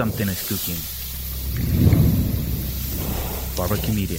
something 0.00 0.28
is 0.28 0.40
cooking. 0.48 0.80
Barbecue 3.54 3.92
Media. 3.92 4.18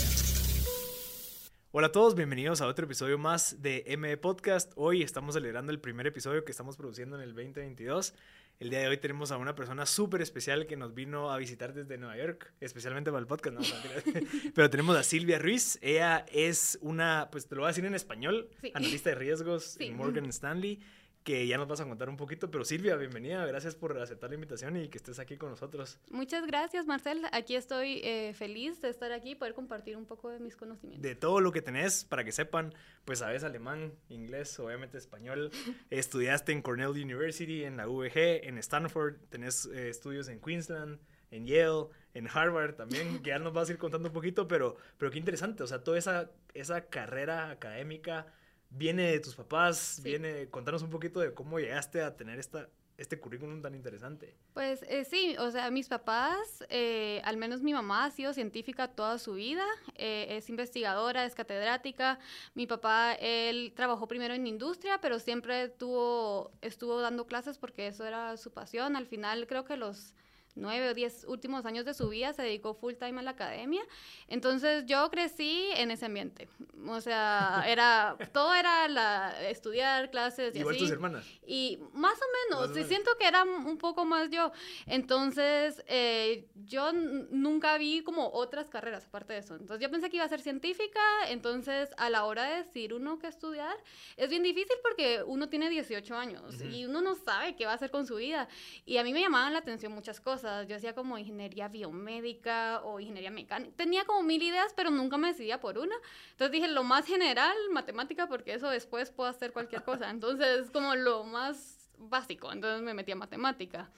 Hola 1.71 1.87
a 1.87 1.91
todos, 1.91 2.13
bienvenidos 2.13 2.61
a 2.61 2.67
otro 2.67 2.85
episodio 2.85 3.17
más 3.17 3.63
de 3.63 3.83
ME 3.97 4.15
Podcast. 4.17 4.73
Hoy 4.75 5.01
estamos 5.01 5.33
celebrando 5.33 5.71
el 5.71 5.79
primer 5.79 6.05
episodio 6.05 6.45
que 6.45 6.51
estamos 6.51 6.77
produciendo 6.77 7.15
en 7.15 7.23
el 7.23 7.29
2022. 7.33 8.13
El 8.59 8.69
día 8.69 8.77
de 8.81 8.89
hoy 8.89 8.97
tenemos 8.97 9.31
a 9.31 9.37
una 9.37 9.55
persona 9.55 9.87
súper 9.87 10.21
especial 10.21 10.67
que 10.67 10.77
nos 10.77 10.93
vino 10.93 11.31
a 11.31 11.37
visitar 11.39 11.73
desde 11.73 11.97
Nueva 11.97 12.15
York, 12.15 12.53
especialmente 12.59 13.09
para 13.09 13.21
el 13.21 13.25
podcast. 13.25 13.55
No, 13.57 13.61
Pero 14.53 14.69
tenemos 14.69 14.95
a 14.95 15.01
Silvia 15.01 15.39
Ruiz. 15.39 15.79
Ella 15.81 16.27
es 16.31 16.77
una, 16.83 17.29
pues 17.31 17.47
te 17.47 17.55
lo 17.55 17.61
voy 17.61 17.69
a 17.69 17.71
decir 17.71 17.85
en 17.85 17.95
español, 17.95 18.51
Sí. 18.61 18.71
analista 18.75 19.09
de 19.09 19.15
riesgos 19.15 19.63
Sí. 19.79 19.85
en 19.85 19.97
Morgan 19.97 20.27
Stanley, 20.27 20.79
que 21.23 21.45
ya 21.45 21.57
nos 21.57 21.67
vas 21.67 21.79
a 21.81 21.85
contar 21.85 22.09
un 22.09 22.17
poquito. 22.17 22.49
Pero 22.49 22.65
Silvia, 22.65 22.95
bienvenida, 22.95 23.45
gracias 23.45 23.75
por 23.75 23.97
aceptar 23.99 24.29
la 24.29 24.35
invitación 24.35 24.77
y 24.77 24.89
que 24.89 24.97
estés 24.97 25.19
aquí 25.19 25.37
con 25.37 25.49
nosotros. 25.49 25.99
Muchas 26.09 26.45
gracias, 26.47 26.87
Marcel. 26.87 27.25
Aquí 27.31 27.55
estoy 27.55 28.01
eh, 28.03 28.33
feliz 28.33 28.81
de 28.81 28.89
estar 28.89 29.11
aquí 29.11 29.31
y 29.31 29.35
poder 29.35 29.53
compartir 29.53 29.97
un 29.97 30.05
poco 30.05 30.29
de 30.29 30.39
mis 30.39 30.55
conocimientos. 30.55 31.01
de 31.01 31.15
todo 31.15 31.39
lo 31.39 31.51
que 31.51 31.61
tenés, 31.61 32.05
para 32.05 32.23
que 32.23 32.31
sepan, 32.31 32.73
pues 33.05 33.19
sabes 33.19 33.43
alemán, 33.43 33.93
inglés, 34.09 34.59
obviamente 34.59 34.97
español. 34.97 35.51
Estudiaste 35.89 36.51
en 36.51 36.61
Cornell 36.61 36.89
University, 36.89 37.63
en 37.63 37.77
la 37.77 37.87
UVG, 37.87 38.47
en 38.47 38.57
Stanford, 38.57 39.15
tenés 39.29 39.65
eh, 39.67 39.89
estudios 39.89 40.27
en 40.27 40.39
Queensland, 40.39 40.99
en 41.29 41.45
Yale, 41.45 41.87
en 42.13 42.27
Harvard 42.27 42.75
también, 42.75 43.19
que 43.23 43.29
ya 43.29 43.39
nos 43.39 43.53
vas 43.53 43.69
a 43.69 43.73
ir 43.73 43.77
contando 43.77 44.09
un 44.09 44.13
poquito, 44.13 44.47
pero, 44.47 44.75
pero 44.97 45.11
qué 45.11 45.19
interesante, 45.19 45.63
o 45.63 45.67
sea, 45.67 45.83
toda 45.83 45.97
esa, 45.97 46.31
esa 46.53 46.85
carrera 46.87 47.51
académica 47.51 48.27
viene 48.71 49.11
de 49.11 49.19
tus 49.19 49.35
papás, 49.35 49.77
Sí. 49.77 50.03
viene, 50.03 50.49
contanos 50.49 50.81
un 50.81 50.89
poquito 50.89 51.19
de 51.19 51.33
cómo 51.33 51.59
llegaste 51.59 52.01
a 52.01 52.15
tener 52.15 52.39
esta, 52.39 52.69
este 52.97 53.19
currículum 53.19 53.61
tan 53.61 53.73
interesante. 53.73 54.35
Pues 54.53 54.83
eh, 54.83 55.05
sí, 55.05 55.35
o 55.39 55.49
sea, 55.51 55.71
mis 55.71 55.87
papás, 55.87 56.63
eh, 56.69 57.19
al 57.23 57.35
menos 57.35 57.61
mi 57.61 57.73
mamá 57.73 58.05
ha 58.05 58.11
sido 58.11 58.31
científica 58.33 58.89
toda 58.89 59.17
su 59.17 59.33
vida, 59.33 59.65
eh, 59.95 60.27
es 60.37 60.49
investigadora, 60.49 61.25
es 61.25 61.33
catedrática. 61.35 62.19
Mi 62.53 62.67
papá, 62.67 63.13
él 63.19 63.73
trabajó 63.75 64.07
primero 64.07 64.33
en 64.35 64.45
industria, 64.47 64.99
pero 65.01 65.17
siempre 65.19 65.69
tuvo, 65.69 66.51
estuvo 66.61 67.01
dando 67.01 67.25
clases 67.25 67.57
porque 67.57 67.87
eso 67.87 68.05
era 68.05 68.37
su 68.37 68.51
pasión. 68.51 68.95
Al 68.95 69.07
final 69.07 69.47
creo 69.47 69.65
que 69.65 69.77
los 69.77 70.13
nueve 70.55 70.89
o 70.89 70.93
diez 70.93 71.25
últimos 71.27 71.65
años 71.65 71.85
de 71.85 71.93
su 71.93 72.09
vida 72.09 72.33
se 72.33 72.41
dedicó 72.43 72.73
full 72.73 72.93
time 72.95 73.19
a 73.19 73.23
la 73.23 73.31
academia. 73.31 73.81
Entonces 74.27 74.85
yo 74.85 75.09
crecí 75.11 75.69
en 75.75 75.91
ese 75.91 76.05
ambiente. 76.05 76.47
O 76.87 77.01
sea, 77.01 77.63
era, 77.67 78.17
todo 78.33 78.53
era 78.53 78.87
la, 78.87 79.49
estudiar 79.49 80.09
clases 80.11 80.55
y 80.55 80.59
Igual 80.59 80.75
así. 80.75 80.83
tus 80.83 80.91
hermanas. 80.91 81.25
Y 81.45 81.77
más 81.93 82.17
o 82.17 82.19
Más 82.19 82.19
menos, 82.49 82.61
o 82.61 82.67
sí 82.69 82.73
menos. 82.75 82.87
siento 82.89 83.11
que 83.19 83.27
era 83.27 83.43
un 83.43 83.77
poco 83.77 84.05
más 84.05 84.29
yo. 84.29 84.51
Entonces, 84.85 85.83
eh, 85.87 86.47
yo 86.65 86.91
nunca 86.93 87.77
vi 87.77 88.03
como 88.03 88.29
otras 88.33 88.69
carreras 88.69 89.05
aparte 89.05 89.33
de 89.33 89.39
eso. 89.39 89.55
Entonces, 89.55 89.81
yo 89.81 89.89
pensé 89.89 90.09
que 90.09 90.17
iba 90.17 90.25
a 90.25 90.29
ser 90.29 90.41
científica. 90.41 90.99
Entonces, 91.29 91.89
a 91.97 92.09
la 92.09 92.25
hora 92.25 92.43
de 92.43 92.63
decir 92.63 92.93
uno 92.93 93.19
qué 93.19 93.27
estudiar, 93.27 93.75
es 94.17 94.29
bien 94.29 94.43
difícil 94.43 94.75
porque 94.83 95.23
uno 95.25 95.49
tiene 95.49 95.69
18 95.69 96.15
años 96.15 96.55
Ujú. 96.55 96.65
y 96.65 96.85
uno 96.85 97.01
no 97.01 97.15
sabe 97.15 97.55
qué 97.55 97.65
va 97.65 97.71
a 97.71 97.75
hacer 97.75 97.91
con 97.91 98.05
su 98.05 98.15
vida. 98.15 98.47
Y 98.85 98.97
a 98.97 99.03
mí 99.03 99.13
me 99.13 99.21
llamaban 99.21 99.53
la 99.53 99.59
atención 99.59 99.91
muchas 99.93 100.19
cosas. 100.19 100.40
Yo 100.67 100.75
hacía 100.75 100.93
como 100.93 101.17
ingeniería 101.17 101.67
biomédica 101.67 102.81
o 102.83 102.99
ingeniería 102.99 103.31
mecánica. 103.31 103.75
Tenía 103.75 104.05
como 104.05 104.23
mil 104.23 104.41
ideas, 104.41 104.73
pero 104.75 104.89
nunca 104.91 105.17
me 105.17 105.29
decidía 105.29 105.59
por 105.59 105.77
una. 105.77 105.95
Entonces 106.31 106.51
dije, 106.51 106.67
lo 106.67 106.83
más 106.83 107.05
general, 107.05 107.55
matemática, 107.71 108.27
porque 108.27 108.53
eso 108.53 108.69
después 108.69 109.11
puedo 109.11 109.29
hacer 109.29 109.51
cualquier 109.53 109.83
cosa. 109.83 110.09
Entonces, 110.11 110.69
como 110.71 110.95
lo 110.95 111.23
más 111.23 111.89
básico. 111.97 112.51
Entonces 112.51 112.81
me 112.81 112.93
metí 112.93 113.11
a 113.11 113.15
matemática. 113.15 113.89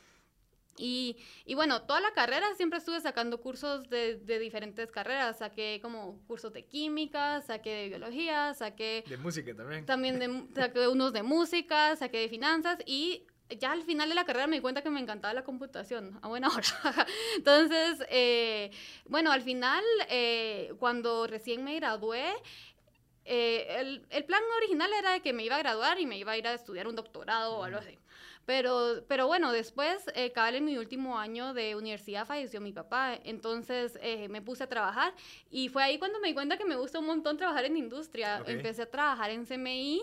Y, 0.75 1.17
y 1.45 1.53
bueno, 1.53 1.83
toda 1.83 2.01
la 2.01 2.13
carrera 2.13 2.47
siempre 2.55 2.79
estuve 2.79 2.99
sacando 2.99 3.39
cursos 3.39 3.89
de, 3.89 4.17
de 4.17 4.39
diferentes 4.39 4.91
carreras. 4.91 5.37
Saqué 5.37 5.79
como 5.81 6.19
cursos 6.25 6.51
de 6.51 6.65
química, 6.65 7.41
saqué 7.41 7.69
de 7.69 7.87
biología, 7.89 8.53
saqué 8.55 9.03
De 9.07 9.17
música 9.17 9.53
también. 9.55 9.85
también 9.85 10.17
de, 10.17 10.47
saqué 10.55 10.87
unos 10.87 11.13
de 11.13 11.21
música, 11.21 11.95
saqué 11.95 12.17
de 12.17 12.29
finanzas 12.29 12.79
y 12.87 13.27
ya 13.59 13.71
al 13.71 13.83
final 13.83 14.09
de 14.09 14.15
la 14.15 14.25
carrera 14.25 14.47
me 14.47 14.57
di 14.57 14.61
cuenta 14.61 14.81
que 14.81 14.89
me 14.89 14.99
encantaba 14.99 15.33
la 15.33 15.43
computación, 15.43 16.19
a 16.21 16.27
buena 16.27 16.47
hora. 16.55 17.07
Entonces, 17.35 18.05
eh, 18.09 18.71
bueno, 19.05 19.31
al 19.31 19.41
final, 19.41 19.83
eh, 20.09 20.73
cuando 20.79 21.27
recién 21.27 21.63
me 21.63 21.75
gradué, 21.75 22.25
eh, 23.25 23.67
el, 23.79 24.05
el 24.09 24.25
plan 24.25 24.41
original 24.57 24.91
era 24.93 25.13
de 25.13 25.21
que 25.21 25.33
me 25.33 25.43
iba 25.43 25.55
a 25.55 25.59
graduar 25.59 25.99
y 25.99 26.05
me 26.05 26.17
iba 26.17 26.33
a 26.33 26.37
ir 26.37 26.47
a 26.47 26.53
estudiar 26.53 26.87
un 26.87 26.95
doctorado 26.95 27.57
o 27.57 27.63
algo 27.63 27.79
así. 27.79 27.97
Pero, 28.45 29.03
pero 29.07 29.25
bueno, 29.27 29.51
después, 29.53 30.03
eh, 30.15 30.31
cabal 30.33 30.55
en 30.55 30.65
mi 30.65 30.77
último 30.77 31.17
año 31.17 31.53
de 31.53 31.75
universidad 31.75 32.25
falleció 32.27 32.59
mi 32.59 32.73
papá, 32.73 33.15
entonces 33.23 33.97
eh, 34.01 34.27
me 34.27 34.41
puse 34.41 34.63
a 34.65 34.67
trabajar 34.67 35.13
y 35.49 35.69
fue 35.69 35.81
ahí 35.81 35.97
cuando 35.97 36.19
me 36.19 36.27
di 36.27 36.33
cuenta 36.33 36.57
que 36.57 36.65
me 36.65 36.75
gusta 36.75 36.99
un 36.99 37.05
montón 37.05 37.37
trabajar 37.37 37.63
en 37.65 37.77
industria. 37.77 38.39
Ok. 38.41 38.49
Empecé 38.49 38.81
a 38.81 38.91
trabajar 38.91 39.29
en 39.31 39.45
CMI 39.45 40.01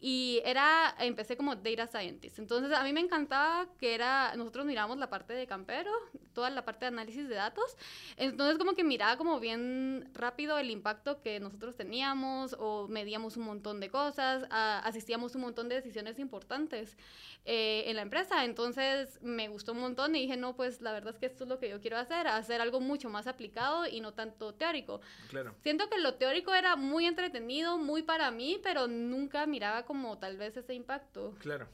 y 0.00 0.40
era, 0.44 0.94
empecé 1.00 1.36
como 1.36 1.54
data 1.54 1.86
scientist. 1.86 2.38
Entonces 2.38 2.72
a 2.72 2.82
mí 2.82 2.92
me 2.94 3.00
encantaba 3.00 3.68
que 3.78 3.94
era, 3.94 4.34
nosotros 4.36 4.64
miramos 4.64 4.96
la 4.96 5.10
parte 5.10 5.34
de 5.34 5.46
campero, 5.46 5.90
toda 6.32 6.48
la 6.48 6.64
parte 6.64 6.86
de 6.86 6.88
análisis 6.88 7.28
de 7.28 7.34
datos. 7.34 7.76
Entonces 8.16 8.56
como 8.56 8.72
que 8.74 8.84
miraba 8.84 9.18
como 9.18 9.38
bien 9.38 10.08
rápido 10.14 10.58
el 10.58 10.70
impacto 10.70 11.20
que 11.20 11.40
nosotros 11.40 11.76
teníamos 11.76 12.56
o 12.58 12.88
medíamos 12.88 13.36
un 13.36 13.44
montón 13.44 13.80
de 13.80 13.90
cosas, 13.90 14.44
a- 14.50 14.78
asistíamos 14.78 15.34
un 15.34 15.42
montón 15.42 15.68
de 15.68 15.74
decisiones 15.74 16.18
importantes 16.18 16.96
eh, 17.44 17.81
en 17.90 17.96
la 17.96 18.02
empresa. 18.02 18.44
Entonces 18.44 19.20
me 19.22 19.48
gustó 19.48 19.72
un 19.72 19.78
montón 19.80 20.14
y 20.16 20.20
dije, 20.22 20.36
no, 20.36 20.54
pues 20.56 20.80
la 20.80 20.92
verdad 20.92 21.12
es 21.14 21.18
que 21.18 21.26
esto 21.26 21.44
es 21.44 21.48
lo 21.50 21.58
que 21.58 21.68
yo 21.68 21.80
quiero 21.80 21.96
hacer, 21.96 22.26
hacer 22.26 22.60
algo 22.60 22.80
mucho 22.80 23.08
más 23.10 23.26
aplicado 23.26 23.86
y 23.86 24.00
no 24.00 24.12
tanto 24.14 24.54
teórico. 24.54 25.00
Claro. 25.28 25.54
Siento 25.62 25.88
que 25.88 25.98
lo 25.98 26.14
teórico 26.14 26.54
era 26.54 26.76
muy 26.76 27.06
entretenido, 27.06 27.78
muy 27.78 28.02
para 28.02 28.30
mí, 28.30 28.60
pero 28.62 28.88
nunca 28.88 29.46
miraba 29.46 29.84
como 29.84 30.18
tal 30.18 30.36
vez 30.36 30.56
ese 30.56 30.74
impacto. 30.74 31.34
Claro. 31.38 31.68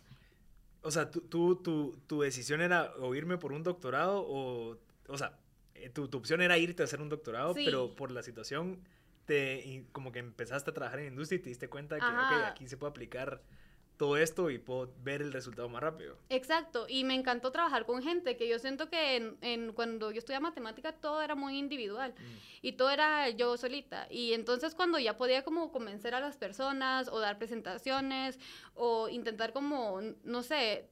O 0.82 0.90
sea, 0.90 1.10
tú, 1.10 1.20
tú- 1.22 1.56
tu, 1.56 1.98
tu 2.06 2.20
decisión 2.22 2.60
era 2.60 2.92
o 3.00 3.14
irme 3.14 3.36
por 3.38 3.52
un 3.52 3.62
doctorado 3.62 4.24
o... 4.26 4.78
O 5.08 5.16
sea, 5.18 5.38
eh, 5.74 5.88
tu, 5.90 6.08
tu 6.08 6.18
opción 6.18 6.40
era 6.42 6.58
irte 6.58 6.82
a 6.82 6.84
hacer 6.84 7.00
un 7.00 7.08
doctorado, 7.08 7.54
Sí. 7.54 7.62
pero 7.64 7.94
por 7.94 8.10
la 8.10 8.22
situación 8.22 8.80
te 9.26 9.84
como 9.92 10.10
que 10.12 10.18
empezaste 10.20 10.70
a 10.70 10.74
trabajar 10.74 11.00
en 11.00 11.08
industria 11.08 11.36
y 11.38 11.42
te 11.42 11.48
diste 11.50 11.68
cuenta 11.68 11.98
que 11.98 12.04
aquí 12.46 12.66
se 12.68 12.76
puede 12.78 12.90
aplicar 12.90 13.42
todo 13.98 14.16
esto 14.16 14.48
y 14.48 14.58
puedo 14.58 14.90
ver 15.02 15.20
el 15.20 15.32
resultado 15.32 15.68
más 15.68 15.82
rápido. 15.82 16.16
Exacto, 16.30 16.86
y 16.88 17.04
me 17.04 17.14
encantó 17.14 17.50
trabajar 17.52 17.84
con 17.84 18.02
gente, 18.02 18.36
que 18.36 18.48
yo 18.48 18.58
siento 18.58 18.88
que 18.88 19.16
en, 19.16 19.36
en- 19.42 19.72
cuando 19.72 20.10
yo 20.12 20.18
estudiaba 20.18 20.44
matemática 20.48 20.92
todo 20.92 21.20
era 21.20 21.34
muy 21.34 21.58
individual 21.58 22.14
y 22.62 22.72
todo 22.72 22.90
era 22.90 23.28
yo 23.30 23.56
solita. 23.56 24.06
Y 24.10 24.32
entonces 24.32 24.74
cuando 24.74 24.98
ya 24.98 25.18
podía 25.18 25.42
como 25.42 25.70
convencer 25.72 26.14
a 26.14 26.20
las 26.20 26.36
personas 26.36 27.08
o 27.08 27.18
dar 27.18 27.38
presentaciones 27.38 28.38
o 28.74 29.08
intentar 29.08 29.52
como, 29.52 30.00
no 30.24 30.42
sé, 30.42 30.88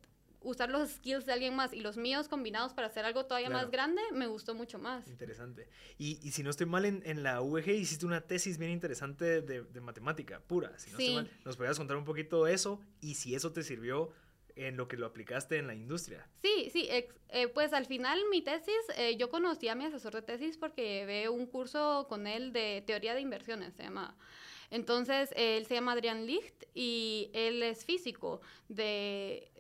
usar 0.47 0.71
los 0.71 0.89
skills 0.91 1.27
de 1.27 1.33
alguien 1.33 1.55
más 1.55 1.73
y 1.73 1.81
los 1.81 1.97
míos 1.97 2.29
combinados 2.29 2.73
para 2.73 2.87
hacer 2.87 3.05
algo 3.05 3.27
todavía 3.27 3.49
Claro. 3.49 3.63
más 3.65 3.71
grande, 3.71 4.01
me 4.13 4.27
gustó 4.27 4.55
mucho 4.55 4.79
más. 4.79 5.07
Interesante. 5.09 5.69
Y, 5.99 6.19
y 6.27 6.31
si 6.33 6.43
no 6.43 6.51
estoy 6.51 6.67
mal, 6.67 6.85
en, 6.85 7.03
en 7.05 7.23
la 7.23 7.43
UVG 7.43 7.69
hiciste 7.71 8.07
una 8.07 8.21
tesis 8.21 8.57
bien 8.59 8.71
interesante 8.71 9.43
de, 9.43 9.63
de 9.63 9.81
matemática 9.81 10.41
pura. 10.41 10.79
Si 10.79 10.91
no 10.91 10.99
estoy 10.99 11.15
mal, 11.15 11.31
¿nos 11.45 11.57
podías 11.57 11.77
contar 11.77 11.97
un 11.97 12.05
poquito 12.05 12.45
de 12.45 12.55
eso? 12.55 12.81
Y 13.01 13.15
si 13.15 13.35
eso 13.35 13.53
te 13.53 13.63
sirvió 13.63 14.13
en 14.55 14.77
lo 14.79 14.89
que 14.89 14.97
lo 14.97 15.05
aplicaste 15.05 15.59
en 15.59 15.67
la 15.67 15.75
industria. 15.75 16.27
Sí, 16.41 16.71
sí, 16.73 16.87
ex- 16.91 17.15
eh, 17.29 17.49
pues 17.49 17.75
al 17.75 17.85
final 17.85 18.19
mi 18.31 18.41
tesis, 18.41 18.73
eh, 18.97 19.17
yo 19.19 19.29
conocí 19.29 19.69
a 19.69 19.75
mi 19.75 19.85
asesor 19.85 20.15
de 20.15 20.23
tesis 20.23 20.57
porque 20.57 20.83
llevé 21.01 21.29
un 21.29 21.45
curso 21.47 22.07
con 22.09 22.27
él 22.27 22.53
de 22.55 22.83
teoría 22.87 23.15
de 23.15 23.21
inversiones, 23.21 23.75
se 23.75 23.83
llama. 23.83 24.17
Entonces, 24.71 25.31
él 25.37 25.67
se 25.67 25.75
llama 25.75 25.93
Adrián 25.93 26.27
Licht 26.27 26.65
y 26.75 27.31
él 27.33 27.63
es 27.63 27.85
físico 27.85 28.41
de, 28.69 29.51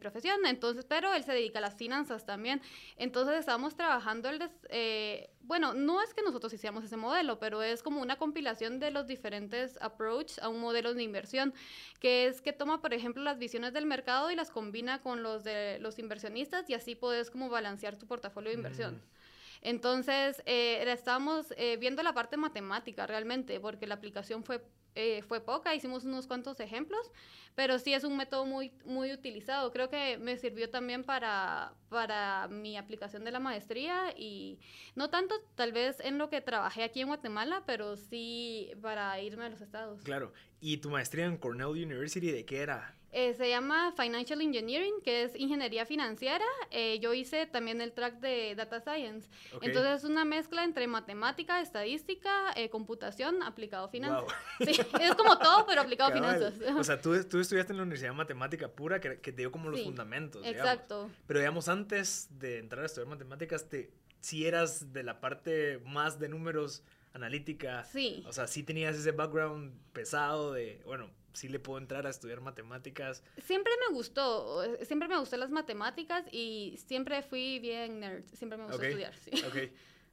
profesión, 0.00 0.44
entonces, 0.46 0.84
pero 0.84 1.12
él 1.14 1.22
se 1.24 1.32
dedica 1.32 1.58
a 1.58 1.62
las 1.62 1.76
finanzas 1.76 2.24
también. 2.26 2.60
Entonces, 2.96 3.36
estábamos 3.38 3.76
trabajando 3.76 4.28
el... 4.28 4.38
des- 4.38 4.66
eh, 4.70 5.30
bueno, 5.42 5.74
no 5.74 6.02
es 6.02 6.14
que 6.14 6.22
nosotros 6.22 6.52
hiciéramos 6.52 6.84
ese 6.84 6.96
modelo, 6.96 7.38
pero 7.38 7.62
es 7.62 7.82
como 7.82 8.00
una 8.00 8.16
compilación 8.16 8.80
de 8.80 8.90
los 8.90 9.06
diferentes 9.06 9.78
approach 9.82 10.38
a 10.40 10.48
un 10.48 10.60
modelo 10.60 10.94
de 10.94 11.02
inversión, 11.02 11.52
que 12.00 12.26
es 12.26 12.40
que 12.40 12.52
toma, 12.52 12.80
por 12.80 12.94
ejemplo, 12.94 13.22
las 13.22 13.38
visiones 13.38 13.74
del 13.74 13.84
mercado 13.84 14.30
y 14.30 14.36
las 14.36 14.50
combina 14.50 15.02
con 15.02 15.22
los 15.22 15.44
de 15.44 15.78
los 15.80 15.98
inversionistas 15.98 16.68
y 16.70 16.74
así 16.74 16.94
puedes 16.94 17.30
como 17.30 17.50
balancear 17.50 17.96
tu 17.96 18.06
portafolio 18.06 18.50
de 18.50 18.56
inversión. 18.56 18.94
Mm. 18.94 19.23
Entonces, 19.64 20.42
eh, 20.44 20.84
estábamos 20.92 21.46
eh, 21.56 21.78
viendo 21.78 22.02
la 22.02 22.12
parte 22.12 22.36
matemática 22.36 23.06
realmente, 23.06 23.58
porque 23.60 23.86
la 23.86 23.94
aplicación 23.94 24.44
fue, 24.44 24.62
eh, 24.94 25.22
fue 25.22 25.40
poca, 25.40 25.74
hicimos 25.74 26.04
unos 26.04 26.26
cuantos 26.26 26.60
ejemplos, 26.60 27.10
pero 27.54 27.78
sí 27.78 27.94
es 27.94 28.04
un 28.04 28.14
método 28.18 28.44
muy, 28.44 28.72
muy 28.84 29.10
utilizado. 29.10 29.72
Creo 29.72 29.88
que 29.88 30.18
me 30.18 30.36
sirvió 30.36 30.68
también 30.68 31.02
para, 31.02 31.72
para 31.88 32.46
mi 32.48 32.76
aplicación 32.76 33.24
de 33.24 33.30
la 33.30 33.40
maestría 33.40 34.12
y 34.18 34.60
no 34.96 35.08
tanto 35.08 35.34
tal 35.54 35.72
vez 35.72 35.98
en 36.00 36.18
lo 36.18 36.28
que 36.28 36.42
trabajé 36.42 36.82
aquí 36.82 37.00
en 37.00 37.06
Guatemala, 37.06 37.62
pero 37.64 37.96
sí 37.96 38.70
para 38.82 39.18
irme 39.22 39.46
a 39.46 39.48
los 39.48 39.62
estados. 39.62 40.02
Claro. 40.02 40.34
¿Y 40.60 40.76
tu 40.76 40.90
maestría 40.90 41.24
en 41.24 41.38
Cornell 41.38 41.68
University 41.68 42.30
de 42.30 42.44
qué 42.44 42.58
era? 42.58 42.94
Eh, 43.16 43.32
se 43.34 43.48
llama 43.48 43.92
Financial 43.96 44.40
Engineering, 44.40 44.94
que 45.04 45.22
es 45.22 45.36
ingeniería 45.36 45.86
financiera. 45.86 46.44
Eh, 46.72 46.98
yo 46.98 47.14
hice 47.14 47.46
también 47.46 47.80
el 47.80 47.92
track 47.92 48.18
de 48.18 48.56
Data 48.56 48.80
Science. 48.80 49.30
Entonces 49.62 49.98
es 49.98 50.04
una 50.04 50.24
mezcla 50.24 50.64
entre 50.64 50.88
matemática, 50.88 51.60
estadística, 51.60 52.52
eh, 52.56 52.70
computación, 52.70 53.40
aplicado 53.44 53.84
a 53.86 53.88
finanzas. 53.88 54.24
Wow. 54.58 54.66
Sí, 54.74 54.80
es 55.00 55.14
como 55.14 55.38
todo, 55.38 55.64
pero 55.64 55.82
aplicado 55.82 56.10
a 56.10 56.14
Cabal. 56.14 56.36
finanzas. 56.38 56.76
O 56.76 56.82
sea, 56.82 57.00
tú, 57.00 57.22
tú 57.24 57.38
estudiaste 57.38 57.72
en 57.72 57.76
la 57.76 57.82
Universidad 57.84 58.10
de 58.10 58.16
Matemática 58.16 58.68
Pura, 58.72 59.00
que, 59.00 59.20
que 59.20 59.30
te 59.30 59.42
dio 59.42 59.52
como 59.52 59.70
los 59.70 59.78
Sí, 59.78 59.84
fundamentos. 59.86 60.42
digamos. 60.42 60.60
Exacto. 60.72 61.10
Pero 61.28 61.38
digamos, 61.38 61.68
antes 61.68 62.28
de 62.40 62.58
entrar 62.58 62.82
a 62.82 62.86
estudiar 62.86 63.06
matemáticas, 63.08 63.68
te, 63.68 63.92
si 64.18 64.44
eras 64.44 64.92
de 64.92 65.04
la 65.04 65.20
parte 65.20 65.78
más 65.86 66.18
de 66.18 66.28
números 66.28 66.82
analítica, 67.12 67.84
Sí. 67.84 68.24
o 68.26 68.32
sea, 68.32 68.48
sí 68.48 68.64
tenías 68.64 68.96
ese 68.96 69.12
background 69.12 69.72
pesado 69.92 70.52
de, 70.52 70.82
bueno, 70.84 71.10
sí 71.34 71.48
le 71.48 71.58
puedo 71.60 71.78
entrar 71.78 72.06
a 72.06 72.10
estudiar 72.10 72.40
matemáticas. 72.40 73.22
Siempre 73.44 73.72
me 73.86 73.94
gustó, 73.94 74.62
siempre 74.84 75.06
me 75.08 75.18
gustó 75.18 75.36
las 75.36 75.50
matemáticas 75.50 76.24
y 76.32 76.78
siempre 76.86 77.22
fui 77.22 77.58
bien 77.58 78.00
nerd, 78.00 78.24
siempre 78.32 78.56
me 78.56 78.64
gustó 78.64 78.82
estudiar, 78.82 79.14
sí. 79.16 79.30
Ok. 79.46 79.56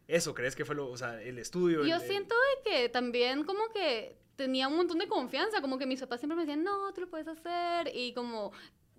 Eso, 0.08 0.34
¿crees 0.34 0.56
que 0.58 0.66
fue 0.66 0.76
lo, 0.76 0.90
o 0.90 0.98
sea, 0.98 1.22
el 1.22 1.38
estudio? 1.40 1.86
Yo 1.86 1.96
el- 1.96 2.02
siento 2.02 2.36
que 2.66 2.90
también 2.90 3.46
como 3.46 3.70
que 3.72 4.18
tenía 4.36 4.68
un 4.68 4.76
montón 4.76 4.98
de 4.98 5.08
confianza, 5.08 5.62
como 5.62 5.78
que 5.78 5.86
mis 5.86 6.02
papás 6.02 6.20
siempre 6.20 6.36
me 6.36 6.42
decían, 6.42 6.64
no, 6.64 6.92
tú 6.94 7.02
lo 7.02 7.10
puedes 7.10 7.28
hacer, 7.28 7.92
y 7.96 8.14
como 8.14 8.52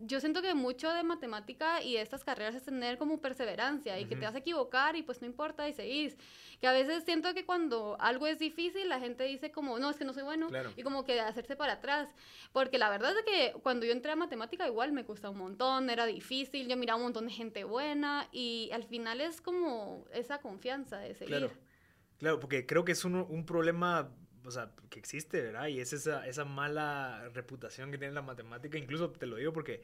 yo 0.07 0.21
siento 0.21 0.43
que 0.43 0.55
mucho 0.55 0.93
de 0.93 1.03
matemática 1.03 1.83
y 1.83 1.95
de 1.95 2.03
estas 2.03 2.25
carreras 2.25 2.55
es 2.55 2.65
tener 2.65 2.99
como 2.99 3.21
perseverancia 3.21 3.99
y 3.99 4.05
que 4.07 4.17
te 4.17 4.25
vas 4.25 4.35
a 4.35 4.39
equivocar 4.39 4.97
y 4.97 5.03
pues 5.03 5.21
no 5.21 5.27
importa 5.27 5.69
y 5.69 5.73
seguís. 5.73 6.17
Que 6.61 6.67
a 6.69 6.73
veces 6.73 7.05
siento 7.05 7.35
que 7.35 7.45
cuando 7.45 7.97
algo 8.01 8.27
es 8.27 8.39
difícil 8.39 8.89
la 8.89 9.01
gente 9.01 9.25
dice 9.25 9.51
como, 9.51 9.79
no, 9.79 9.91
es 9.91 9.97
que 9.97 10.05
no 10.05 10.13
soy 10.13 10.23
bueno 10.23 10.49
Claro. 10.49 10.71
y 10.77 10.83
como 10.83 11.05
que 11.05 11.21
hacerse 11.21 11.57
para 11.57 11.75
atrás. 11.75 12.09
Porque 12.53 12.79
la 12.79 12.91
verdad 12.91 13.13
es 13.17 13.25
que 13.25 13.53
cuando 13.63 13.87
yo 13.87 13.93
entré 13.93 14.13
a 14.13 14.17
matemática 14.17 14.67
igual 14.67 14.93
me 14.93 15.05
costaba 15.05 15.33
un 15.33 15.39
montón, 15.39 15.91
era 15.91 16.07
difícil, 16.07 16.69
yo 16.69 16.77
miraba 16.77 16.97
un 16.99 17.05
montón 17.05 17.27
de 17.27 17.33
gente 17.33 17.65
buena 17.65 18.29
y 18.33 18.71
al 18.73 18.85
final 18.85 19.21
es 19.21 19.41
como 19.41 20.05
esa 20.13 20.39
confianza 20.39 20.99
de 20.99 21.15
seguir. 21.15 21.37
Claro. 21.37 21.53
Claro, 22.19 22.39
porque 22.39 22.67
creo 22.67 22.85
que 22.85 22.93
es 22.93 23.05
un, 23.05 23.17
un 23.17 23.45
problema, 23.45 24.09
o 24.45 24.51
sea, 24.51 24.73
que 24.91 24.99
existe, 24.99 25.41
¿verdad? 25.43 25.67
Y 25.69 25.81
es 25.81 25.93
esa, 25.93 26.27
esa 26.27 26.45
mala 26.45 27.29
reputación 27.35 27.91
que 27.91 27.99
tiene 27.99 28.15
la 28.15 28.23
matemática. 28.23 28.79
Incluso 28.79 29.11
te 29.11 29.27
lo 29.27 29.37
digo 29.37 29.53
porque 29.53 29.83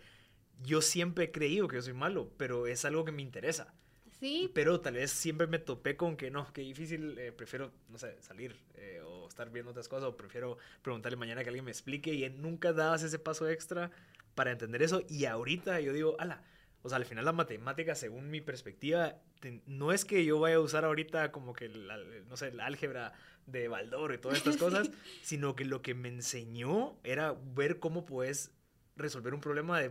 yo 0.62 0.82
siempre 0.82 1.26
he 1.26 1.32
creído 1.32 1.68
que 1.68 1.76
yo 1.76 1.82
soy 1.82 1.94
malo, 1.94 2.32
pero 2.36 2.66
es 2.66 2.84
algo 2.84 3.04
que 3.04 3.12
me 3.12 3.22
interesa. 3.22 3.74
Sí, 4.20 4.50
Pero 4.52 4.80
tal 4.80 4.94
vez 4.94 5.12
siempre 5.12 5.46
me 5.46 5.58
topé 5.58 5.96
con 5.96 6.16
que 6.16 6.30
no, 6.30 6.52
qué 6.52 6.62
difícil, 6.62 7.18
eh, 7.18 7.32
prefiero, 7.32 7.72
no 7.88 7.98
sé, 7.98 8.16
salir 8.22 8.56
eh, 8.74 9.00
o 9.04 9.28
estar 9.28 9.50
viendo 9.50 9.70
otras 9.70 9.88
cosas 9.88 10.08
o 10.08 10.16
prefiero 10.16 10.58
preguntarle 10.82 11.16
mañana 11.16 11.42
que 11.42 11.50
alguien 11.50 11.64
me 11.64 11.70
explique 11.70 12.12
y 12.14 12.28
nunca 12.30 12.72
dabas 12.72 13.02
ese 13.02 13.18
paso 13.18 13.48
extra 13.48 13.90
para 14.34 14.50
entender 14.52 14.82
eso. 14.82 15.02
Y 15.08 15.26
ahorita 15.26 15.80
yo 15.80 15.92
digo, 15.92 16.16
ala, 16.18 16.42
o 16.82 16.88
sea, 16.88 16.96
al 16.96 17.04
final 17.04 17.24
la 17.24 17.32
matemática, 17.32 17.94
según 17.94 18.30
mi 18.30 18.40
perspectiva, 18.40 19.16
te- 19.40 19.62
no 19.66 19.92
es 19.92 20.04
que 20.04 20.24
yo 20.24 20.40
vaya 20.40 20.56
a 20.56 20.60
usar 20.60 20.84
ahorita 20.84 21.30
como 21.32 21.52
que, 21.52 21.68
la- 21.68 21.98
no 22.28 22.36
sé, 22.36 22.48
el 22.48 22.60
álgebra 22.60 23.12
de 23.50 23.68
Baldor 23.68 24.14
y 24.14 24.18
todas 24.18 24.38
estas 24.38 24.56
cosas, 24.56 24.90
sino 25.22 25.56
que 25.56 25.64
lo 25.64 25.82
que 25.82 25.94
me 25.94 26.08
enseñó 26.08 26.96
era 27.04 27.36
ver 27.54 27.78
cómo 27.78 28.04
puedes 28.04 28.52
resolver 28.96 29.34
un 29.34 29.40
problema 29.40 29.80
de, 29.80 29.90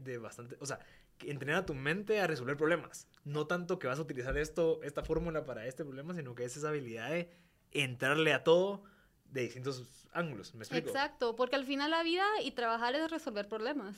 de, 0.00 0.18
bastante, 0.18 0.56
o 0.60 0.66
sea, 0.66 0.80
entrenar 1.24 1.62
a 1.62 1.66
tu 1.66 1.74
mente 1.74 2.20
a 2.20 2.26
resolver 2.26 2.56
problemas. 2.56 3.08
No 3.24 3.46
tanto 3.46 3.78
que 3.78 3.86
vas 3.86 3.98
a 3.98 4.02
utilizar 4.02 4.36
esto, 4.38 4.80
esta 4.82 5.02
fórmula 5.02 5.44
para 5.44 5.66
este 5.66 5.84
problema, 5.84 6.14
sino 6.14 6.34
que 6.34 6.44
es 6.44 6.56
esa 6.56 6.68
habilidad 6.68 7.10
de 7.10 7.30
entrarle 7.72 8.32
a 8.32 8.44
todo 8.44 8.84
de 9.30 9.42
distintos 9.42 10.05
ángulos. 10.16 10.54
¿Me 10.54 10.62
explico? 10.62 10.88
Exacto, 10.88 11.36
porque 11.36 11.56
al 11.56 11.64
final 11.64 11.90
la 11.90 12.02
vida 12.02 12.24
y 12.42 12.52
trabajar 12.52 12.94
es 12.94 13.10
resolver 13.10 13.48
problemas. 13.48 13.96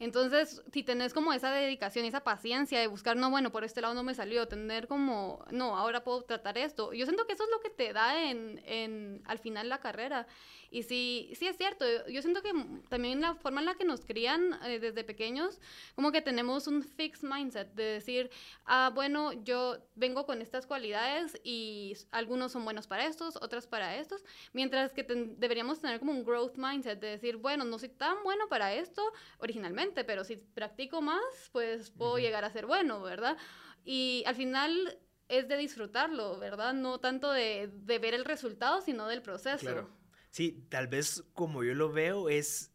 Entonces, 0.00 0.62
si 0.72 0.82
tenés 0.82 1.12
como 1.12 1.32
esa 1.32 1.52
dedicación, 1.52 2.04
esa 2.04 2.22
paciencia 2.22 2.78
de 2.80 2.86
buscar, 2.86 3.16
no, 3.16 3.30
bueno, 3.30 3.50
por 3.50 3.64
este 3.64 3.80
lado 3.80 3.94
no 3.94 4.02
me 4.02 4.14
salió, 4.14 4.46
tener 4.46 4.86
como, 4.86 5.44
no, 5.50 5.76
ahora 5.76 6.04
puedo 6.04 6.22
tratar 6.22 6.56
esto. 6.56 6.92
Yo 6.92 7.04
siento 7.04 7.26
que 7.26 7.32
eso 7.32 7.44
es 7.44 7.50
lo 7.50 7.60
que 7.60 7.70
te 7.70 7.92
da 7.92 8.30
en, 8.30 8.62
en 8.64 9.22
al 9.26 9.38
final 9.38 9.68
la 9.68 9.78
carrera. 9.78 10.26
Y 10.70 10.82
sí, 10.82 11.30
sí 11.34 11.46
es 11.46 11.56
cierto, 11.56 11.84
yo 12.08 12.20
siento 12.20 12.42
que 12.42 12.52
también 12.90 13.20
la 13.22 13.34
forma 13.34 13.60
en 13.60 13.66
la 13.66 13.74
que 13.76 13.84
nos 13.84 14.04
crían 14.04 14.58
eh, 14.64 14.78
desde 14.78 15.02
pequeños, 15.02 15.60
como 15.94 16.12
que 16.12 16.20
tenemos 16.20 16.66
un 16.66 16.82
fixed 16.82 17.26
mindset 17.26 17.72
de 17.74 17.84
decir, 17.84 18.30
ah, 18.66 18.90
bueno, 18.94 19.32
yo 19.44 19.78
vengo 19.94 20.26
con 20.26 20.42
estas 20.42 20.66
cualidades 20.66 21.40
y 21.42 21.96
algunos 22.10 22.52
son 22.52 22.64
buenos 22.64 22.86
para 22.86 23.06
estos, 23.06 23.36
otras 23.36 23.66
para 23.66 23.96
estos, 23.96 24.24
mientras 24.52 24.92
que 24.92 25.04
ten- 25.04 25.40
deberíamos 25.40 25.80
tener 25.80 25.98
como 26.00 26.12
un 26.12 26.22
growth 26.24 26.56
mindset 26.56 27.00
de 27.00 27.08
decir, 27.08 27.36
bueno, 27.36 27.64
no 27.64 27.78
soy 27.78 27.88
tan 27.88 28.22
bueno 28.22 28.48
para 28.48 28.74
esto 28.74 29.02
originalmente, 29.38 30.04
pero 30.04 30.22
si 30.22 30.36
practico 30.36 31.00
más, 31.00 31.22
pues 31.52 31.90
puedo 31.90 32.18
llegar 32.18 32.44
a 32.44 32.50
ser 32.50 32.66
bueno, 32.66 33.00
¿verdad? 33.00 33.38
Y 33.84 34.22
al 34.26 34.34
final 34.34 34.98
es 35.28 35.48
de 35.48 35.56
disfrutarlo, 35.56 36.38
¿verdad? 36.38 36.74
No 36.74 37.00
tanto 37.00 37.30
de, 37.32 37.68
de 37.72 37.98
ver 37.98 38.14
el 38.14 38.24
resultado, 38.24 38.80
sino 38.80 39.06
del 39.08 39.22
proceso. 39.22 39.60
Claro. 39.60 39.97
Sí, 40.30 40.64
tal 40.68 40.88
vez 40.88 41.24
como 41.32 41.64
yo 41.64 41.74
lo 41.74 41.90
veo 41.92 42.28
es, 42.28 42.70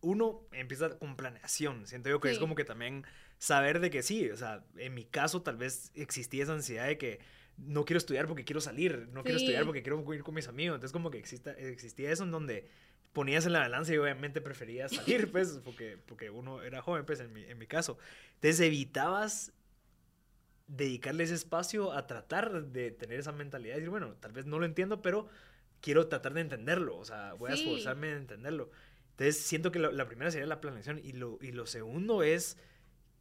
uno 0.00 0.46
empieza 0.52 0.98
con 0.98 1.16
planeación. 1.16 1.86
Siento 1.86 2.08
yo 2.10 2.20
que 2.20 2.28
es 2.28 2.34
Sí. 2.36 2.40
como 2.40 2.54
que 2.54 2.64
también 2.64 3.04
saber 3.38 3.80
de 3.80 3.90
que 3.90 4.02
sí, 4.02 4.30
o 4.30 4.36
sea, 4.36 4.64
en 4.76 4.94
mi 4.94 5.04
caso 5.04 5.42
tal 5.42 5.56
vez 5.56 5.92
existía 5.94 6.42
esa 6.42 6.54
ansiedad 6.54 6.86
de 6.86 6.98
que 6.98 7.20
no 7.56 7.84
quiero 7.84 7.98
estudiar 7.98 8.26
porque 8.26 8.44
quiero 8.44 8.60
salir, 8.60 9.08
no 9.12 9.22
quiero 9.22 9.38
estudiar 9.38 9.64
porque 9.64 9.82
quiero 9.82 10.14
ir 10.14 10.22
con 10.22 10.34
mis 10.34 10.48
amigos. 10.48 10.76
Entonces 10.76 10.92
como 10.92 11.10
que 11.10 11.18
exista, 11.18 11.52
existía 11.52 12.10
eso 12.10 12.24
en 12.24 12.30
donde 12.30 12.68
ponías 13.12 13.46
en 13.46 13.52
la 13.52 13.60
balanza 13.60 13.92
y 13.94 13.96
obviamente 13.98 14.40
preferías 14.40 14.92
salir, 14.92 15.30
pues, 15.32 15.60
porque, 15.64 15.98
porque 16.06 16.30
uno 16.30 16.62
era 16.62 16.82
joven, 16.82 17.04
pues, 17.06 17.20
en 17.20 17.32
mi, 17.32 17.42
en 17.44 17.58
mi 17.58 17.66
caso. 17.66 17.98
Entonces 18.34 18.60
evitabas 18.60 19.52
dedicarle 20.66 21.24
ese 21.24 21.34
espacio 21.34 21.92
a 21.92 22.06
tratar 22.06 22.66
de 22.66 22.90
tener 22.90 23.18
esa 23.18 23.32
mentalidad 23.32 23.74
y 23.74 23.78
decir, 23.78 23.90
bueno, 23.90 24.14
tal 24.20 24.32
vez 24.32 24.46
no 24.46 24.58
lo 24.58 24.66
entiendo, 24.66 25.00
pero 25.00 25.28
quiero 25.80 26.08
tratar 26.08 26.34
de 26.34 26.40
entenderlo, 26.42 26.96
o 26.96 27.04
sea, 27.04 27.34
voy 27.34 27.50
a 27.50 27.56
Sí. 27.56 27.62
esforzarme 27.62 28.10
en 28.10 28.18
entenderlo. 28.18 28.70
Entonces 29.10 29.38
siento 29.38 29.72
que 29.72 29.78
lo- 29.78 29.92
la 29.92 30.06
primera 30.06 30.30
sería 30.30 30.46
la 30.46 30.60
planeación 30.60 30.98
y 31.02 31.12
lo, 31.12 31.38
y 31.40 31.52
lo 31.52 31.66
segundo 31.66 32.22
es 32.22 32.56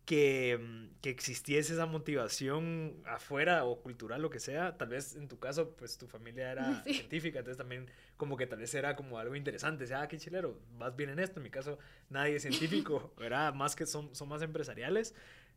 que, 0.06 0.58
mm, 0.58 1.02
que 1.02 1.10
existiese 1.10 1.74
esa 1.74 1.86
motivación 1.86 2.96
afuera 3.06 3.66
o 3.66 3.82
cultural, 3.82 4.22
lo 4.22 4.30
que 4.30 4.40
sea. 4.40 4.78
Tal 4.78 4.88
vez 4.90 5.16
en 5.16 5.28
tu 5.28 5.38
caso, 5.40 5.76
pues 5.76 5.98
tu 5.98 6.08
familia 6.08 6.52
era 6.52 6.64
Sí. 6.86 6.94
científica, 6.94 7.40
entonces 7.40 7.58
también 7.58 7.88
como 8.16 8.38
que 8.38 8.48
tal 8.48 8.60
vez 8.60 8.74
era 8.74 8.96
como 8.96 9.20
algo 9.20 9.36
interesante. 9.36 9.84
O 9.84 9.88
sea, 9.88 10.04
ah, 10.04 10.08
qué 10.08 10.18
chilero, 10.18 10.60
vas 10.78 10.96
bien 10.96 11.10
en 11.10 11.20
esto. 11.20 11.40
En 11.40 11.44
mi 11.44 11.50
caso, 11.50 11.78
nadie 12.10 12.36
es 12.38 12.42
científico, 12.44 13.14
¿verdad? 13.18 13.54
Más 13.54 13.76
que 13.76 13.86
son, 13.86 14.16
son 14.16 14.30
más 14.30 14.42
empresariales, 14.42 15.14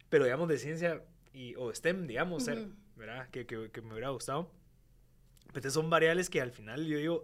pero 0.08 0.25
digamos 0.25 0.49
de 0.49 0.58
ciencia 0.58 1.05
y, 1.32 1.55
o 1.55 1.73
STEM, 1.73 2.08
digamos, 2.08 2.43
ser, 2.44 2.58
Ujú. 2.58 2.73
¿verdad? 2.97 3.29
Que, 3.31 3.47
que, 3.47 3.70
que 3.70 3.81
me 3.82 3.93
hubiera 3.93 4.08
gustado. 4.11 4.50
Pues 5.52 5.73
son 5.73 5.90
variables 5.90 6.30
que 6.30 6.40
al 6.40 6.52
final 6.52 6.87
yo 6.87 6.99
digo, 6.99 7.23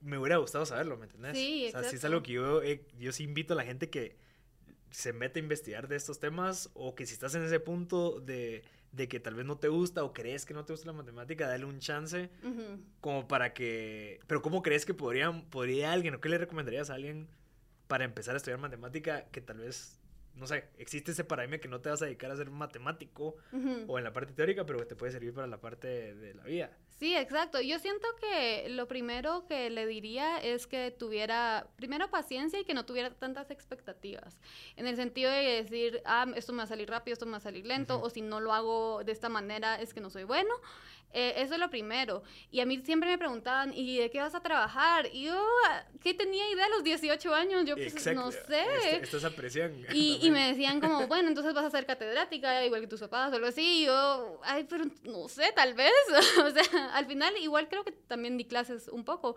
me 0.00 0.18
hubiera 0.18 0.36
gustado 0.36 0.66
saberlo, 0.66 0.96
¿me 0.96 1.06
entendés? 1.06 1.36
Sí, 1.36 1.66
o 1.68 1.70
sea, 1.70 1.80
sí 1.80 1.86
es 1.86 1.94
exacto. 1.94 2.06
algo 2.06 2.22
que 2.22 2.32
yo, 2.32 2.62
eh, 2.62 2.86
yo 2.98 3.12
sí 3.12 3.24
invito 3.24 3.54
a 3.54 3.56
la 3.56 3.64
gente 3.64 3.90
que 3.90 4.16
se 4.90 5.12
mete 5.12 5.40
a 5.40 5.42
investigar 5.42 5.88
de 5.88 5.96
estos 5.96 6.20
temas 6.20 6.70
o 6.74 6.94
que 6.94 7.06
si 7.06 7.14
estás 7.14 7.34
en 7.34 7.42
ese 7.42 7.60
punto 7.60 8.20
de, 8.20 8.62
de 8.92 9.08
que 9.08 9.20
tal 9.20 9.34
vez 9.34 9.44
no 9.44 9.58
te 9.58 9.68
gusta 9.68 10.04
o 10.04 10.12
crees 10.12 10.46
que 10.46 10.54
no 10.54 10.64
te 10.64 10.72
gusta 10.72 10.86
la 10.86 10.92
matemática, 10.92 11.48
dale 11.48 11.64
un 11.64 11.80
chance 11.80 12.30
como 13.00 13.28
para 13.28 13.52
que... 13.52 14.20
Pero 14.26 14.42
¿cómo 14.42 14.62
crees 14.62 14.86
que 14.86 14.94
podrían, 14.94 15.44
podría 15.50 15.92
alguien 15.92 16.14
o 16.14 16.20
qué 16.20 16.28
le 16.28 16.38
recomendarías 16.38 16.90
a 16.90 16.94
alguien 16.94 17.28
para 17.88 18.04
empezar 18.04 18.34
a 18.34 18.38
estudiar 18.38 18.58
matemática 18.58 19.26
que 19.30 19.40
tal 19.40 19.58
vez, 19.58 20.00
no 20.34 20.46
sé, 20.46 20.64
existe 20.78 21.12
ese 21.12 21.24
paradigma 21.24 21.58
que 21.58 21.68
no 21.68 21.80
te 21.80 21.90
vas 21.90 22.02
a 22.02 22.06
dedicar 22.06 22.30
a 22.30 22.36
ser 22.36 22.50
matemático 22.50 23.36
o 23.86 23.98
en 23.98 24.04
la 24.04 24.12
parte 24.12 24.32
teórica, 24.32 24.64
pero 24.64 24.78
que 24.78 24.86
te 24.86 24.96
puede 24.96 25.12
servir 25.12 25.34
para 25.34 25.46
la 25.46 25.60
parte 25.60 26.14
de 26.14 26.34
la 26.34 26.44
vida? 26.44 26.70
Sí, 26.98 27.14
exacto. 27.14 27.60
Yo 27.60 27.78
siento 27.78 28.06
que 28.18 28.68
lo 28.70 28.88
primero 28.88 29.46
que 29.46 29.68
le 29.68 29.86
diría 29.86 30.38
es 30.38 30.66
que 30.66 30.90
tuviera, 30.90 31.66
primero, 31.76 32.08
paciencia 32.10 32.58
y 32.58 32.64
que 32.64 32.72
no 32.72 32.86
tuviera 32.86 33.10
tantas 33.10 33.50
expectativas. 33.50 34.38
En 34.76 34.86
el 34.86 34.96
sentido 34.96 35.30
de 35.30 35.62
decir, 35.62 36.00
ah, 36.06 36.26
esto 36.34 36.52
me 36.52 36.58
va 36.58 36.64
a 36.64 36.68
salir 36.68 36.88
rápido, 36.88 37.12
esto 37.12 37.26
me 37.26 37.32
va 37.32 37.38
a 37.38 37.40
salir 37.40 37.66
lento, 37.66 38.00
o 38.00 38.08
si 38.08 38.22
no 38.22 38.40
lo 38.40 38.54
hago 38.54 39.04
de 39.04 39.12
esta 39.12 39.28
manera 39.28 39.76
es 39.76 39.92
que 39.92 40.00
no 40.00 40.08
soy 40.08 40.24
bueno. 40.24 40.54
Eh, 41.12 41.34
eso 41.38 41.54
es 41.54 41.60
lo 41.60 41.70
primero. 41.70 42.22
Y 42.50 42.60
a 42.60 42.66
mí 42.66 42.82
siempre 42.84 43.08
me 43.08 43.16
preguntaban, 43.16 43.72
¿y 43.72 43.98
de 43.98 44.10
qué 44.10 44.20
vas 44.20 44.34
a 44.34 44.40
trabajar? 44.40 45.08
Y 45.12 45.24
yo, 45.24 45.46
¿qué 46.02 46.12
tenía 46.12 46.50
idea 46.50 46.66
a 46.66 46.68
los 46.68 46.84
18 46.84 47.34
años? 47.34 47.64
Yo, 47.64 47.74
pues, 47.74 47.94
Exacto. 47.94 48.20
no 48.20 48.30
sé. 48.30 48.60
Está, 48.84 48.96
está 48.96 49.16
esa 49.16 49.30
presión. 49.30 49.72
Y, 49.94 50.18
y 50.20 50.30
me 50.30 50.48
decían 50.48 50.80
como, 50.80 51.06
bueno, 51.08 51.28
entonces 51.28 51.54
vas 51.54 51.64
a 51.64 51.70
ser 51.70 51.86
catedrática, 51.86 52.64
igual 52.66 52.82
que 52.82 52.86
tus 52.86 53.00
papás, 53.00 53.32
o 53.32 53.36
algo 53.36 53.46
así. 53.46 53.82
Y 53.82 53.86
yo, 53.86 54.40
ay, 54.44 54.64
pero 54.64 54.84
no 55.04 55.28
sé, 55.28 55.52
tal 55.54 55.74
vez. 55.74 55.92
o 56.44 56.50
sea, 56.50 56.94
al 56.94 57.06
final 57.06 57.36
igual 57.38 57.68
creo 57.68 57.84
que 57.84 57.92
también 57.92 58.36
di 58.36 58.44
clases 58.44 58.88
un 58.88 59.04
poco, 59.04 59.36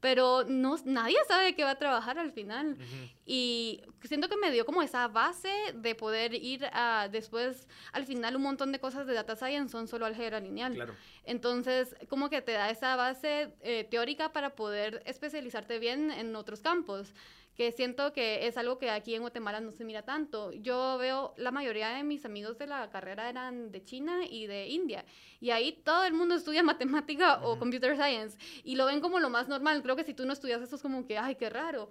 pero 0.00 0.44
no, 0.44 0.76
nadie 0.84 1.16
sabe 1.26 1.46
de 1.46 1.54
qué 1.54 1.64
va 1.64 1.70
a 1.70 1.78
trabajar 1.78 2.18
al 2.18 2.32
final. 2.32 2.72
Ujú. 2.72 3.10
Y 3.26 3.82
siento 4.04 4.28
que 4.28 4.36
me 4.36 4.50
dio 4.50 4.64
como 4.64 4.82
esa 4.82 5.08
base 5.08 5.52
de 5.74 5.94
poder 5.94 6.34
ir 6.34 6.66
a 6.72 7.08
después, 7.10 7.68
al 7.92 8.04
final 8.04 8.36
un 8.36 8.42
montón 8.42 8.72
de 8.72 8.78
cosas 8.78 9.06
de 9.06 9.14
data 9.14 9.36
science 9.36 9.72
son 9.72 9.88
solo 9.88 10.06
álgebra 10.06 10.40
lineal. 10.40 10.74
Claro. 10.74 10.94
Entonces, 11.24 11.94
como 12.08 12.30
que 12.30 12.40
te 12.40 12.52
da 12.52 12.70
esa 12.70 12.96
base 12.96 13.52
eh, 13.60 13.86
teórica 13.90 14.32
para 14.32 14.54
poder 14.54 15.02
especializarte 15.04 15.78
bien 15.78 16.10
en 16.10 16.34
otros 16.36 16.60
campos. 16.60 17.12
Que 17.58 17.72
siento 17.72 18.12
que 18.12 18.46
es 18.46 18.56
algo 18.56 18.78
que 18.78 18.88
aquí 18.88 19.16
en 19.16 19.22
Guatemala 19.22 19.60
no 19.60 19.72
se 19.72 19.84
mira 19.84 20.04
tanto. 20.04 20.52
Yo 20.52 20.96
veo, 20.96 21.34
la 21.36 21.50
mayoría 21.50 21.88
de 21.88 22.04
mis 22.04 22.24
amigos 22.24 22.56
de 22.56 22.68
la 22.68 22.88
carrera 22.88 23.28
eran 23.28 23.72
de 23.72 23.82
China 23.82 24.20
y 24.30 24.46
de 24.46 24.68
India, 24.68 25.04
y 25.40 25.50
ahí 25.50 25.72
todo 25.72 26.04
el 26.04 26.14
mundo 26.14 26.36
estudia 26.36 26.62
matemática 26.62 27.42
o 27.42 27.58
computer 27.58 27.96
science, 27.96 28.38
y 28.62 28.76
lo 28.76 28.86
ven 28.86 29.00
como 29.00 29.18
lo 29.18 29.28
más 29.28 29.48
normal. 29.48 29.82
Creo 29.82 29.96
que 29.96 30.04
si 30.04 30.14
tú 30.14 30.24
no 30.24 30.34
estudias 30.34 30.62
eso 30.62 30.76
es 30.76 30.82
como 30.82 31.04
que, 31.04 31.18
ay, 31.18 31.34
qué 31.34 31.50
raro. 31.50 31.90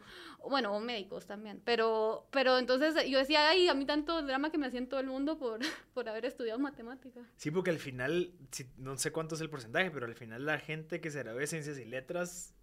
Bueno, 0.49 0.73
o 0.73 0.79
médicos 0.79 1.25
también, 1.25 1.61
pero, 1.65 2.29
pero 2.31 2.57
entonces 2.59 2.95
yo 3.09 3.17
decía, 3.17 3.49
ay, 3.49 3.67
a 3.67 3.73
mí 3.73 3.85
tanto 3.85 4.21
drama 4.21 4.49
que 4.49 4.57
me 4.57 4.67
hacía 4.67 4.79
en 4.79 4.87
todo 4.87 5.01
el 5.01 5.07
mundo 5.07 5.37
por, 5.37 5.59
por 5.93 6.07
haber 6.07 6.23
estudiado 6.23 6.59
matemática. 6.59 7.19
Sí, 7.35 7.51
porque 7.51 7.71
al 7.71 7.79
final, 7.79 8.31
no 8.77 8.97
sé 8.97 9.11
cuánto 9.11 9.35
es 9.35 9.41
el 9.41 9.49
porcentaje, 9.49 9.91
pero 9.91 10.05
al 10.05 10.15
final 10.15 10.45
la 10.45 10.59
gente 10.59 11.01
que 11.01 11.11
se 11.11 11.19
grabó 11.23 11.39
de 11.39 11.47
ciencias 11.47 11.77
y 11.77 11.83
letras 11.83 12.53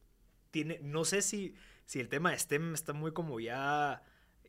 tiene, 0.51 0.79
no 0.81 1.05
sé 1.05 1.21
si 1.21 1.55
si 1.85 2.01
el 2.01 2.09
tema 2.09 2.31
de 2.31 2.39
STEM 2.39 2.75
está 2.75 2.93
muy 2.93 3.13
como 3.13 3.41
ya 3.41 4.03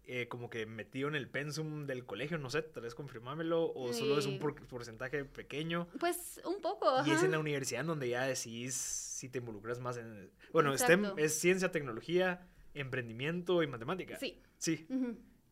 eh, 0.07 0.27
como 0.27 0.51
que 0.51 0.67
metido 0.67 1.07
en 1.07 1.15
el 1.15 1.27
pensum 1.27 1.87
del 1.87 2.05
colegio, 2.05 2.37
no 2.37 2.51
sé, 2.51 2.61
tal 2.61 2.83
vez 2.83 2.93
confirmámelo, 2.93 3.73
o 3.73 3.91
solo 3.91 4.19
es 4.19 4.27
un 4.27 4.37
porcentaje 4.37 5.25
pequeño. 5.25 5.87
Pues 5.99 6.39
un 6.45 6.61
poco. 6.61 7.03
Y 7.05 7.11
es 7.11 7.23
en 7.23 7.31
la 7.31 7.39
universidad 7.39 7.83
donde 7.83 8.09
ya 8.09 8.23
decís 8.23 8.75
si 8.75 9.29
te 9.29 9.39
involucras 9.39 9.79
más 9.79 9.97
en... 9.97 10.29
Bueno, 10.53 10.77
STEM 10.77 11.13
es 11.17 11.39
ciencia, 11.39 11.71
tecnología, 11.71 12.47
emprendimiento 12.75 13.63
y 13.63 13.67
matemática. 13.67 14.17
Sí. 14.17 14.41
Sí. 14.59 14.85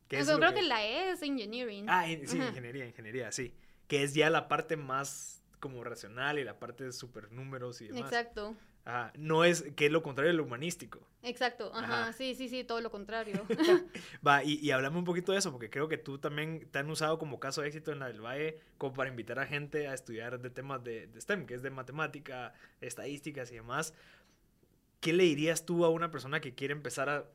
creo 0.07 0.53
que... 0.53 0.61
la 0.61 0.85
E 0.85 1.11
es 1.11 1.23
engineering. 1.23 1.85
Ah, 1.89 2.05
sí, 2.05 2.37
ingeniería, 2.37 2.85
ingeniería, 2.85 3.31
sí. 3.31 3.55
Que 3.87 4.03
es 4.03 4.13
ya 4.13 4.29
la 4.29 4.47
parte 4.47 4.77
más 4.77 5.43
como 5.59 5.83
racional 5.83 6.37
y 6.37 6.43
la 6.43 6.59
parte 6.59 6.83
de 6.83 6.91
super 6.91 7.31
números 7.31 7.81
y 7.81 7.87
demás. 7.87 8.03
Exacto. 8.03 8.55
Ajá. 8.85 9.13
No 9.17 9.45
es, 9.45 9.63
que 9.75 9.85
es 9.85 9.91
lo 9.91 10.03
contrario 10.03 10.31
de 10.31 10.37
lo 10.37 10.43
humanístico. 10.43 11.07
Exacto, 11.21 11.71
ajá, 11.73 12.11
sí, 12.11 12.35
sí, 12.35 12.49
sí, 12.49 12.65
todo 12.65 12.81
lo 12.81 12.91
contrario. 12.91 13.45
Va, 14.27 14.43
y, 14.43 14.55
y 14.55 14.71
hablame 14.71 14.97
un 14.97 15.05
poquito 15.05 15.31
de 15.31 15.37
eso, 15.37 15.51
porque 15.51 15.69
creo 15.69 15.87
que 15.87 15.97
tú 15.97 16.17
también 16.17 16.67
te 16.69 16.79
han 16.79 16.89
usado 16.89 17.17
como 17.17 17.39
caso 17.39 17.61
de 17.61 17.67
éxito 17.67 17.93
en 17.93 17.99
la 17.99 18.07
del 18.07 18.19
Valle, 18.19 18.59
como 18.77 18.93
para 18.93 19.09
invitar 19.09 19.39
a 19.39 19.45
gente 19.45 19.87
a 19.87 19.93
estudiar 19.93 20.41
de 20.41 20.49
temas 20.49 20.83
de, 20.83 21.07
de 21.07 21.21
STEM, 21.21 21.45
que 21.45 21.53
es 21.53 21.61
de 21.61 21.69
matemática, 21.69 22.53
estadísticas 22.81 23.51
y 23.51 23.55
demás. 23.55 23.93
¿Qué 24.99 25.13
le 25.13 25.23
dirías 25.23 25.65
tú 25.65 25.85
a 25.85 25.89
una 25.89 26.11
persona 26.11 26.41
que 26.41 26.53
quiere 26.53 26.73
empezar 26.73 27.07
a... 27.09 27.25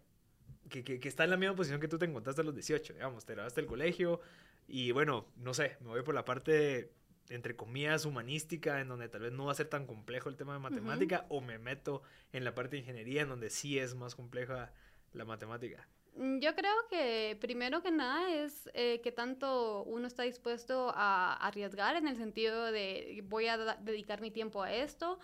Que, 0.68 0.84
que, 0.84 1.00
que 1.00 1.08
está 1.08 1.24
en 1.24 1.30
la 1.30 1.38
misma 1.38 1.56
posición 1.56 1.80
que 1.80 1.88
tú 1.88 1.96
te 1.96 2.04
encontraste 2.04 2.42
a 2.42 2.44
los 2.44 2.54
18, 2.54 2.92
digamos, 2.92 3.24
te 3.24 3.32
grabaste 3.32 3.62
del 3.62 3.68
colegio 3.68 4.20
y 4.68 4.92
bueno, 4.92 5.26
no 5.36 5.54
sé, 5.54 5.78
me 5.80 5.88
voy 5.88 6.02
por 6.02 6.14
la 6.14 6.26
parte 6.26 6.92
entre 7.30 7.56
comillas, 7.56 8.04
humanística, 8.04 8.80
en 8.80 8.88
donde 8.88 9.08
tal 9.08 9.22
vez 9.22 9.32
no 9.32 9.46
va 9.46 9.52
a 9.52 9.54
ser 9.54 9.68
tan 9.68 9.86
complejo 9.86 10.28
el 10.28 10.36
tema 10.36 10.54
de 10.54 10.60
matemática, 10.60 11.26
o 11.28 11.40
me 11.40 11.58
meto 11.58 12.02
en 12.32 12.44
la 12.44 12.54
parte 12.54 12.76
de 12.76 12.80
ingeniería, 12.80 13.22
en 13.22 13.28
donde 13.28 13.50
sí 13.50 13.78
es 13.78 13.94
más 13.94 14.14
compleja 14.14 14.72
la 15.12 15.24
matemática? 15.24 15.86
Mm, 16.16 16.40
yo 16.40 16.54
creo 16.54 16.74
que 16.90 17.36
primero 17.40 17.82
que 17.82 17.90
nada 17.90 18.34
es 18.34 18.68
eh, 18.74 19.00
que 19.02 19.12
tanto 19.12 19.84
uno 19.84 20.06
está 20.06 20.24
dispuesto 20.24 20.90
a 20.94 21.34
arriesgar 21.34 21.96
en 21.96 22.08
el 22.08 22.16
sentido 22.16 22.72
de 22.72 23.22
voy 23.28 23.46
a 23.46 23.76
dedicar 23.76 24.20
mi 24.20 24.30
tiempo 24.30 24.62
a 24.62 24.72
esto, 24.72 25.18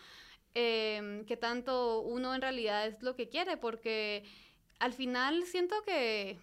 em, 0.54 1.24
que 1.24 1.36
tanto 1.36 2.00
uno 2.00 2.34
en 2.34 2.40
realidad 2.40 2.86
es 2.86 3.02
lo 3.02 3.16
que 3.16 3.28
quiere, 3.28 3.56
porque 3.56 4.24
al 4.78 4.92
final 4.92 5.44
siento 5.44 5.74
que, 5.84 6.38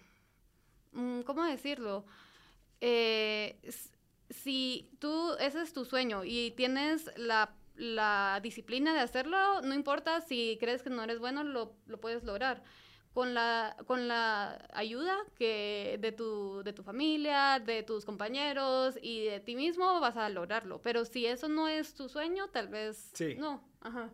mm, 0.92 1.22
¿cómo 1.22 1.44
decirlo? 1.44 2.04
Eh, 2.80 3.56
si 4.32 4.90
tú, 4.98 5.34
ese 5.40 5.62
es 5.62 5.72
tu 5.72 5.84
sueño 5.84 6.24
y 6.24 6.52
tienes 6.52 7.10
la, 7.16 7.54
disciplina 8.42 8.92
de 8.94 9.00
hacerlo, 9.00 9.60
no 9.62 9.74
importa 9.74 10.20
si 10.20 10.56
crees 10.60 10.82
que 10.82 10.90
no 10.90 11.02
eres 11.02 11.18
bueno, 11.18 11.42
lo, 11.42 11.74
puedes 12.00 12.22
lograr. 12.24 12.62
Con 13.14 13.34
la, 13.34 13.76
con 13.86 14.08
la 14.08 14.66
ayuda 14.72 15.14
que 15.36 15.98
de, 16.00 16.12
tu, 16.12 16.62
de 16.62 16.72
tu 16.72 16.82
familia, 16.82 17.60
de 17.60 17.82
tus 17.82 18.06
compañeros 18.06 18.98
y 19.02 19.24
de 19.26 19.40
ti 19.40 19.54
mismo 19.54 20.00
vas 20.00 20.16
a 20.16 20.30
lograrlo. 20.30 20.80
Pero 20.80 21.04
si 21.04 21.26
eso 21.26 21.46
no 21.46 21.68
es 21.68 21.92
tu 21.92 22.08
sueño, 22.08 22.48
tal 22.48 22.68
vez 22.68 23.12
no. 23.36 23.62
Ajá. 23.82 24.10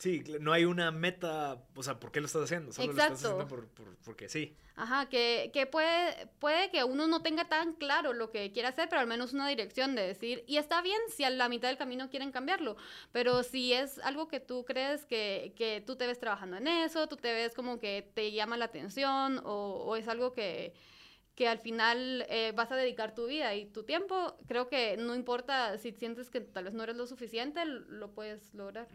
Sí, 0.00 0.24
no 0.40 0.54
hay 0.54 0.64
una 0.64 0.90
meta, 0.90 1.62
o 1.74 1.82
sea, 1.82 2.00
¿por 2.00 2.10
qué 2.10 2.20
lo 2.20 2.26
estás 2.26 2.44
haciendo? 2.44 2.72
Solo 2.72 2.94
lo 2.94 2.98
estás 2.98 3.22
haciendo 3.22 3.46
por, 3.46 3.68
porque 4.02 4.30
sí. 4.30 4.56
Ajá, 4.74 5.10
que, 5.10 5.50
que, 5.52 5.66
puede, 5.66 6.26
puede 6.38 6.70
que 6.70 6.84
uno 6.84 7.06
no 7.06 7.20
tenga 7.20 7.50
tan 7.50 7.74
claro 7.74 8.14
lo 8.14 8.30
que 8.30 8.50
quiere 8.50 8.68
hacer, 8.68 8.88
pero 8.88 9.02
al 9.02 9.06
menos 9.06 9.34
una 9.34 9.46
dirección 9.46 9.94
de 9.94 10.06
decir, 10.06 10.42
y 10.46 10.56
está 10.56 10.80
bien 10.80 10.98
si 11.14 11.24
a 11.24 11.28
la 11.28 11.50
mitad 11.50 11.68
del 11.68 11.76
camino 11.76 12.08
quieren 12.08 12.32
cambiarlo, 12.32 12.78
pero 13.12 13.42
si 13.42 13.74
es 13.74 13.98
algo 13.98 14.26
que 14.26 14.40
tú 14.40 14.64
crees 14.64 15.04
que, 15.04 15.52
que 15.54 15.82
tú 15.86 15.96
te 15.96 16.06
ves 16.06 16.18
trabajando 16.18 16.56
en 16.56 16.68
eso, 16.68 17.06
tú 17.06 17.16
te 17.18 17.34
ves 17.34 17.52
como 17.52 17.78
que 17.78 18.10
te 18.14 18.32
llama 18.32 18.56
la 18.56 18.64
atención 18.64 19.42
o, 19.44 19.84
o 19.84 19.96
es 19.96 20.08
algo 20.08 20.32
que, 20.32 20.72
que 21.40 21.48
al 21.48 21.58
final 21.58 22.26
eh, 22.28 22.52
vas 22.54 22.70
a 22.70 22.76
dedicar 22.76 23.14
tu 23.14 23.26
vida 23.26 23.54
y 23.54 23.64
tu 23.64 23.84
tiempo, 23.84 24.36
creo 24.46 24.68
que 24.68 24.98
no 24.98 25.14
importa 25.14 25.78
si 25.78 25.90
sientes 25.92 26.28
que 26.28 26.42
tal 26.42 26.64
vez 26.64 26.74
no 26.74 26.82
eres 26.82 26.96
lo 26.96 27.06
suficiente, 27.06 27.64
lo 27.64 28.12
puedes 28.12 28.52
lograr. 28.52 28.88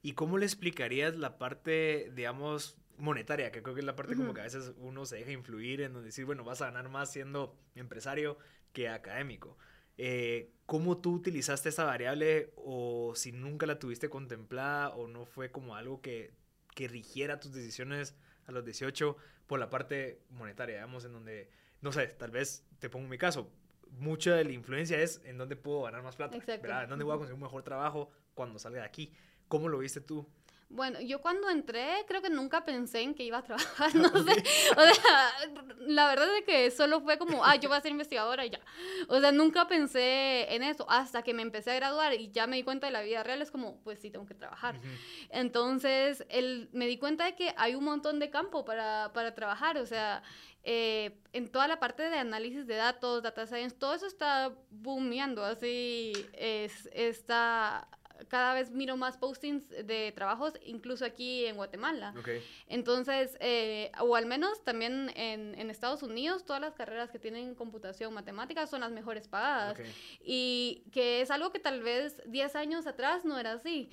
¿Y 0.00 0.12
cómo 0.12 0.38
le 0.38 0.46
explicarías 0.46 1.16
la 1.16 1.36
parte, 1.36 2.10
digamos, 2.14 2.78
monetaria, 2.96 3.52
que 3.52 3.62
creo 3.62 3.74
que 3.74 3.82
es 3.82 3.84
la 3.84 3.94
parte 3.94 4.16
como 4.16 4.32
que 4.32 4.40
a 4.40 4.44
veces 4.44 4.72
uno 4.78 5.04
se 5.04 5.16
deja 5.16 5.32
influir 5.32 5.82
en 5.82 5.92
donde 5.92 6.06
decir, 6.06 6.24
bueno, 6.24 6.44
vas 6.44 6.62
a 6.62 6.70
ganar 6.70 6.88
más 6.88 7.12
siendo 7.12 7.54
empresario 7.74 8.38
que 8.72 8.88
académico? 8.88 9.58
Eh, 9.98 10.54
¿Cómo 10.64 10.96
tú 10.96 11.12
utilizaste 11.12 11.68
esa 11.68 11.84
variable 11.84 12.54
o 12.56 13.12
si 13.14 13.32
nunca 13.32 13.66
la 13.66 13.78
tuviste 13.78 14.08
contemplada 14.08 14.96
o 14.96 15.08
no 15.08 15.26
fue 15.26 15.50
como 15.50 15.76
algo 15.76 16.00
que, 16.00 16.32
que 16.74 16.88
rigiera 16.88 17.38
tus 17.38 17.52
decisiones 17.52 18.16
a 18.46 18.52
los 18.52 18.64
18 18.64 19.14
por 19.46 19.60
la 19.60 19.70
parte 19.70 20.22
monetaria, 20.30 20.76
digamos, 20.76 21.04
en 21.04 21.12
donde, 21.12 21.50
no 21.80 21.92
sé, 21.92 22.06
tal 22.08 22.30
vez 22.30 22.66
te 22.78 22.88
pongo 22.88 23.08
mi 23.08 23.18
caso, 23.18 23.50
mucha 23.98 24.34
de 24.34 24.44
la 24.44 24.52
influencia 24.52 25.00
es 25.00 25.20
en 25.24 25.38
dónde 25.38 25.56
puedo 25.56 25.82
ganar 25.82 26.02
más 26.02 26.16
plata, 26.16 26.38
¿verdad? 26.46 26.84
En 26.84 26.90
dónde 26.90 27.04
voy 27.04 27.14
a 27.14 27.18
conseguir 27.18 27.34
un 27.34 27.42
mejor 27.42 27.62
trabajo 27.62 28.10
cuando 28.34 28.58
salga 28.58 28.80
de 28.80 28.86
aquí. 28.86 29.12
¿Cómo 29.48 29.68
lo 29.68 29.78
viste 29.78 30.00
tú? 30.00 30.26
Bueno, 30.68 31.00
yo 31.00 31.20
cuando 31.20 31.48
entré 31.48 32.04
creo 32.08 32.20
que 32.20 32.28
nunca 32.28 32.64
pensé 32.64 33.00
en 33.00 33.14
que 33.14 33.22
iba 33.22 33.38
a 33.38 33.42
trabajar, 33.42 33.94
no 33.94 34.08
sé. 34.24 34.44
O 34.76 34.94
sea, 34.94 35.32
la 35.78 36.08
verdad 36.08 36.28
es 36.36 36.44
que 36.44 36.70
solo 36.72 37.00
fue 37.00 37.18
como, 37.18 37.44
ah, 37.44 37.54
yo 37.56 37.68
voy 37.68 37.78
a 37.78 37.80
ser 37.80 37.92
investigadora 37.92 38.44
y 38.44 38.50
ya. 38.50 38.60
O 39.08 39.20
sea, 39.20 39.30
nunca 39.30 39.68
pensé 39.68 40.52
en 40.54 40.64
eso 40.64 40.84
hasta 40.90 41.22
que 41.22 41.34
me 41.34 41.42
empecé 41.42 41.70
a 41.70 41.74
graduar 41.76 42.14
y 42.14 42.30
ya 42.32 42.48
me 42.48 42.56
di 42.56 42.64
cuenta 42.64 42.86
de 42.86 42.92
la 42.92 43.02
vida 43.02 43.22
real, 43.22 43.42
es 43.42 43.52
como, 43.52 43.80
pues 43.84 44.00
sí, 44.00 44.10
tengo 44.10 44.26
que 44.26 44.34
trabajar. 44.34 44.80
Entonces, 45.30 46.24
el, 46.28 46.68
me 46.72 46.86
di 46.86 46.98
cuenta 46.98 47.26
de 47.26 47.36
que 47.36 47.54
hay 47.56 47.76
un 47.76 47.84
montón 47.84 48.18
de 48.18 48.30
campo 48.30 48.64
para, 48.64 49.12
para 49.12 49.34
trabajar, 49.34 49.78
o 49.78 49.86
sea, 49.86 50.24
eh, 50.68 51.16
en 51.32 51.48
toda 51.48 51.68
la 51.68 51.78
parte 51.78 52.10
de 52.10 52.18
análisis 52.18 52.66
de 52.66 52.74
datos, 52.74 53.22
data 53.22 53.46
science, 53.46 53.76
todo 53.76 53.94
eso 53.94 54.06
está 54.06 54.52
boomeando, 54.70 55.44
así 55.44 56.12
es, 56.32 56.88
está 56.92 57.86
cada 58.28 58.54
vez 58.54 58.70
miro 58.70 58.96
más 58.96 59.16
postings 59.16 59.68
de 59.68 60.12
trabajos, 60.14 60.54
incluso 60.64 61.04
aquí 61.04 61.46
en 61.46 61.56
Guatemala. 61.56 62.14
Entonces, 62.68 63.36
eh, 63.40 63.92
o 64.00 64.16
al 64.16 64.26
menos 64.26 64.62
también 64.64 65.10
en, 65.14 65.54
en, 65.58 65.70
Estados 65.70 66.02
Unidos, 66.02 66.44
todas 66.44 66.60
las 66.60 66.74
carreras 66.74 67.10
que 67.10 67.18
tienen 67.18 67.54
computación 67.54 68.14
matemática 68.14 68.66
son 68.66 68.80
las 68.80 68.90
mejores 68.90 69.28
pagadas. 69.28 69.78
Y 70.24 70.84
que 70.92 71.20
es 71.20 71.30
algo 71.30 71.50
que 71.50 71.58
tal 71.58 71.82
vez 71.82 72.22
10 72.26 72.56
años 72.56 72.86
atrás 72.86 73.24
no 73.24 73.38
era 73.38 73.52
así. 73.52 73.88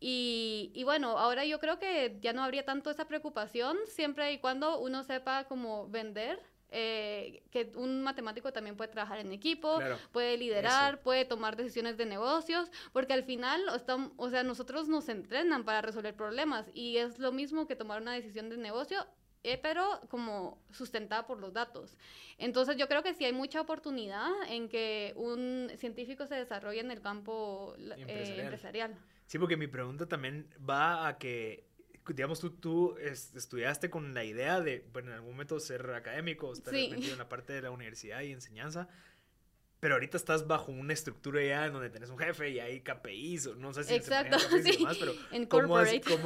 y, 0.00 0.70
y, 0.74 0.84
bueno, 0.84 1.18
ahora 1.18 1.44
yo 1.44 1.58
creo 1.58 1.78
que 1.78 2.18
ya 2.20 2.32
no 2.32 2.42
habría 2.42 2.64
tanto 2.64 2.90
esa 2.90 3.06
preocupación 3.06 3.76
siempre 3.86 4.32
y 4.32 4.38
cuando 4.38 4.78
uno 4.80 5.04
sepa 5.04 5.44
cómo 5.44 5.88
vender 5.88 6.40
eh, 6.70 7.42
que 7.50 7.72
un 7.76 8.02
matemático 8.02 8.52
también 8.52 8.76
puede 8.76 8.90
trabajar 8.90 9.18
en 9.18 9.32
equipo, 9.32 9.78
puede 10.12 10.36
liderar, 10.36 11.00
puede 11.00 11.24
tomar 11.24 11.56
decisiones 11.56 11.96
de 11.96 12.06
negocios, 12.06 12.70
porque 12.92 13.14
al 13.14 13.24
final, 13.24 13.62
o 14.16 14.30
sea, 14.30 14.42
nosotros 14.42 14.88
nos 14.88 15.08
entrenan 15.08 15.64
para 15.64 15.80
resolver 15.80 16.14
problemas 16.14 16.70
y 16.74 16.98
es 16.98 17.18
lo 17.18 17.32
mismo 17.32 17.66
que 17.66 17.76
tomar 17.76 18.02
una 18.02 18.12
decisión 18.12 18.50
de 18.50 18.58
negocio, 18.58 19.06
eh, 19.44 19.58
pero 19.62 20.00
como 20.10 20.58
sustentada 20.70 21.26
por 21.26 21.38
los 21.38 21.52
datos. 21.52 21.96
Entonces 22.38 22.76
yo 22.76 22.88
creo 22.88 23.02
que 23.02 23.14
sí 23.14 23.24
hay 23.24 23.32
mucha 23.32 23.60
oportunidad 23.60 24.30
en 24.48 24.68
que 24.68 25.12
un 25.16 25.70
científico 25.76 26.26
se 26.26 26.34
desarrolle 26.34 26.80
en 26.80 26.90
el 26.90 27.00
campo 27.00 27.74
eh, 27.78 28.40
empresarial. 28.40 28.94
Sí, 29.26 29.38
porque 29.38 29.56
mi 29.56 29.68
pregunta 29.68 30.06
también 30.06 30.48
va 30.68 31.06
a 31.06 31.18
que 31.18 31.67
digamos, 32.14 32.40
tú, 32.40 32.50
tú 32.50 32.96
estudiaste 32.98 33.90
con 33.90 34.14
la 34.14 34.24
idea 34.24 34.60
de, 34.60 34.86
bueno, 34.92 35.10
en 35.10 35.16
algún 35.16 35.32
momento 35.32 35.60
ser 35.60 35.90
académico, 35.94 36.52
estar 36.52 36.72
metido 36.72 37.12
en 37.12 37.18
la 37.18 37.28
parte 37.28 37.52
de 37.52 37.62
la 37.62 37.70
universidad 37.70 38.20
y 38.22 38.32
enseñanza, 38.32 38.88
pero 39.80 39.94
ahorita 39.94 40.16
estás 40.16 40.46
bajo 40.46 40.72
una 40.72 40.92
estructura 40.92 41.42
ya 41.42 41.66
en 41.66 41.72
donde 41.72 41.90
tenés 41.90 42.10
un 42.10 42.18
jefe 42.18 42.50
y 42.50 42.60
hay 42.60 42.80
KPIs, 42.80 43.56
no 43.56 43.72
sé 43.72 43.84
si 43.84 43.94
Exacto, 43.94 44.38
sí. 44.38 44.78
demás, 44.78 44.96
pero 44.98 45.12
¿cómo, 45.48 45.76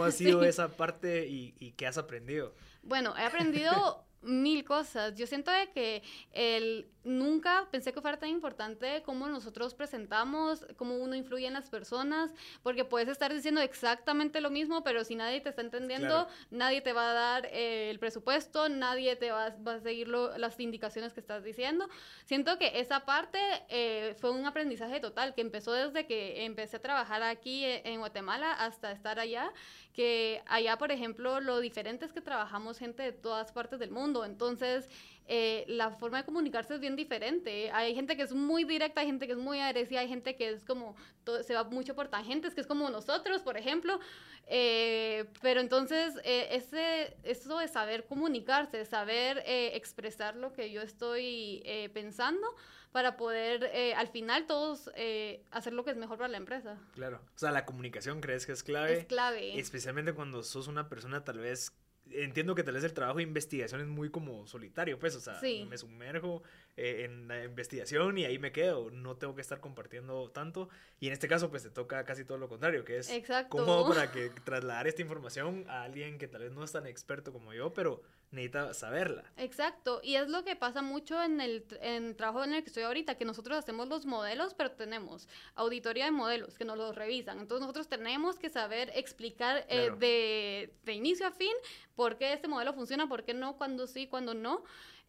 ha 0.05 0.11
sido 0.11 0.43
esa 0.45 0.69
parte 0.69 1.27
y, 1.29 1.55
y 1.59 1.73
qué 1.73 1.87
has 1.87 1.99
aprendido? 1.99 2.55
Bueno, 2.83 3.15
he 3.17 3.25
aprendido 3.25 4.07
mil 4.23 4.65
cosas. 4.65 5.15
Yo 5.15 5.27
siento 5.27 5.51
de 5.51 5.71
que 5.71 6.03
el, 6.33 6.89
nunca 7.05 7.69
pensé 7.71 7.93
que 7.93 8.01
fuera 8.01 8.19
tan 8.19 8.29
importante 8.29 9.03
cómo 9.05 9.29
nosotros 9.29 9.75
presentamos, 9.75 10.65
cómo 10.77 10.97
uno 10.97 11.15
influye 11.15 11.47
en 11.47 11.55
las 11.55 11.69
personas, 11.69 12.33
porque 12.63 12.85
puedes 12.85 13.09
estar 13.09 13.33
diciendo 13.33 13.61
exactamente 13.61 14.41
lo 14.41 14.51
mismo, 14.51 14.85
pero 14.85 15.05
si 15.05 15.17
nadie 15.17 15.41
te 15.41 15.49
está 15.49 15.63
entendiendo, 15.63 16.29
nadie 16.51 16.81
te 16.81 16.93
va 16.93 17.11
a 17.11 17.15
dar 17.15 17.47
eh, 17.47 17.91
el 17.91 17.99
presupuesto, 17.99 18.69
nadie 18.69 19.17
te 19.17 19.31
va, 19.31 19.51
va 19.67 19.75
a 19.75 19.81
seguir 19.81 20.09
las 20.09 20.59
indicaciones 20.61 21.13
que 21.13 21.21
estás 21.21 21.43
diciendo. 21.43 21.89
Siento 22.25 22.59
que 22.59 22.81
esa 22.81 23.05
parte 23.05 23.39
eh, 23.69 24.15
fue 24.21 24.31
un 24.31 24.47
aprendizaje 24.47 25.01
total, 25.01 25.35
que 25.35 25.41
empezó 25.41 25.73
desde 25.73 26.07
que 26.07 26.45
empecé 26.45 26.77
a 26.77 26.81
trabajar 26.81 27.23
aquí 27.23 27.65
eh, 27.65 27.83
en 27.85 27.99
Guatemala 28.01 28.53
hasta 28.53 28.93
estar 28.93 29.19
allá, 29.19 29.53
que 29.93 30.43
allá, 30.47 30.79
por 30.79 30.91
ejemplo, 30.93 31.41
lo 31.41 31.61
diferente 31.61 32.05
es 32.07 32.13
que 32.13 32.21
trabajamos 32.21 32.79
gente 32.79 33.03
de 33.03 33.13
todas 33.13 33.53
partes 33.53 33.79
del 33.79 33.91
mundo, 33.91 34.12
entonces 34.25 34.89
eh, 35.29 35.65
la 35.69 35.91
forma 35.91 36.19
de 36.19 36.25
comunicarse 36.25 36.75
es 36.75 36.81
bien 36.81 36.97
diferente. 36.97 37.71
Hay 37.71 37.95
gente 37.95 38.17
que 38.17 38.23
es 38.23 38.35
muy 38.35 38.65
directa, 38.65 39.01
hay 39.01 39.07
gente 39.07 39.27
que 39.27 39.33
es 39.33 39.39
muy 39.39 39.61
agresiva, 39.61 40.01
hay 40.01 40.09
gente 40.09 40.37
que 40.37 40.51
es 40.51 40.65
como, 40.65 40.97
se 41.43 41.55
va 41.55 41.65
mucho 41.65 41.95
por 41.95 42.09
tangentes, 42.09 42.55
que 42.55 42.61
es 42.61 42.67
como 42.67 42.91
nosotros, 42.91 43.43
por 43.43 43.57
ejemplo. 43.57 44.01
Eh, 44.47 45.25
pero 45.41 45.61
entonces, 45.61 46.15
eh, 46.25 46.49
ese, 46.51 47.17
eso 47.23 47.59
de 47.59 47.69
saber 47.69 48.05
comunicarse, 48.05 48.85
saber 48.85 49.43
expresar 49.47 50.37
lo 50.37 50.53
que 50.53 50.71
yo 50.71 50.83
estoy 50.83 51.63
pensando 51.95 52.47
para 52.91 53.17
poder 53.17 53.71
al 53.97 54.09
final 54.09 54.47
todos 54.47 54.91
hacer 55.51 55.73
lo 55.73 55.85
que 55.85 55.93
es 55.93 55.97
mejor 55.97 56.19
para 56.19 56.29
la 56.29 56.37
empresa. 56.37 56.79
Claro. 56.95 57.23
O 57.35 57.39
sea, 57.39 57.53
la 57.53 57.65
comunicación 57.65 58.21
crees 58.21 58.45
que 58.45 58.53
es 58.53 58.63
clave. 58.63 58.99
Es 58.99 59.07
clave. 59.07 59.59
Especialmente 59.59 60.13
cuando 60.13 60.43
sos 60.43 60.67
una 60.67 60.89
persona 60.89 61.25
tal 61.25 61.39
vez 61.39 61.73
entiendo 62.11 62.55
que 62.55 62.63
tal 62.63 62.75
vez 62.75 62.85
el 62.85 62.93
trabajo 62.93 63.19
de 63.19 63.23
investigación 63.25 63.81
es 63.81 63.87
muy 63.87 64.11
como 64.11 64.47
solitario, 64.47 64.99
pues, 64.99 65.15
o 65.15 65.21
sea, 65.21 65.41
me 65.69 65.79
sumerjo 65.79 66.43
eh, 66.77 67.05
en 67.05 67.29
la 67.29 67.45
investigación 67.45 68.19
y 68.19 68.25
ahí 68.25 68.39
me 68.39 68.53
quedo, 68.53 68.91
no 68.91 69.17
tengo 69.17 69.35
que 69.35 69.41
estar 69.41 69.61
compartiendo 69.61 70.31
tanto 70.31 70.69
y 71.01 71.07
en 71.07 71.13
este 71.13 71.29
caso 71.29 71.51
pues 71.51 71.63
te 71.63 71.71
toca 71.71 72.05
casi 72.05 72.25
todo 72.25 72.39
lo 72.39 72.49
contrario, 72.49 72.85
que 72.85 72.99
es 72.99 73.11
Exacto. 73.11 73.65
cómo 73.65 73.89
para 73.89 74.11
que 74.11 74.31
trasladar 74.45 74.87
esta 74.87 75.03
información 75.03 75.65
a 75.69 75.83
alguien 75.83 76.19
que 76.19 76.29
tal 76.29 76.43
vez 76.43 76.53
no 76.53 76.65
es 76.65 76.73
tan 76.73 76.87
experto 76.87 77.33
como 77.33 77.53
yo, 77.53 77.73
pero 77.73 78.03
necesita 78.33 78.75
saberla. 78.75 79.25
Exacto, 79.37 80.01
y 80.03 80.17
es 80.17 80.29
lo 80.29 80.43
que 80.45 80.57
pasa 80.57 80.83
mucho 80.83 81.23
en 81.23 81.41
el, 81.41 81.65
en 81.81 82.17
trabajo 82.17 82.45
en 82.45 82.55
el 82.55 82.63
que 82.63 82.69
estoy 82.69 82.83
ahorita, 82.83 83.17
que 83.17 83.25
nosotros 83.25 83.57
hacemos 83.59 83.89
los 83.89 84.07
modelos, 84.07 84.55
pero 84.55 84.73
tenemos 84.73 85.29
auditoría 85.55 86.07
de 86.07 86.11
modelos 86.11 86.59
que 86.59 86.65
nos 86.65 86.77
los 86.77 86.95
revisan. 86.95 87.39
Entonces 87.39 87.61
nosotros 87.61 87.89
tenemos 87.89 88.39
que 88.39 88.49
saber 88.49 88.91
explicar 88.95 89.65
eh, 89.69 89.91
de, 89.99 90.75
de, 90.85 90.93
inicio 90.93 91.27
a 91.27 91.31
fin 91.31 91.53
por 91.95 92.17
qué 92.17 92.33
este 92.33 92.49
modelo 92.49 92.73
funciona, 92.73 93.09
por 93.09 93.25
qué 93.25 93.35
no, 93.35 93.57
cuando 93.57 93.87
sí, 93.87 94.07
cuando 94.09 94.35
no. 94.35 94.65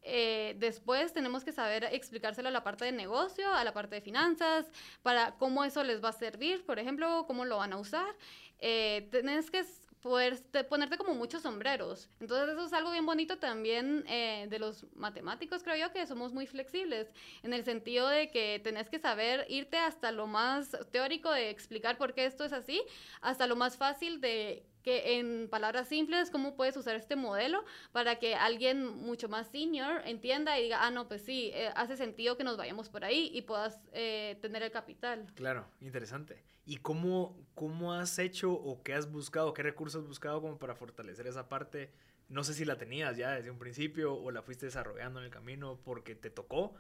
Eh, 0.06 0.56
después 0.60 1.14
tenemos 1.14 1.46
que 1.46 1.54
saber 1.54 1.86
explicárselo 1.86 2.50
a 2.50 2.52
la 2.52 2.64
parte 2.64 2.84
de 2.86 2.92
negocio, 2.92 3.52
a 3.54 3.64
la 3.64 3.74
parte 3.74 3.96
de 3.96 4.02
finanzas, 4.02 4.70
para 5.02 5.36
cómo 5.36 5.64
eso 5.64 5.84
les 5.84 6.04
va 6.04 6.10
a 6.10 6.14
servir, 6.14 6.66
por 6.66 6.78
ejemplo, 6.78 7.24
cómo 7.26 7.46
lo 7.46 7.58
van 7.58 7.72
a 7.74 7.78
usar. 7.78 8.14
Eh, 8.60 9.08
tenés 9.12 9.50
que 9.50 9.64
poder 10.04 10.38
ponerte 10.70 10.98
como 10.98 11.16
muchos 11.16 11.42
sombreros. 11.42 12.10
Entonces 12.20 12.50
eso 12.50 12.66
es 12.66 12.74
algo 12.74 12.92
bien 12.92 13.06
bonito 13.06 13.40
también 13.40 14.04
eh, 14.08 14.48
de 14.50 14.60
los 14.60 14.86
matemáticos, 14.96 15.64
creo 15.64 15.78
yo, 15.78 15.94
que 15.94 16.06
somos 16.06 16.34
muy 16.34 16.46
flexibles, 16.46 17.12
en 17.42 17.54
el 17.54 17.64
sentido 17.64 18.10
de 18.10 18.30
que 18.30 18.60
tenés 18.62 18.90
que 18.90 19.00
saber 19.00 19.46
irte 19.50 19.78
hasta 19.78 20.12
lo 20.12 20.28
más 20.28 20.78
teórico 20.92 21.32
de 21.32 21.50
explicar 21.50 21.98
por 21.98 22.14
qué 22.14 22.26
esto 22.26 22.44
es 22.44 22.52
así, 22.52 22.84
hasta 23.22 23.48
lo 23.48 23.56
más 23.56 23.78
fácil 23.78 24.20
de 24.20 24.66
que 24.84 25.18
en 25.18 25.48
palabras 25.50 25.88
simples, 25.88 26.30
cómo 26.30 26.58
puedes 26.58 26.76
usar 26.76 26.98
este 26.98 27.16
modelo 27.16 27.64
para 27.94 28.20
que 28.20 28.36
alguien 28.36 28.86
mucho 28.86 29.30
más 29.30 29.48
senior 29.48 30.02
entienda 30.04 30.60
y 30.60 30.64
diga, 30.64 30.80
ah, 30.86 30.92
no, 30.92 31.08
pues 31.08 31.22
sí, 31.22 31.52
eh, 31.54 31.72
hace 31.76 31.96
sentido 31.96 32.36
que 32.36 32.44
nos 32.44 32.58
vayamos 32.58 32.90
por 32.90 33.06
ahí 33.06 33.32
y 33.34 33.44
puedas 33.44 33.80
eh, 33.94 34.38
tener 34.42 34.62
el 34.62 34.72
capital. 34.72 35.26
Claro, 35.36 35.66
interesante. 35.80 36.44
¿Y 36.66 36.78
cómo, 36.78 37.38
cómo 37.56 37.94
has 37.94 38.20
hecho 38.20 38.54
o 38.54 38.84
qué 38.84 38.94
has 38.94 39.12
buscado, 39.12 39.54
qué 39.54 39.64
recursos 39.64 40.02
has 40.02 40.08
buscado 40.08 40.42
como 40.42 40.58
para 40.58 40.76
fortalecer 40.76 41.28
esa 41.28 41.50
parte? 41.50 41.92
No 42.30 42.44
sé 42.44 42.54
si 42.54 42.66
la 42.66 42.78
tenías 42.78 43.18
ya 43.18 43.32
desde 43.32 43.52
un 43.52 43.60
principio 43.60 44.16
o 44.16 44.32
la 44.32 44.42
fuiste 44.42 44.66
desarrollando 44.66 45.20
en 45.20 45.26
el 45.26 45.32
camino 45.32 45.80
porque 45.84 46.16
te 46.16 46.30
tocó 46.30 46.74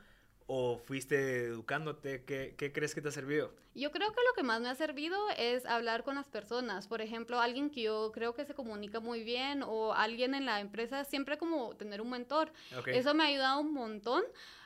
o 0.47 0.77
fuiste 0.77 1.45
educándote? 1.45 2.23
¿Qué, 2.23 2.55
¿Qué, 2.57 2.71
crees 2.71 2.93
que 2.93 3.01
te 3.01 3.09
ha 3.09 3.11
servido? 3.11 3.53
Yo 3.75 3.91
creo 3.91 4.09
que 4.09 4.21
lo 4.27 4.33
que 4.35 4.43
más 4.43 4.61
me 4.61 4.69
ha 4.69 4.75
servido 4.75 5.17
es 5.37 5.65
hablar 5.65 6.03
con 6.03 6.15
las 6.15 6.29
personas. 6.29 6.87
Por 6.87 7.01
ejemplo, 7.01 7.39
alguien 7.39 7.69
que 7.69 7.83
yo 7.83 8.11
creo 8.13 8.33
que 8.33 8.45
se 8.45 8.53
comunica 8.53 8.99
muy 8.99 9.23
bien 9.23 9.63
o 9.63 9.93
alguien 9.93 10.35
en 10.35 10.45
la 10.45 10.59
empresa, 10.59 11.03
siempre 11.05 11.37
como 11.37 11.75
tener 11.75 12.01
un 12.01 12.09
mentor. 12.09 12.51
Eso 12.87 13.13
me 13.13 13.23
ha 13.23 13.27
ayudado 13.27 13.61
un 13.61 13.73
montón. 13.73 14.23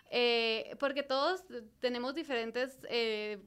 Eh, 0.10 0.76
porque 0.80 1.04
todos 1.04 1.44
tenemos 1.80 2.16
diferentes 2.16 2.80
eh, 2.90 3.40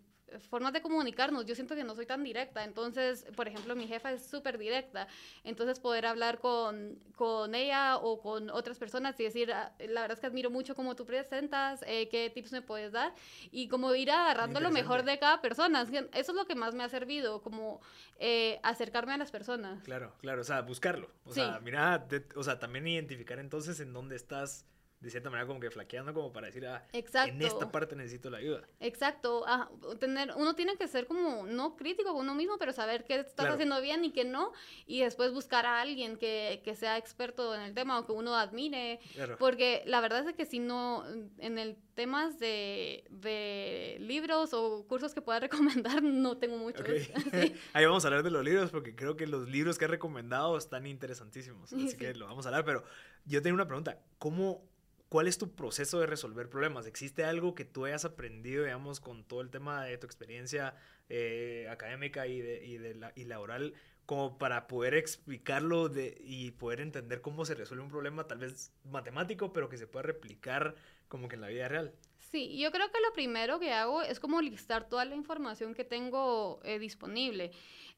formas 0.48 0.72
de 0.72 0.82
comunicarnos. 0.82 1.46
Yo 1.46 1.54
siento 1.54 1.74
que 1.74 1.84
no 1.84 1.94
soy 1.94 2.06
tan 2.06 2.22
directa. 2.22 2.64
Entonces, 2.64 3.26
por 3.36 3.48
ejemplo, 3.48 3.74
mi 3.76 3.86
jefa 3.86 4.12
es 4.12 4.26
súper 4.26 4.58
directa. 4.58 5.08
Entonces, 5.44 5.80
poder 5.80 6.06
hablar 6.06 6.38
con, 6.38 6.98
con, 7.16 7.54
ella 7.54 7.96
o 7.96 8.20
con 8.20 8.50
otras 8.50 8.78
personas 8.78 9.18
y 9.20 9.24
decir, 9.24 9.52
ah, 9.52 9.72
la 9.78 10.02
verdad 10.02 10.16
es 10.16 10.20
que 10.20 10.26
admiro 10.26 10.50
mucho 10.50 10.74
cómo 10.74 10.96
tú 10.96 11.04
presentas, 11.04 11.84
eh, 11.86 12.08
qué 12.08 12.30
tips 12.30 12.52
me 12.52 12.62
puedes 12.62 12.92
dar 12.92 13.14
y 13.50 13.68
como 13.68 13.94
ir 13.94 14.10
agarrando 14.10 14.60
lo 14.60 14.70
mejor 14.70 15.04
de 15.04 15.18
cada 15.18 15.40
persona. 15.40 15.82
Eso 15.82 16.08
es 16.12 16.34
lo 16.34 16.46
que 16.46 16.54
más 16.54 16.74
me 16.74 16.84
ha 16.84 16.88
servido, 16.88 17.42
como 17.42 17.80
eh, 18.18 18.60
acercarme 18.62 19.12
a 19.14 19.16
las 19.16 19.30
personas. 19.30 19.82
Claro, 19.84 20.14
claro, 20.20 20.42
o 20.42 20.44
sea, 20.44 20.62
buscarlo. 20.62 21.10
O 21.24 21.32
sea, 21.32 21.60
mira, 21.60 22.06
o 22.36 22.42
sea, 22.42 22.58
también 22.58 22.86
identificar 22.86 23.38
entonces 23.38 23.80
en 23.80 23.92
dónde 23.92 24.16
estás 24.16 24.66
de 25.00 25.10
cierta 25.10 25.30
manera 25.30 25.46
como 25.46 25.60
que 25.60 25.70
flaqueando 25.70 26.12
como 26.12 26.30
para 26.32 26.48
decir, 26.48 26.66
ah, 26.66 26.86
en 26.92 27.42
esta 27.42 27.72
parte 27.72 27.96
necesito 27.96 28.28
la 28.28 28.36
ayuda. 28.36 28.62
Exacto, 28.80 29.44
ah, 29.46 29.70
tener, 29.98 30.34
uno 30.36 30.54
tiene 30.54 30.76
que 30.76 30.86
ser 30.88 31.06
como, 31.06 31.46
no 31.46 31.76
crítico 31.76 32.12
con 32.12 32.22
uno 32.22 32.34
mismo, 32.34 32.58
pero 32.58 32.72
saber 32.72 33.04
qué 33.04 33.20
estás 33.20 33.46
haciendo 33.46 33.80
bien 33.80 34.04
y 34.04 34.12
qué 34.12 34.24
no, 34.24 34.52
y 34.86 35.00
después 35.00 35.32
buscar 35.32 35.64
a 35.64 35.80
alguien 35.80 36.18
que, 36.18 36.60
que, 36.64 36.74
sea 36.74 36.98
experto 36.98 37.54
en 37.54 37.62
el 37.62 37.74
tema 37.74 37.98
o 37.98 38.06
que 38.06 38.12
uno 38.12 38.36
admire, 38.36 39.00
porque 39.38 39.82
la 39.86 40.02
verdad 40.02 40.28
es 40.28 40.36
que 40.36 40.44
si 40.44 40.58
no, 40.58 41.04
en 41.38 41.58
el 41.58 41.76
temas 41.94 42.38
de, 42.38 43.04
de 43.10 43.96
libros 44.00 44.54
o 44.54 44.86
cursos 44.86 45.14
que 45.14 45.22
pueda 45.22 45.40
recomendar, 45.40 46.02
no 46.02 46.36
tengo 46.36 46.58
muchos. 46.58 46.86
Ahí 47.72 47.84
vamos 47.84 48.04
a 48.04 48.08
hablar 48.08 48.22
de 48.22 48.30
los 48.30 48.44
libros, 48.44 48.70
porque 48.70 48.94
creo 48.94 49.16
que 49.16 49.26
los 49.26 49.48
libros 49.48 49.78
que 49.78 49.86
he 49.86 49.88
recomendado 49.88 50.58
están 50.58 50.86
interesantísimos, 50.86 51.72
así 51.72 51.96
que 51.96 52.14
lo 52.14 52.26
vamos 52.26 52.44
a 52.44 52.50
hablar, 52.50 52.64
pero 52.64 52.84
yo 53.24 53.40
tengo 53.42 53.54
una 53.54 53.66
pregunta, 53.66 53.98
¿cómo 54.18 54.69
¿Cuál 55.10 55.26
es 55.26 55.38
tu 55.38 55.56
proceso 55.56 55.98
de 55.98 56.06
resolver 56.06 56.48
problemas? 56.48 56.86
¿Existe 56.86 57.24
algo 57.24 57.56
que 57.56 57.64
tú 57.64 57.84
hayas 57.84 58.04
aprendido, 58.04 58.62
digamos, 58.62 59.00
con 59.00 59.24
todo 59.24 59.40
el 59.40 59.50
tema 59.50 59.84
de 59.84 59.98
tu 59.98 60.06
experiencia 60.06 60.76
eh, 61.08 61.66
académica 61.68 62.28
y, 62.28 62.40
de, 62.40 62.64
y, 62.64 62.78
de 62.78 62.94
la, 62.94 63.12
y 63.16 63.24
laboral, 63.24 63.74
como 64.06 64.38
para 64.38 64.68
poder 64.68 64.94
explicarlo 64.94 65.88
de, 65.88 66.16
y 66.20 66.52
poder 66.52 66.80
entender 66.80 67.22
cómo 67.22 67.44
se 67.44 67.56
resuelve 67.56 67.82
un 67.82 67.90
problema, 67.90 68.28
tal 68.28 68.38
vez 68.38 68.72
matemático, 68.84 69.52
pero 69.52 69.68
que 69.68 69.78
se 69.78 69.88
pueda 69.88 70.04
replicar 70.04 70.76
como 71.08 71.26
que 71.26 71.34
en 71.34 71.40
la 71.40 71.48
vida 71.48 71.66
real? 71.66 71.92
Sí, 72.30 72.56
yo 72.56 72.70
creo 72.70 72.92
que 72.92 73.00
lo 73.00 73.12
primero 73.12 73.58
que 73.58 73.72
hago 73.72 74.02
es 74.02 74.20
como 74.20 74.40
listar 74.40 74.88
toda 74.88 75.04
la 75.04 75.16
información 75.16 75.74
que 75.74 75.82
tengo 75.84 76.60
eh, 76.62 76.78
disponible. 76.78 77.50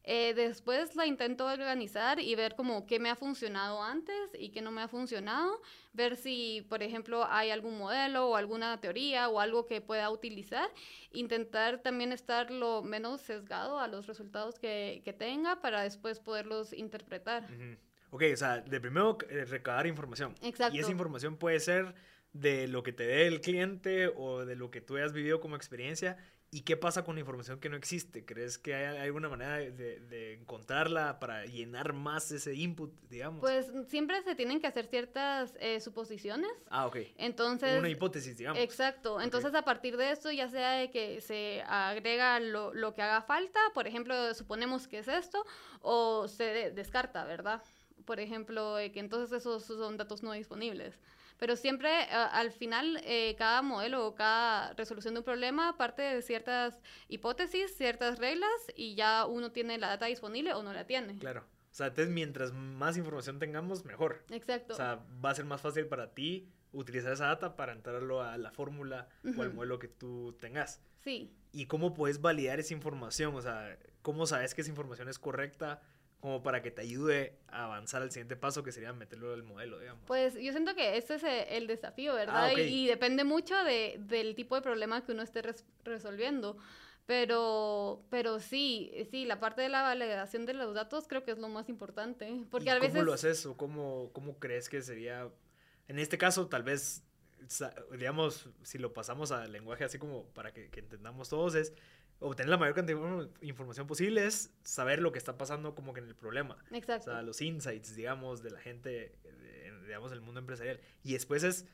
Eh, 0.04 0.34
después 0.34 0.96
la 0.96 1.06
intento 1.06 1.46
organizar 1.46 2.18
y 2.18 2.34
ver 2.34 2.56
como 2.56 2.86
qué 2.86 2.98
me 2.98 3.08
ha 3.08 3.14
funcionado 3.14 3.82
antes 3.82 4.30
y 4.36 4.50
qué 4.50 4.60
no 4.60 4.72
me 4.72 4.82
ha 4.82 4.88
funcionado. 4.88 5.60
Ver 5.92 6.16
si, 6.16 6.66
por 6.68 6.82
ejemplo, 6.82 7.24
hay 7.28 7.50
algún 7.50 7.78
modelo 7.78 8.28
o 8.28 8.36
alguna 8.36 8.80
teoría 8.80 9.28
o 9.28 9.38
algo 9.38 9.66
que 9.66 9.80
pueda 9.80 10.10
utilizar. 10.10 10.68
Intentar 11.12 11.82
también 11.82 12.12
estar 12.12 12.50
lo 12.50 12.82
menos 12.82 13.20
sesgado 13.20 13.78
a 13.78 13.86
los 13.86 14.06
resultados 14.06 14.58
que, 14.58 15.02
que 15.04 15.12
tenga 15.12 15.60
para 15.60 15.82
después 15.82 16.18
poderlos 16.18 16.72
interpretar. 16.72 17.46
Ok, 18.10 18.24
o 18.32 18.36
sea, 18.36 18.60
de 18.60 18.80
primero 18.80 19.16
eh, 19.30 19.44
recabar 19.44 19.86
información. 19.86 20.34
Exacto. 20.42 20.76
Y 20.76 20.80
esa 20.80 20.90
información 20.90 21.36
puede 21.36 21.60
ser 21.60 21.94
de 22.32 22.66
lo 22.66 22.82
que 22.82 22.92
te 22.92 23.04
dé 23.06 23.26
el 23.26 23.40
cliente 23.40 24.08
o 24.08 24.44
de 24.44 24.56
lo 24.56 24.70
que 24.70 24.80
tú 24.80 24.96
hayas 24.96 25.12
vivido 25.12 25.40
como 25.40 25.54
experiencia 25.54 26.16
¿Y 26.54 26.60
qué 26.60 26.76
pasa 26.76 27.02
con 27.02 27.14
la 27.14 27.20
información 27.20 27.60
que 27.60 27.70
no 27.70 27.78
existe? 27.78 28.26
¿Crees 28.26 28.58
que 28.58 28.74
hay 28.74 28.98
alguna 28.98 29.30
manera 29.30 29.56
de, 29.56 30.34
encontrarla 30.34 31.18
para 31.18 31.46
llenar 31.46 31.94
más 31.94 32.30
ese 32.30 32.54
input, 32.54 32.92
digamos? 33.08 33.40
Pues 33.40 33.72
siempre 33.88 34.20
se 34.20 34.34
tienen 34.34 34.60
que 34.60 34.66
hacer 34.66 34.86
ciertas 34.86 35.54
eh, 35.60 35.80
suposiciones. 35.80 36.52
Ah, 36.68 36.86
ok. 36.86 36.98
Entonces... 37.16 37.78
Una 37.78 37.88
hipótesis, 37.88 38.36
digamos. 38.36 38.60
Exacto. 38.60 39.18
Entonces, 39.22 39.54
a 39.54 39.62
partir 39.62 39.96
de 39.96 40.10
esto, 40.10 40.30
ya 40.30 40.46
sea 40.50 40.72
de 40.72 40.90
que 40.90 41.22
se 41.22 41.62
agrega 41.66 42.38
lo, 42.38 42.74
lo, 42.74 42.92
que 42.92 43.00
haga 43.00 43.22
falta, 43.22 43.58
por 43.72 43.86
ejemplo, 43.86 44.34
suponemos 44.34 44.86
que 44.86 44.98
es 44.98 45.08
esto, 45.08 45.46
o 45.80 46.28
se 46.28 46.70
descarta, 46.72 47.24
¿verdad? 47.24 47.62
Por 48.04 48.20
ejemplo, 48.20 48.76
que 48.92 49.00
entonces 49.00 49.32
esos 49.32 49.64
son 49.64 49.96
datos 49.96 50.22
no 50.22 50.32
disponibles. 50.32 51.00
Pero 51.42 51.56
siempre 51.56 51.90
al 51.90 52.52
final 52.52 53.00
eh, 53.02 53.34
cada 53.36 53.62
modelo 53.62 54.06
o 54.06 54.14
cada 54.14 54.74
resolución 54.74 55.14
de 55.14 55.20
un 55.20 55.24
problema 55.24 55.76
parte 55.76 56.00
de 56.00 56.22
ciertas 56.22 56.78
hipótesis, 57.08 57.76
ciertas 57.76 58.20
reglas 58.20 58.48
y 58.76 58.94
ya 58.94 59.26
uno 59.26 59.50
tiene 59.50 59.76
la 59.76 59.88
data 59.88 60.06
disponible 60.06 60.54
o 60.54 60.62
no 60.62 60.72
la 60.72 60.86
tiene. 60.86 61.18
Claro. 61.18 61.40
O 61.40 61.74
sea, 61.74 61.88
entonces 61.88 62.14
mientras 62.14 62.52
más 62.52 62.96
información 62.96 63.40
tengamos, 63.40 63.84
mejor. 63.84 64.24
Exacto. 64.30 64.74
O 64.74 64.76
sea, 64.76 65.04
va 65.24 65.30
a 65.30 65.34
ser 65.34 65.44
más 65.44 65.60
fácil 65.60 65.88
para 65.88 66.14
ti 66.14 66.48
utilizar 66.70 67.12
esa 67.12 67.26
data 67.26 67.56
para 67.56 67.72
entrarlo 67.72 68.22
a 68.22 68.38
la 68.38 68.52
fórmula 68.52 69.08
o 69.36 69.42
al 69.42 69.52
modelo 69.52 69.80
que 69.80 69.88
tú 69.88 70.36
tengas. 70.40 70.80
sí. 71.00 71.34
¿Y 71.50 71.66
cómo 71.66 71.92
puedes 71.92 72.20
validar 72.20 72.60
esa 72.60 72.72
información? 72.72 73.34
O 73.34 73.42
sea, 73.42 73.76
¿cómo 74.00 74.26
sabes 74.26 74.54
que 74.54 74.60
esa 74.60 74.70
información 74.70 75.08
es 75.08 75.18
correcta 75.18 75.82
como 76.22 76.40
para 76.42 76.62
que 76.62 76.70
te 76.70 76.82
ayude 76.82 77.36
a 77.48 77.64
avanzar 77.64 78.00
al 78.00 78.12
siguiente 78.12 78.36
paso 78.36 78.62
que 78.62 78.70
sería 78.70 78.92
meterlo 78.92 79.34
al 79.34 79.42
modelo, 79.42 79.78
digamos? 79.80 80.04
Pues 80.06 80.34
yo 80.34 80.52
siento 80.52 80.74
que 80.76 80.96
ese 80.96 81.16
es 81.16 81.24
eh, 81.24 81.56
el 81.56 81.66
desafío, 81.66 82.14
¿verdad? 82.14 82.48
Ah, 82.48 82.52
ok. 82.52 82.58
y, 82.60 82.84
y 82.84 82.86
depende 82.86 83.24
mucho 83.24 83.56
de, 83.64 83.96
del 83.98 84.36
tipo 84.36 84.54
de 84.54 84.62
problema 84.62 85.04
que 85.04 85.10
uno 85.12 85.22
esté 85.22 85.42
res- 85.42 85.66
resolviendo. 85.84 86.56
Pero, 87.06 88.04
pero 88.10 88.38
sí, 88.38 88.92
sí, 89.10 89.24
la 89.24 89.40
parte 89.40 89.62
de 89.62 89.68
la 89.68 89.82
validación 89.82 90.46
de 90.46 90.54
los 90.54 90.72
datos 90.74 91.08
creo 91.08 91.24
que 91.24 91.32
es 91.32 91.38
lo 91.38 91.48
más 91.48 91.68
importante. 91.68 92.44
Porque 92.50 92.66
¿Y 92.66 92.68
a 92.70 92.78
¿Cómo 92.78 92.92
veces... 92.92 93.02
lo 93.04 93.12
haces 93.12 93.44
o 93.44 93.56
cómo, 93.56 94.10
cómo 94.12 94.38
crees 94.38 94.68
que 94.68 94.80
sería? 94.80 95.28
En 95.88 95.98
este 95.98 96.16
caso, 96.16 96.46
tal 96.46 96.62
vez, 96.62 97.02
digamos, 97.90 98.48
si 98.62 98.78
lo 98.78 98.92
pasamos 98.92 99.32
al 99.32 99.50
lenguaje 99.50 99.82
así 99.84 99.98
como 99.98 100.26
para 100.26 100.52
que, 100.52 100.70
que 100.70 100.78
entendamos 100.80 101.28
todos, 101.28 101.56
es 101.56 101.74
obtener 102.22 102.48
la 102.50 102.56
mayor 102.58 102.74
cantidad 102.74 102.98
de 102.98 103.46
información 103.46 103.86
posible, 103.86 104.24
es 104.26 104.52
saber 104.62 105.00
lo 105.00 105.12
que 105.12 105.18
está 105.18 105.36
pasando 105.36 105.74
como 105.74 105.92
que 105.92 106.00
en 106.00 106.06
el 106.06 106.14
problema. 106.14 106.56
O 106.70 106.74
Exacto. 106.74 107.10
sea, 107.10 107.22
los 107.22 107.40
insights, 107.40 107.94
digamos, 107.96 108.42
de 108.42 108.50
la 108.50 108.60
gente, 108.60 109.16
de- 109.22 109.80
digamos, 109.86 110.10
del 110.10 110.20
mundo 110.20 110.40
empresarial. 110.40 110.80
Y 111.02 111.12
después 111.12 111.42
es 111.42 111.66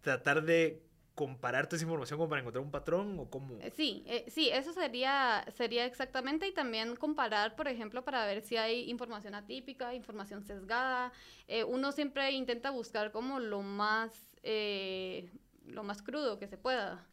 tratar 0.00 0.42
de 0.44 0.82
comparar 1.14 1.66
toda 1.66 1.76
esa 1.78 1.84
información 1.84 2.18
como 2.18 2.28
para 2.28 2.42
encontrar 2.42 2.62
un 2.62 2.70
patrón 2.70 3.18
o 3.18 3.30
cómo. 3.30 3.58
Eh, 3.62 3.70
Sí, 3.74 4.04
eh, 4.06 4.26
sí, 4.28 4.50
eso 4.50 4.74
sería, 4.74 5.46
sería 5.56 5.86
exactamente 5.86 6.46
y 6.46 6.52
también 6.52 6.94
comparar, 6.96 7.56
por 7.56 7.68
ejemplo, 7.68 8.04
para 8.04 8.26
ver 8.26 8.42
si 8.42 8.58
hay 8.58 8.90
información 8.90 9.34
atípica, 9.34 9.94
información 9.94 10.44
sesgada. 10.44 11.12
Eh, 11.48 11.64
uno 11.64 11.90
siempre 11.92 12.30
intenta 12.32 12.70
buscar 12.70 13.12
como 13.12 13.40
lo 13.40 13.62
más, 13.62 14.12
eh, 14.42 15.30
lo 15.64 15.82
más 15.84 16.02
crudo 16.02 16.38
que 16.38 16.48
se 16.48 16.58
pueda. 16.58 17.06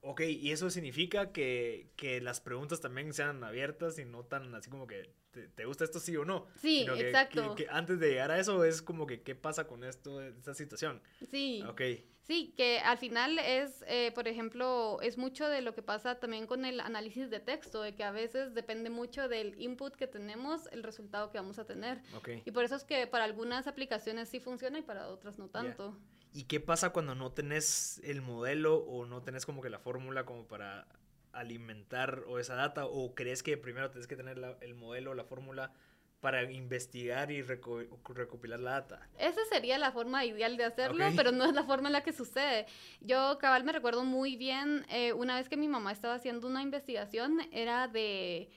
Ok, 0.00 0.20
y 0.22 0.50
eso 0.50 0.70
significa 0.70 1.32
que, 1.32 1.88
que 1.96 2.20
las 2.20 2.40
preguntas 2.40 2.80
también 2.80 3.12
sean 3.12 3.42
abiertas 3.44 3.98
y 3.98 4.04
no 4.04 4.24
tan 4.24 4.54
así 4.54 4.70
como 4.70 4.86
que 4.86 5.10
te, 5.30 5.48
te 5.48 5.64
gusta 5.64 5.84
esto 5.84 5.98
sí 5.98 6.16
o 6.16 6.24
no. 6.24 6.46
Sí, 6.56 6.86
que- 6.86 7.08
exacto. 7.08 7.54
Que, 7.54 7.64
que 7.64 7.70
antes 7.70 7.98
de 8.00 8.08
llegar 8.10 8.30
a 8.30 8.38
eso 8.38 8.64
es 8.64 8.82
como 8.82 9.06
que 9.06 9.22
qué 9.22 9.34
pasa 9.34 9.66
con 9.66 9.84
esto, 9.84 10.20
esta 10.22 10.54
situación. 10.54 11.02
Sí. 11.30 11.62
Ok, 11.68 11.82
Sí, 12.26 12.54
que 12.56 12.78
al 12.78 12.96
final 12.96 13.38
es, 13.38 13.84
eh, 13.86 14.10
por 14.14 14.28
ejemplo, 14.28 14.98
es 15.02 15.18
mucho 15.18 15.46
de 15.46 15.60
lo 15.60 15.74
que 15.74 15.82
pasa 15.82 16.18
también 16.20 16.46
con 16.46 16.64
el 16.64 16.80
análisis 16.80 17.28
de 17.28 17.38
texto, 17.38 17.82
de 17.82 17.94
que 17.94 18.02
a 18.02 18.12
veces 18.12 18.54
depende 18.54 18.88
mucho 18.88 19.28
del 19.28 19.54
input 19.60 19.94
que 19.94 20.06
tenemos, 20.06 20.66
el 20.72 20.82
resultado 20.82 21.30
que 21.30 21.36
vamos 21.36 21.58
a 21.58 21.66
tener. 21.66 22.00
ok. 22.16 22.30
Y 22.46 22.50
por 22.52 22.64
eso 22.64 22.76
es 22.76 22.84
que 22.84 23.06
para 23.06 23.24
algunas 23.24 23.66
aplicaciones 23.66 24.30
sí 24.30 24.40
funciona 24.40 24.78
y 24.78 24.82
para 24.82 25.08
otras 25.08 25.36
no 25.38 25.48
tanto. 25.50 25.98
¿Y 26.34 26.44
qué 26.44 26.58
pasa 26.60 26.90
cuando 26.90 27.14
no 27.14 27.30
tenés 27.32 28.00
el 28.04 28.20
modelo 28.20 28.78
o 28.78 29.06
no 29.06 29.22
tenés 29.22 29.46
como 29.46 29.62
que 29.62 29.70
la 29.70 29.78
fórmula 29.78 30.26
como 30.26 30.46
para 30.48 30.86
alimentar 31.32 32.24
o 32.26 32.38
esa 32.38 32.54
data? 32.56 32.86
¿O 32.86 33.14
crees 33.14 33.42
que 33.42 33.56
primero 33.56 33.90
tenés 33.90 34.06
que 34.08 34.16
tener 34.16 34.36
la- 34.38 34.56
el 34.60 34.74
modelo, 34.74 35.14
la 35.14 35.24
fórmula 35.24 35.72
para 36.20 36.50
investigar 36.50 37.30
y 37.30 37.42
reco- 37.42 37.86
recopilar 38.14 38.58
la 38.58 38.72
data? 38.72 39.08
Esa 39.18 39.44
sería 39.48 39.78
la 39.78 39.92
forma 39.92 40.24
ideal 40.24 40.56
de 40.56 40.64
hacerlo, 40.64 41.04
pero 41.16 41.30
no 41.32 41.44
es 41.44 41.52
la 41.54 41.62
forma 41.64 41.88
en 41.88 41.92
la 41.92 42.02
que 42.02 42.12
sucede. 42.12 42.66
Yo, 43.00 43.38
cabal, 43.38 43.62
me 43.62 43.72
recuerdo 43.72 44.04
muy 44.04 44.34
bien 44.36 44.84
eh, 44.88 45.12
una 45.12 45.36
vez 45.36 45.48
que 45.48 45.56
mi 45.56 45.68
mamá 45.68 45.92
estaba 45.92 46.14
haciendo 46.14 46.48
una 46.48 46.62
investigación, 46.62 47.38
era 47.52 47.86
de, 47.88 48.48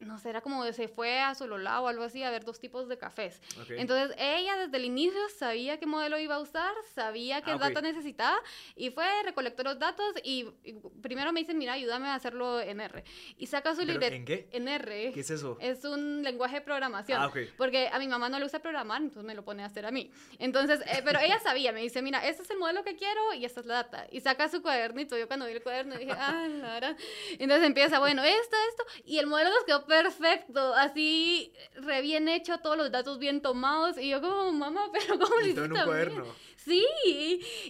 no 0.00 0.18
sé, 0.18 0.30
era 0.30 0.40
como 0.40 0.64
se 0.72 0.88
fue 0.88 1.20
a 1.20 1.34
Sololá 1.34 1.80
o 1.80 1.88
algo 1.88 2.02
así 2.04 2.22
a 2.22 2.30
ver 2.30 2.44
dos 2.44 2.58
tipos 2.58 2.88
de 2.88 2.96
cafés. 2.98 3.40
Entonces, 3.68 4.16
ella 4.18 4.56
desde 4.56 4.76
el 4.78 4.84
inicio 4.86 5.20
sabía 5.36 5.78
qué 5.78 5.86
modelo 5.86 6.18
iba 6.18 6.36
a 6.36 6.40
usar, 6.40 6.72
sabía 6.94 7.42
qué 7.42 7.50
Ah, 7.52 7.58
data 7.58 7.80
necesitaba 7.82 8.38
y 8.76 8.90
fue, 8.90 9.04
recolectó 9.24 9.62
los 9.62 9.78
datos 9.78 10.14
y, 10.24 10.48
y 10.64 10.72
primero 11.02 11.32
me 11.32 11.40
dice, 11.40 11.52
mira, 11.54 11.74
ayúdame 11.74 12.08
a 12.08 12.14
hacerlo 12.14 12.60
en 12.60 12.80
R. 12.80 13.04
Y 13.36 13.46
saca 13.46 13.72
su 13.74 13.80
¿Pero 13.80 13.92
libreta 13.92 14.14
¿En 14.16 14.24
qué? 14.24 14.48
en 14.52 14.68
R. 14.68 15.12
¿Qué 15.12 15.20
es 15.20 15.30
eso? 15.30 15.58
Es 15.60 15.84
un 15.84 16.22
lenguaje 16.22 16.56
de 16.56 16.60
programación. 16.62 17.20
Ah, 17.20 17.26
ok. 17.26 17.36
Porque 17.58 17.88
a 17.92 17.98
mi 17.98 18.08
mamá 18.08 18.28
no 18.28 18.38
le 18.38 18.44
gusta 18.44 18.60
programar, 18.60 19.02
entonces 19.02 19.24
me 19.24 19.34
lo 19.34 19.44
pone 19.44 19.62
a 19.62 19.66
hacer 19.66 19.84
a 19.84 19.90
mí. 19.90 20.10
Entonces, 20.38 20.80
eh, 20.86 21.02
pero 21.04 21.18
ella 21.20 21.38
sabía, 21.40 21.72
me 21.72 21.80
dice, 21.82 22.00
mira, 22.00 22.26
este 22.26 22.42
es 22.42 22.50
el 22.50 22.58
modelo 22.58 22.82
que 22.84 22.96
quiero 22.96 23.34
y 23.34 23.44
esta 23.44 23.60
es 23.60 23.66
la 23.66 23.74
data. 23.74 24.06
Y 24.10 24.20
saca 24.20 24.48
su 24.48 24.62
cuadernito. 24.62 25.18
Yo 25.18 25.26
cuando 25.26 25.44
vi 25.46 25.52
el 25.52 25.62
cuaderno 25.62 25.96
dije, 25.96 26.12
ah, 26.16 26.46
la 26.48 26.72
verdad. 26.72 26.96
Entonces 27.38 27.66
empieza, 27.66 27.98
bueno, 27.98 28.22
esto, 28.24 28.56
esto. 28.70 28.84
Y 29.04 29.18
el 29.18 29.26
modelo 29.26 29.50
nos 29.50 29.64
quedó 29.64 29.84
perfecto, 29.90 30.72
así, 30.74 31.52
re 31.74 32.00
bien 32.00 32.28
hecho, 32.28 32.58
todos 32.58 32.76
los 32.76 32.92
datos 32.92 33.18
bien 33.18 33.42
tomados. 33.42 33.98
Y 33.98 34.08
yo 34.08 34.20
como, 34.20 34.52
mamá, 34.52 34.82
pero 34.92 35.18
¿cómo 35.18 35.34
lo 35.34 35.46
en 35.64 35.72
un 35.72 35.72
tan 35.72 36.08
bien?". 36.08 36.22
Sí, 36.64 36.86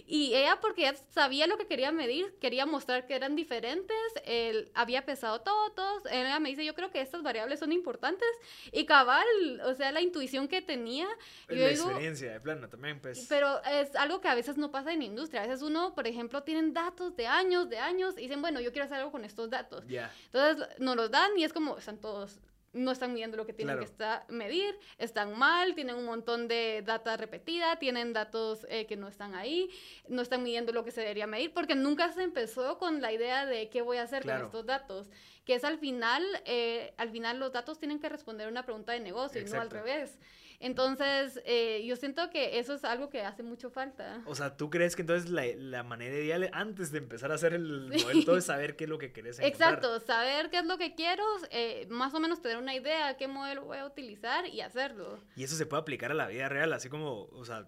y 0.05 0.33
ella 0.35 0.59
porque 0.59 0.81
ella 0.81 0.95
sabía 1.11 1.47
lo 1.47 1.57
que 1.57 1.65
quería 1.65 1.91
medir, 1.91 2.33
quería 2.41 2.65
mostrar 2.65 3.07
que 3.07 3.15
eran 3.15 3.35
diferentes, 3.35 3.95
él 4.25 4.69
había 4.73 5.05
pesado 5.05 5.41
todo, 5.41 5.71
todos, 5.71 6.03
ella 6.11 6.39
me 6.39 6.49
dice, 6.49 6.65
yo 6.65 6.75
creo 6.75 6.91
que 6.91 6.99
estas 6.99 7.23
variables 7.23 7.59
son 7.59 7.71
importantes, 7.71 8.27
y 8.71 8.85
cabal, 8.85 9.25
o 9.65 9.73
sea, 9.75 9.91
la 9.93 10.01
intuición 10.01 10.47
que 10.49 10.61
tenía, 10.61 11.07
y 11.49 11.55
yo 11.55 11.63
La 11.63 11.69
digo, 11.69 11.85
experiencia 11.85 12.33
de 12.33 12.39
plano 12.41 12.67
también, 12.67 12.99
pues. 12.99 13.25
pero 13.29 13.63
es 13.63 13.95
algo 13.95 14.19
que 14.19 14.27
a 14.27 14.35
veces 14.35 14.57
no 14.57 14.71
pasa 14.71 14.91
en 14.91 14.99
la 14.99 15.05
industria, 15.05 15.43
a 15.43 15.47
veces 15.47 15.61
uno, 15.61 15.95
por 15.95 16.05
ejemplo, 16.07 16.43
tienen 16.43 16.73
datos 16.73 17.15
de 17.15 17.27
años, 17.27 17.69
de 17.69 17.77
años, 17.79 18.15
y 18.17 18.21
dicen, 18.23 18.41
bueno, 18.41 18.59
yo 18.59 18.71
quiero 18.73 18.85
hacer 18.85 18.97
algo 18.97 19.11
con 19.11 19.23
estos 19.23 19.49
datos, 19.49 19.87
Ya. 19.87 20.13
entonces 20.25 20.67
nos 20.79 20.95
los 20.97 21.09
dan 21.11 21.31
y 21.37 21.45
es 21.45 21.53
como, 21.53 21.77
están 21.77 21.97
todos, 21.97 22.39
no 22.73 22.91
están 22.91 23.13
midiendo 23.13 23.35
lo 23.37 23.45
que 23.45 23.53
tienen 23.53 23.75
Claro. 23.75 23.85
que 23.85 23.91
estar, 23.91 24.25
medir, 24.31 24.77
están 24.97 25.37
mal, 25.37 25.75
tienen 25.75 25.95
un 25.95 26.05
montón 26.05 26.47
de 26.47 26.81
data 26.85 27.17
repetida, 27.17 27.77
tienen 27.79 28.13
datos 28.13 28.65
eh, 28.69 28.85
que 28.85 28.95
no 28.95 29.07
están 29.07 29.35
ahí, 29.35 29.69
no 30.07 30.21
están 30.21 30.41
midiendo 30.43 30.71
lo 30.71 30.85
que 30.85 30.91
se 30.91 31.01
debería 31.01 31.27
medir, 31.27 31.53
porque 31.53 31.75
nunca 31.75 32.11
se 32.13 32.23
empezó 32.23 32.77
con 32.77 33.01
la 33.01 33.11
idea 33.11 33.45
de 33.45 33.69
qué 33.69 33.81
voy 33.81 33.97
a 33.97 34.03
hacer 34.03 34.23
Claro. 34.23 34.39
con 34.39 34.45
estos 34.47 34.65
datos, 34.65 35.09
que 35.45 35.55
es 35.55 35.63
al 35.63 35.79
final, 35.79 36.23
eh, 36.45 36.93
al 36.97 37.09
final 37.11 37.39
los 37.39 37.51
datos 37.51 37.77
tienen 37.79 37.99
que 37.99 38.07
responder 38.09 38.47
una 38.47 38.63
pregunta 38.63 38.93
de 38.93 38.99
negocio 39.01 39.41
y 39.41 39.45
no 39.45 39.59
al 39.59 39.69
revés. 39.69 40.17
Entonces, 40.61 41.41
eh, 41.45 41.83
yo 41.85 41.95
siento 41.95 42.29
que 42.29 42.59
eso 42.59 42.73
es 42.75 42.83
algo 42.85 43.09
que 43.09 43.21
hace 43.23 43.43
mucho 43.43 43.69
falta. 43.69 44.21
O 44.25 44.35
sea, 44.35 44.55
¿tú 44.55 44.69
crees 44.69 44.95
que 44.95 45.01
entonces 45.01 45.29
la, 45.29 45.43
la 45.57 45.83
manera 45.83 46.15
ideal 46.15 46.49
antes 46.53 46.91
de 46.91 46.99
empezar 46.99 47.31
a 47.31 47.35
hacer 47.35 47.53
el 47.53 47.89
Sí. 47.93 48.03
modelo 48.03 48.23
todo 48.25 48.37
es 48.37 48.45
saber 48.45 48.75
qué 48.75 48.83
es 48.85 48.89
lo 48.89 48.97
que 48.97 49.11
querés 49.11 49.39
encontrar? 49.39 49.73
Exacto, 49.73 49.99
saber 50.05 50.49
qué 50.49 50.59
es 50.59 50.65
lo 50.65 50.77
que 50.77 50.95
quiero, 50.95 51.23
eh, 51.49 51.87
más 51.89 52.13
o 52.13 52.19
menos 52.19 52.41
tener 52.41 52.57
una 52.57 52.75
idea 52.75 53.07
de 53.09 53.17
qué 53.17 53.27
modelo 53.27 53.65
voy 53.65 53.79
a 53.79 53.85
utilizar 53.85 54.45
y 54.47 54.61
hacerlo. 54.61 55.19
Y 55.35 55.43
eso 55.43 55.55
se 55.55 55.65
puede 55.65 55.81
aplicar 55.81 56.11
a 56.11 56.13
la 56.15 56.27
vida 56.27 56.47
real, 56.47 56.71
así 56.73 56.89
como, 56.89 57.23
o 57.25 57.43
sea, 57.45 57.67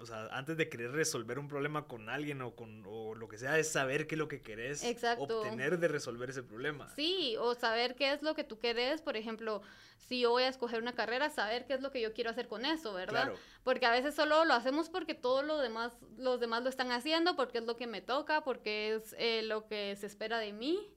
o 0.00 0.06
sea, 0.06 0.26
antes 0.32 0.56
de 0.56 0.68
querer 0.68 0.92
resolver 0.92 1.38
un 1.38 1.48
problema 1.48 1.86
con 1.86 2.08
alguien 2.08 2.42
o 2.42 2.54
con 2.54 2.84
o 2.86 3.14
lo 3.14 3.28
que 3.28 3.38
sea, 3.38 3.58
es 3.58 3.70
saber 3.70 4.06
qué 4.06 4.14
es 4.14 4.18
lo 4.18 4.28
que 4.28 4.42
querés 4.42 4.84
Exacto. 4.84 5.24
obtener 5.24 5.78
de 5.78 5.88
resolver 5.88 6.30
ese 6.30 6.42
problema. 6.42 6.88
Sí, 6.94 7.36
o 7.38 7.54
saber 7.54 7.94
qué 7.94 8.12
es 8.12 8.22
lo 8.22 8.34
que 8.34 8.44
tú 8.44 8.58
querés, 8.58 9.02
por 9.02 9.16
ejemplo, 9.16 9.62
si 9.98 10.20
yo 10.20 10.30
voy 10.30 10.44
a 10.44 10.48
escoger 10.48 10.80
una 10.80 10.94
carrera, 10.94 11.30
saber 11.30 11.66
qué 11.66 11.74
es 11.74 11.80
lo 11.80 11.90
que 11.90 12.00
yo 12.00 12.12
quiero 12.14 12.30
hacer 12.30 12.48
con 12.48 12.64
eso, 12.64 12.94
¿verdad? 12.94 13.24
Claro. 13.24 13.38
Porque 13.62 13.86
a 13.86 13.90
veces 13.90 14.14
solo 14.14 14.44
lo 14.44 14.54
hacemos 14.54 14.88
porque 14.88 15.14
todo 15.14 15.42
lo 15.42 15.58
demás, 15.58 15.98
los 16.16 16.40
demás 16.40 16.62
lo 16.62 16.68
están 16.68 16.92
haciendo, 16.92 17.36
porque 17.36 17.58
es 17.58 17.64
lo 17.64 17.76
que 17.76 17.86
me 17.86 18.00
toca, 18.00 18.42
porque 18.42 18.94
es 18.94 19.14
eh, 19.18 19.42
lo 19.42 19.66
que 19.66 19.96
se 19.96 20.06
espera 20.06 20.38
de 20.38 20.52
mí, 20.52 20.90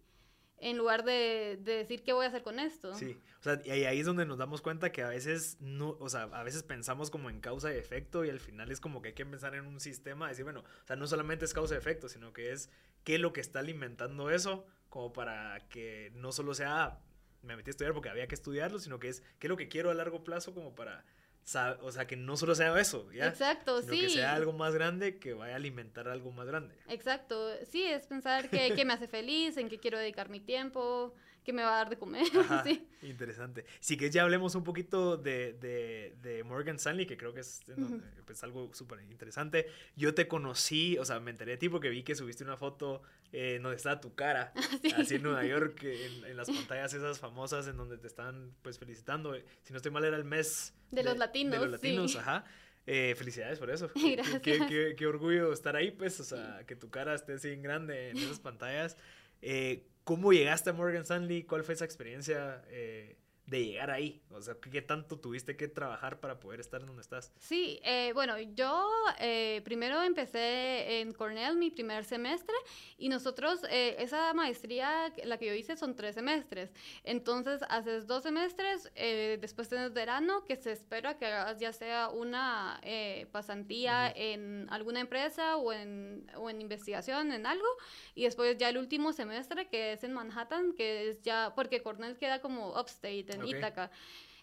en 0.62 0.78
lugar 0.78 1.04
de, 1.04 1.58
de 1.62 1.78
decir 1.78 2.04
qué 2.04 2.14
voy 2.14 2.26
a 2.26 2.30
hacer 2.30 2.44
con 2.44 2.60
esto. 2.60 2.94
Sí, 2.94 3.18
o 3.40 3.44
sea, 3.44 3.60
y 3.66 3.72
ahí 3.84 4.00
es 4.00 4.06
donde 4.06 4.26
nos 4.26 4.38
damos 4.38 4.62
cuenta 4.62 4.92
que 4.92 5.02
a 5.02 5.10
veces 5.10 5.58
no, 5.60 5.98
o 6.00 6.08
sea, 6.08 6.24
a 6.24 6.44
veces 6.44 6.64
pensamos 6.64 7.10
como 7.10 7.30
en 7.30 7.42
causa 7.42 7.74
y 7.74 7.78
efecto 7.78 8.24
y 8.24 8.30
al 8.30 8.40
final 8.40 8.72
es 8.72 8.80
como 8.80 9.02
que 9.02 9.10
hay 9.10 9.14
que 9.16 9.26
pensar 9.26 9.56
en 9.56 9.66
un 9.66 9.80
sistema, 9.80 10.30
decir, 10.30 10.44
bueno, 10.44 10.62
o 10.62 10.88
sea, 10.88 10.96
no 10.96 11.08
solamente 11.08 11.46
es 11.46 11.54
causa 11.54 11.74
y 11.76 11.78
efecto, 11.80 12.08
sino 12.08 12.32
que 12.32 12.52
es 12.52 12.70
qué 13.04 13.16
es 13.16 13.22
lo 13.22 13.34
que 13.34 13.42
está 13.42 13.60
alimentando 13.60 14.30
eso, 14.30 14.66
como 14.90 15.12
para 15.14 15.68
que 15.70 16.12
no 16.16 16.32
solo 16.32 16.54
sea, 16.54 16.84
"Ah, 16.84 17.00
me 17.42 17.56
metí 17.56 17.70
a 17.70 17.72
estudiar 17.72 17.94
porque 17.94 18.10
había 18.10 18.28
que 18.28 18.36
estudiarlo, 18.36 18.78
sino 18.78 19.00
que 19.00 19.10
es 19.10 19.24
qué 19.40 19.48
es 19.48 19.50
lo 19.50 19.58
que 19.58 19.68
quiero 19.68 19.90
a 19.90 19.96
largo 19.96 20.24
plazo 20.24 20.54
como 20.54 20.76
para, 20.76 21.04
o 21.82 21.92
sea, 21.92 22.08
que 22.08 22.16
no 22.16 22.38
solo 22.38 22.56
sea 22.56 22.80
eso, 22.80 23.12
¿ya? 23.12 23.28
Exacto, 23.28 23.82
sino 23.82 23.94
sí. 23.94 24.02
que 24.02 24.10
sea 24.10 24.34
algo 24.34 24.54
más 24.54 24.74
grande 24.74 25.18
que 25.18 25.34
vaya 25.34 25.54
a 25.54 25.58
alimentar 25.58 26.08
algo 26.08 26.32
más 26.32 26.48
grande. 26.48 26.76
Exacto, 26.88 27.50
sí, 27.70 27.84
es 27.84 28.06
pensar 28.08 28.50
qué, 28.50 28.74
qué 28.76 28.86
me 28.86 28.94
hace 28.94 29.08
feliz, 29.08 29.58
en 29.58 29.70
qué 29.70 29.80
quiero 29.80 29.98
dedicar 29.98 30.30
mi 30.30 30.40
tiempo, 30.40 31.14
qué 31.44 31.54
me 31.54 31.64
va 31.64 31.74
a 31.74 31.78
dar 31.78 31.90
de 31.90 31.98
comer, 31.98 32.24
Ajá, 32.40 32.64
sí. 32.64 32.88
Interesante. 33.02 33.66
Si 33.80 33.98
que 33.98 34.10
ya 34.10 34.24
hablemos 34.24 34.54
un 34.56 34.64
poquito 34.64 35.18
de, 35.18 35.54
de, 35.54 36.16
de 36.22 36.44
Morgan 36.44 36.76
Stanley, 36.76 37.06
que 37.06 37.18
creo 37.18 37.34
que 37.34 37.40
es 37.42 37.62
pues, 38.26 38.44
algo 38.44 38.70
súper 38.74 39.02
interesante. 39.10 39.68
Yo 39.96 40.14
te 40.14 40.28
conocí, 40.28 40.98
o 40.98 41.06
sea, 41.06 41.20
me 41.20 41.32
enteré 41.32 41.52
de 41.54 41.58
ti 41.58 41.70
porque 41.70 41.90
vi 41.90 42.04
que 42.04 42.16
subiste 42.16 42.44
una 42.44 42.58
foto 42.58 43.02
eh, 43.34 43.60
donde 43.62 43.78
estaba 43.78 44.00
tu 44.02 44.14
cara, 44.14 44.54
Sí. 44.82 44.92
así 44.96 45.16
en 45.16 45.24
Nueva 45.24 45.46
York, 45.46 45.84
en, 45.84 46.26
en 46.26 46.38
las 46.38 46.50
pantallas 46.50 46.94
esas 46.94 47.18
famosas 47.20 47.68
en 47.68 47.78
donde 47.78 47.98
te 47.98 48.08
están 48.08 48.54
pues 48.62 48.78
felicitando. 48.78 49.34
Si 49.64 49.74
no 49.74 49.78
estoy 49.78 49.92
mal, 49.92 50.04
era 50.06 50.18
el 50.18 50.26
mes 50.26 50.74
De 50.92 51.04
los 51.04 51.18
latinos, 51.18 51.54
De 51.54 51.60
los 51.60 51.72
latinos, 51.72 52.12
sí. 52.12 52.18
ajá. 52.18 52.46
Eh, 52.88 53.14
felicidades 53.16 53.60
por 53.60 53.70
eso. 53.70 53.92
Qué- 53.94 54.16
Gracias. 54.16 54.42
Qué, 54.42 54.60
qué- 54.68 54.96
qué 54.98 55.08
orgullo 55.08 55.54
estar 55.54 55.76
ahí, 55.76 55.92
pues, 55.92 56.20
o 56.20 56.24
sea, 56.24 56.64
que 56.66 56.76
tu 56.76 56.90
cara 56.90 57.14
esté 57.14 57.34
así 57.34 57.50
en 57.50 57.62
grande 57.62 58.10
en 58.10 58.18
esas 58.18 58.40
pantallas. 58.40 58.98
Eh, 59.42 59.88
¿Cómo 60.04 60.34
llegaste 60.34 60.70
a 60.70 60.74
Morgan 60.74 61.04
Stanley? 61.04 61.44
¿Cuál 61.44 61.64
fue 61.64 61.76
esa 61.76 61.86
experiencia 61.86 62.64
eh, 62.70 63.18
de 63.52 63.66
llegar 63.66 63.92
ahí? 63.92 64.22
O 64.32 64.42
sea, 64.42 64.56
¿qué 64.56 64.82
tanto 64.82 65.20
tuviste 65.20 65.58
que 65.58 65.68
trabajar 65.68 66.22
para 66.22 66.40
poder 66.40 66.62
estar 66.62 66.84
donde 66.86 67.02
estás? 67.02 67.34
Sí, 67.38 67.82
eh, 67.84 68.12
bueno, 68.14 68.40
yo 68.40 68.90
eh, 69.20 69.62
primero 69.66 70.02
empecé 70.02 71.02
en 71.02 71.12
Cornell 71.12 71.58
mi 71.58 71.70
primer 71.70 72.06
semestre 72.06 72.56
y 72.98 73.10
nosotros, 73.10 73.60
eh, 73.70 73.98
esa 74.00 74.34
maestría, 74.34 75.14
la 75.26 75.38
que 75.38 75.48
yo 75.48 75.54
hice, 75.54 75.76
son 75.76 75.98
tres 75.98 76.16
semestres. 76.16 76.72
Entonces, 77.04 77.62
haces 77.68 78.08
dos 78.08 78.24
semestres, 78.24 78.90
eh, 78.96 79.38
después 79.42 79.68
tienes 79.68 79.92
verano, 79.92 80.46
que 80.46 80.56
se 80.56 80.72
espera 80.72 81.18
que 81.18 81.26
hagas 81.26 81.60
ya 81.60 81.74
sea 81.74 82.10
una 82.10 82.80
eh, 82.84 83.28
pasantía 83.34 84.10
en 84.16 84.66
alguna 84.70 85.02
empresa 85.02 85.58
o 85.58 85.74
en, 85.74 86.26
o 86.38 86.50
en 86.50 86.62
investigación, 86.62 87.34
en 87.34 87.46
algo, 87.46 87.68
y 88.16 88.24
después 88.24 88.58
ya 88.58 88.70
el 88.70 88.78
último 88.78 89.12
semestre, 89.12 89.68
que 89.68 89.92
es 89.92 90.06
en 90.06 90.14
Manhattan, 90.14 90.72
que 90.72 91.10
es 91.10 91.22
ya, 91.22 91.52
porque 91.54 91.84
Cornell 91.84 92.18
queda 92.18 92.40
como 92.40 92.80
upstate, 92.80 93.26
en 93.34 93.41
Ítaca. 93.46 93.92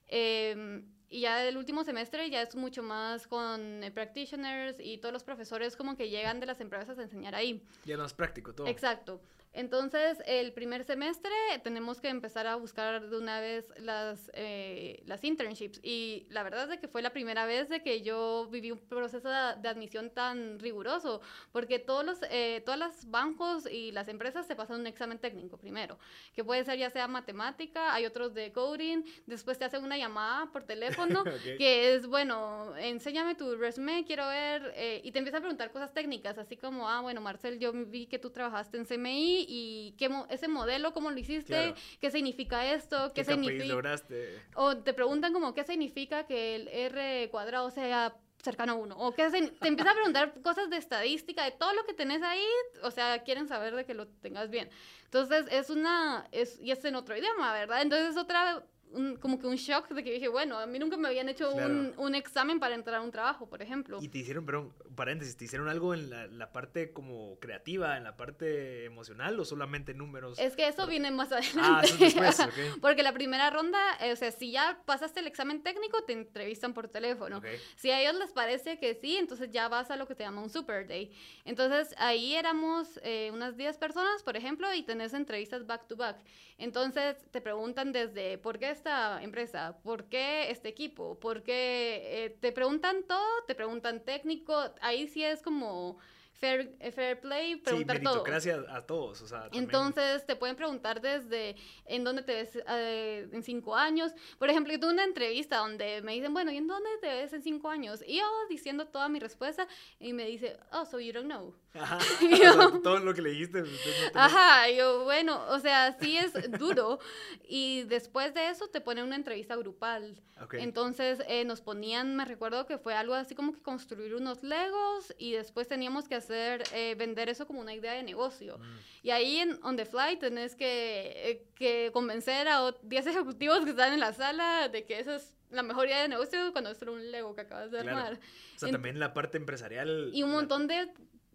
Em, 0.07 0.85
y 1.11 1.21
ya 1.21 1.47
el 1.47 1.57
último 1.57 1.85
semestre 1.85 2.29
ya 2.31 2.43
es 2.43 2.55
mucho 2.55 2.83
más 2.83 3.27
con 3.27 3.83
eh, 3.83 3.91
practitioners 3.91 4.79
y 4.79 4.99
todos 4.99 5.13
los 5.13 5.25
profesores 5.25 5.77
como 5.77 5.97
que 5.97 6.11
llegan 6.11 6.41
de 6.41 6.47
las 6.47 6.61
empresas 6.61 6.99
a 6.99 7.03
enseñar 7.03 7.35
ahí. 7.35 7.63
Ya 7.85 7.97
no 7.97 8.05
es 8.05 8.13
práctico 8.13 8.55
todo. 8.55 8.67
Exacto. 8.67 9.21
Entonces, 9.53 10.19
el 10.27 10.53
primer 10.53 10.85
semestre 10.85 11.33
tenemos 11.63 12.01
que 12.01 12.09
empezar 12.09 12.47
a 12.47 12.57
buscar 12.57 13.09
de 13.09 13.19
una 13.19 13.41
vez 13.41 13.73
las, 13.79 14.31
eh, 14.35 15.03
las 15.07 15.25
internships. 15.25 15.81
Y 15.83 16.27
la 16.31 16.43
verdad 16.43 16.65
es 16.65 16.71
de 16.71 16.79
que 16.79 16.89
fue 16.89 17.03
la 17.03 17.11
primera 17.11 17.47
vez 17.47 17.69
de 17.69 17.83
que 17.83 18.03
yo 18.03 18.47
viví 18.51 18.71
un 18.71 18.79
proceso 18.79 19.29
de, 19.29 19.57
de 19.61 19.69
admisión 19.69 20.11
tan 20.11 20.59
riguroso, 20.59 21.21
porque 21.53 21.79
todos 21.79 22.05
los, 22.05 22.19
eh, 22.31 22.63
todos 22.65 22.79
los 22.79 23.11
bancos 23.11 23.67
y 23.71 23.93
las 23.93 24.09
empresas 24.09 24.47
te 24.47 24.55
pasan 24.55 24.81
un 24.81 24.87
examen 24.87 25.19
técnico 25.19 25.57
primero, 25.57 25.99
que 26.35 26.45
puede 26.45 26.65
ser 26.65 26.79
ya 26.79 26.91
sea 26.91 27.09
matemática, 27.09 27.95
hay 27.95 28.07
otros 28.07 28.35
de 28.35 28.53
coding, 28.53 29.03
después 29.27 29.59
te 29.59 29.65
hacen 29.65 29.83
una 29.83 29.97
llamada 29.97 30.51
por 30.53 30.65
teléfono, 30.65 31.21
Ok. 31.29 31.57
que 31.59 31.95
es, 31.95 32.07
bueno, 32.07 32.77
enséñame 32.77 33.35
tu 33.35 33.57
resume, 33.57 34.05
quiero 34.05 34.27
ver, 34.29 34.73
eh, 34.77 35.01
y 35.05 35.13
te 35.13 35.19
empieza 35.19 35.39
a 35.39 35.41
preguntar 35.41 35.71
cosas 35.73 35.93
técnicas, 35.93 36.39
así 36.39 36.57
como, 36.57 36.89
ah, 36.89 37.01
bueno, 37.01 37.21
Marcel, 37.21 37.59
yo 37.59 37.73
vi 37.73 38.07
que 38.07 38.19
tú 38.19 38.31
trabajaste 38.31 38.77
en 38.77 38.87
CMI 38.87 39.38
y 39.49 39.95
qué 39.99 40.09
mo- 40.09 40.27
ese 40.31 40.49
modelo, 40.49 40.93
¿cómo 40.93 41.11
lo 41.11 41.19
hiciste? 41.19 41.53
Claro. 41.53 41.75
¿Qué 42.01 42.11
significa 42.11 42.73
esto? 42.73 43.09
¿Qué, 43.15 43.23
¿Qué 43.23 43.25
significa? 43.25 43.65
lograste? 43.67 44.41
O 44.55 44.77
te 44.79 44.93
preguntan 44.95 45.33
como, 45.33 45.55
¿qué 45.55 45.65
significa 45.65 46.27
que 46.27 46.57
el 46.57 46.69
R 46.69 47.29
cuadrado 47.31 47.71
sea 47.71 48.17
cercano 48.43 48.73
a 48.73 48.77
uno? 48.77 48.97
O 48.99 49.13
qué 49.13 49.31
se- 49.31 49.49
te 49.51 49.69
empieza 49.69 49.91
a 49.91 49.95
preguntar 49.95 50.33
cosas 50.43 50.71
de 50.71 50.77
estadística, 50.77 51.45
de 51.45 51.51
todo 51.53 51.73
lo 51.75 51.85
que 51.85 51.95
tenés 51.95 52.23
ahí, 52.23 52.45
o 52.83 52.91
sea, 52.91 53.23
quieren 53.25 53.49
saber 53.49 53.75
de 53.75 53.85
que 53.85 53.95
lo 53.95 54.07
tengas 54.09 54.49
bien. 54.51 54.69
Entonces, 55.05 55.47
es 55.51 55.71
una, 55.71 56.27
es, 56.33 56.59
y 56.61 56.71
es 56.71 56.85
en 56.85 56.95
otro 56.97 57.17
idioma, 57.17 57.53
¿verdad? 57.53 57.83
Entonces, 57.83 58.11
es 58.11 58.17
otra, 58.17 58.65
un- 58.93 59.17
como 59.17 59.39
que 59.39 59.47
un 59.47 59.57
shock 59.57 59.89
de 59.91 60.05
que 60.05 60.13
dije, 60.13 60.29
bueno, 60.29 60.57
a 60.59 60.67
mí 60.67 60.79
nunca 60.79 60.97
me 60.97 61.09
habían 61.09 61.29
hecho 61.29 61.49
un, 61.51 61.57
Claro. 61.57 61.93
un 62.03 62.15
examen 62.15 62.61
para 62.61 62.75
entrar 62.75 62.97
a 62.97 63.03
un 63.03 63.11
trabajo, 63.11 63.47
por 63.49 63.61
ejemplo. 63.63 63.99
Y 64.01 64.09
te 64.09 64.19
hicieron, 64.19 64.47
perdón, 64.47 64.73
paréntesis, 64.99 65.37
¿te 65.37 65.45
hicieron 65.45 65.69
algo 65.69 65.95
en 65.95 66.11
la, 66.11 66.27
la 66.27 66.51
parte 66.51 66.93
como 66.93 67.39
creativa, 67.39 67.97
en 67.97 68.03
la 68.03 68.17
parte 68.17 68.85
emocional 68.85 69.39
o 69.39 69.45
solamente 69.45 69.95
números? 69.95 70.41
Es 70.41 70.57
que 70.57 70.67
eso 70.67 70.89
viene 70.89 71.13
más 71.13 71.31
adelante. 71.31 71.61
Ah, 71.63 71.81
eso 71.85 71.95
es 71.95 72.01
después, 72.01 72.41
ok. 72.41 72.81
Porque 72.83 73.05
la 73.05 73.13
primera 73.13 73.49
ronda, 73.49 73.79
eh, 74.01 74.11
o 74.13 74.17
sea, 74.17 74.33
si 74.33 74.51
ya 74.51 74.83
pasaste 74.87 75.21
el 75.21 75.29
examen 75.29 75.63
técnico, 75.63 76.03
te 76.03 76.15
entrevistan 76.15 76.75
por 76.75 76.89
teléfono. 76.89 77.39
Ok. 77.39 77.47
Si 77.77 77.93
a 77.93 78.01
ellos 78.01 78.17
les 78.17 78.33
parece 78.33 78.81
que 78.81 78.97
sí, 78.97 79.17
entonces 79.17 79.51
ya 79.53 79.69
vas 79.69 79.93
a 79.93 79.97
lo 79.97 80.09
que 80.09 80.17
se 80.17 80.25
llama 80.25 80.43
un 80.43 80.51
super 80.51 80.89
day. 80.89 81.13
Entonces 81.45 81.95
ahí 81.99 82.35
éramos 82.35 82.99
eh, 83.05 83.31
unas 83.33 83.57
10 83.57 83.79
personas, 83.79 84.25
por 84.25 84.37
ejemplo, 84.37 84.75
y 84.75 84.83
tenés 84.83 85.15
entrevistas 85.15 85.65
back 85.65 85.87
to 85.87 85.97
back. 85.97 86.19
Entonces 86.59 87.17
te 87.31 87.41
preguntan 87.41 87.93
desde 87.93 88.37
por 88.37 88.59
qué 88.59 88.71
esta 88.71 89.23
empresa, 89.23 89.79
por 89.85 90.09
qué 90.09 90.51
este 90.51 90.69
equipo, 90.69 91.19
por 91.21 91.45
qué 91.45 92.25
eh, 92.25 92.31
te 92.41 92.51
preguntan 92.51 93.05
todo, 93.05 93.45
te 93.47 93.55
preguntan 93.55 94.05
técnico. 94.05 94.75
Ahí 94.89 95.07
sí 95.07 95.23
es 95.23 95.43
como 95.43 95.99
fair, 96.33 96.77
eh, 96.81 96.93
fair 96.93 97.21
play, 97.21 97.55
Sí, 97.55 97.61
preguntar 97.61 97.97
todo. 98.01 98.05
meritocracia 98.15 98.65
a 98.69 98.81
todos, 98.87 99.21
o 99.23 99.27
sea, 99.27 99.41
también- 99.43 99.65
Entonces 99.65 100.25
te 100.25 100.37
pueden 100.37 100.55
preguntar 100.57 101.01
desde 101.01 101.57
en 101.85 102.05
dónde 102.05 102.23
te 102.23 102.33
ves 102.35 102.59
eh, 102.69 103.29
en 103.33 103.43
cinco 103.43 103.75
años. 103.75 104.13
Por 104.39 104.49
ejemplo, 104.49 104.73
yo 104.73 104.79
tuve 104.81 104.93
una 104.93 105.05
entrevista 105.05 105.57
donde 105.59 106.01
me 106.03 106.13
dicen, 106.13 106.33
bueno, 106.33 106.51
¿y 106.53 106.57
en 106.57 106.67
dónde 106.69 106.89
te 107.01 107.09
ves 107.09 107.33
en 107.33 107.43
cinco 107.43 107.69
años? 107.69 108.03
Y 108.07 108.19
yo 108.19 108.25
diciendo 108.49 108.87
toda 108.87 109.09
mi 109.09 109.19
respuesta 109.19 109.67
y 109.99 110.13
me 110.13 110.27
dice, 110.27 110.59
oh, 110.73 110.85
so 110.87 111.01
you 111.01 111.13
don't 111.13 111.27
know. 111.27 111.55
Ajá. 111.75 111.99
Y 112.21 112.25
O 112.35 112.37
sea, 112.37 112.53
yo- 112.55 112.81
todo 112.83 112.99
lo 113.01 113.15
que 113.15 113.23
le 113.23 113.31
dijiste. 113.31 113.61
no 113.61 113.67
tenía- 113.67 114.11
Ajá, 114.15 114.71
yo, 114.71 115.05
bueno, 115.05 115.45
o 115.49 115.59
sea, 115.61 115.97
sí 116.01 116.17
es 116.17 116.33
duro. 116.59 116.99
Y 117.47 117.83
después 117.85 118.35
de 118.35 118.49
eso 118.49 118.69
te 118.69 118.81
ponen 118.81 119.05
una 119.05 119.17
entrevista 119.17 119.55
grupal. 119.57 120.21
Entonces 120.53 121.21
eh, 121.27 121.45
nos 121.45 121.61
ponían, 121.61 122.15
me 122.15 122.25
recuerdo 122.25 122.65
que 122.67 122.79
fue 122.79 122.95
algo 122.95 123.15
así 123.15 123.35
como 123.35 123.53
que 123.53 123.61
construir 123.61 124.15
unos 124.15 124.43
legos 124.45 125.13
y 125.19 125.33
después 125.33 125.67
teníamos 125.67 126.07
que 126.09 126.15
hacer, 126.15 126.63
eh, 126.73 126.95
vender 126.97 127.29
eso 127.29 127.47
como 127.47 127.61
una 127.61 127.75
idea 127.75 127.93
de 127.95 128.03
negocio. 128.05 128.59
Mm. 128.59 128.79
Y 129.03 129.11
ahí 129.11 129.37
en 129.39 129.59
On 129.65 129.77
the 129.77 129.85
Fly 129.85 130.17
tenés 130.21 130.55
que, 130.55 131.13
eh, 131.17 131.47
que 131.57 131.91
convencer 131.93 132.47
a 132.49 132.63
o- 132.65 132.73
10 132.83 133.07
ejecutivos 133.09 133.65
que 133.65 133.71
están 133.71 133.93
en 133.93 134.01
la 134.01 134.13
sala 134.13 134.69
de 134.69 134.85
que 134.85 135.01
esa 135.01 135.17
es 135.17 135.35
la 135.51 135.63
mejor 135.65 135.87
idea 135.87 136.03
de 136.03 136.09
negocio 136.09 136.53
cuando 136.53 136.71
es 136.71 136.81
un 136.83 137.11
Lego 137.11 137.35
que 137.35 137.41
acabas 137.41 137.71
de 137.73 137.81
Claro. 137.81 137.97
armar. 137.99 138.21
O 138.55 138.59
sea, 138.59 138.69
en- 138.69 138.75
también 138.75 139.01
la 139.01 139.15
parte 139.15 139.39
empresarial. 139.39 140.11
Y 140.13 140.23
un 140.23 140.31
la- 140.31 140.37
montón 140.37 140.67
de 140.69 140.89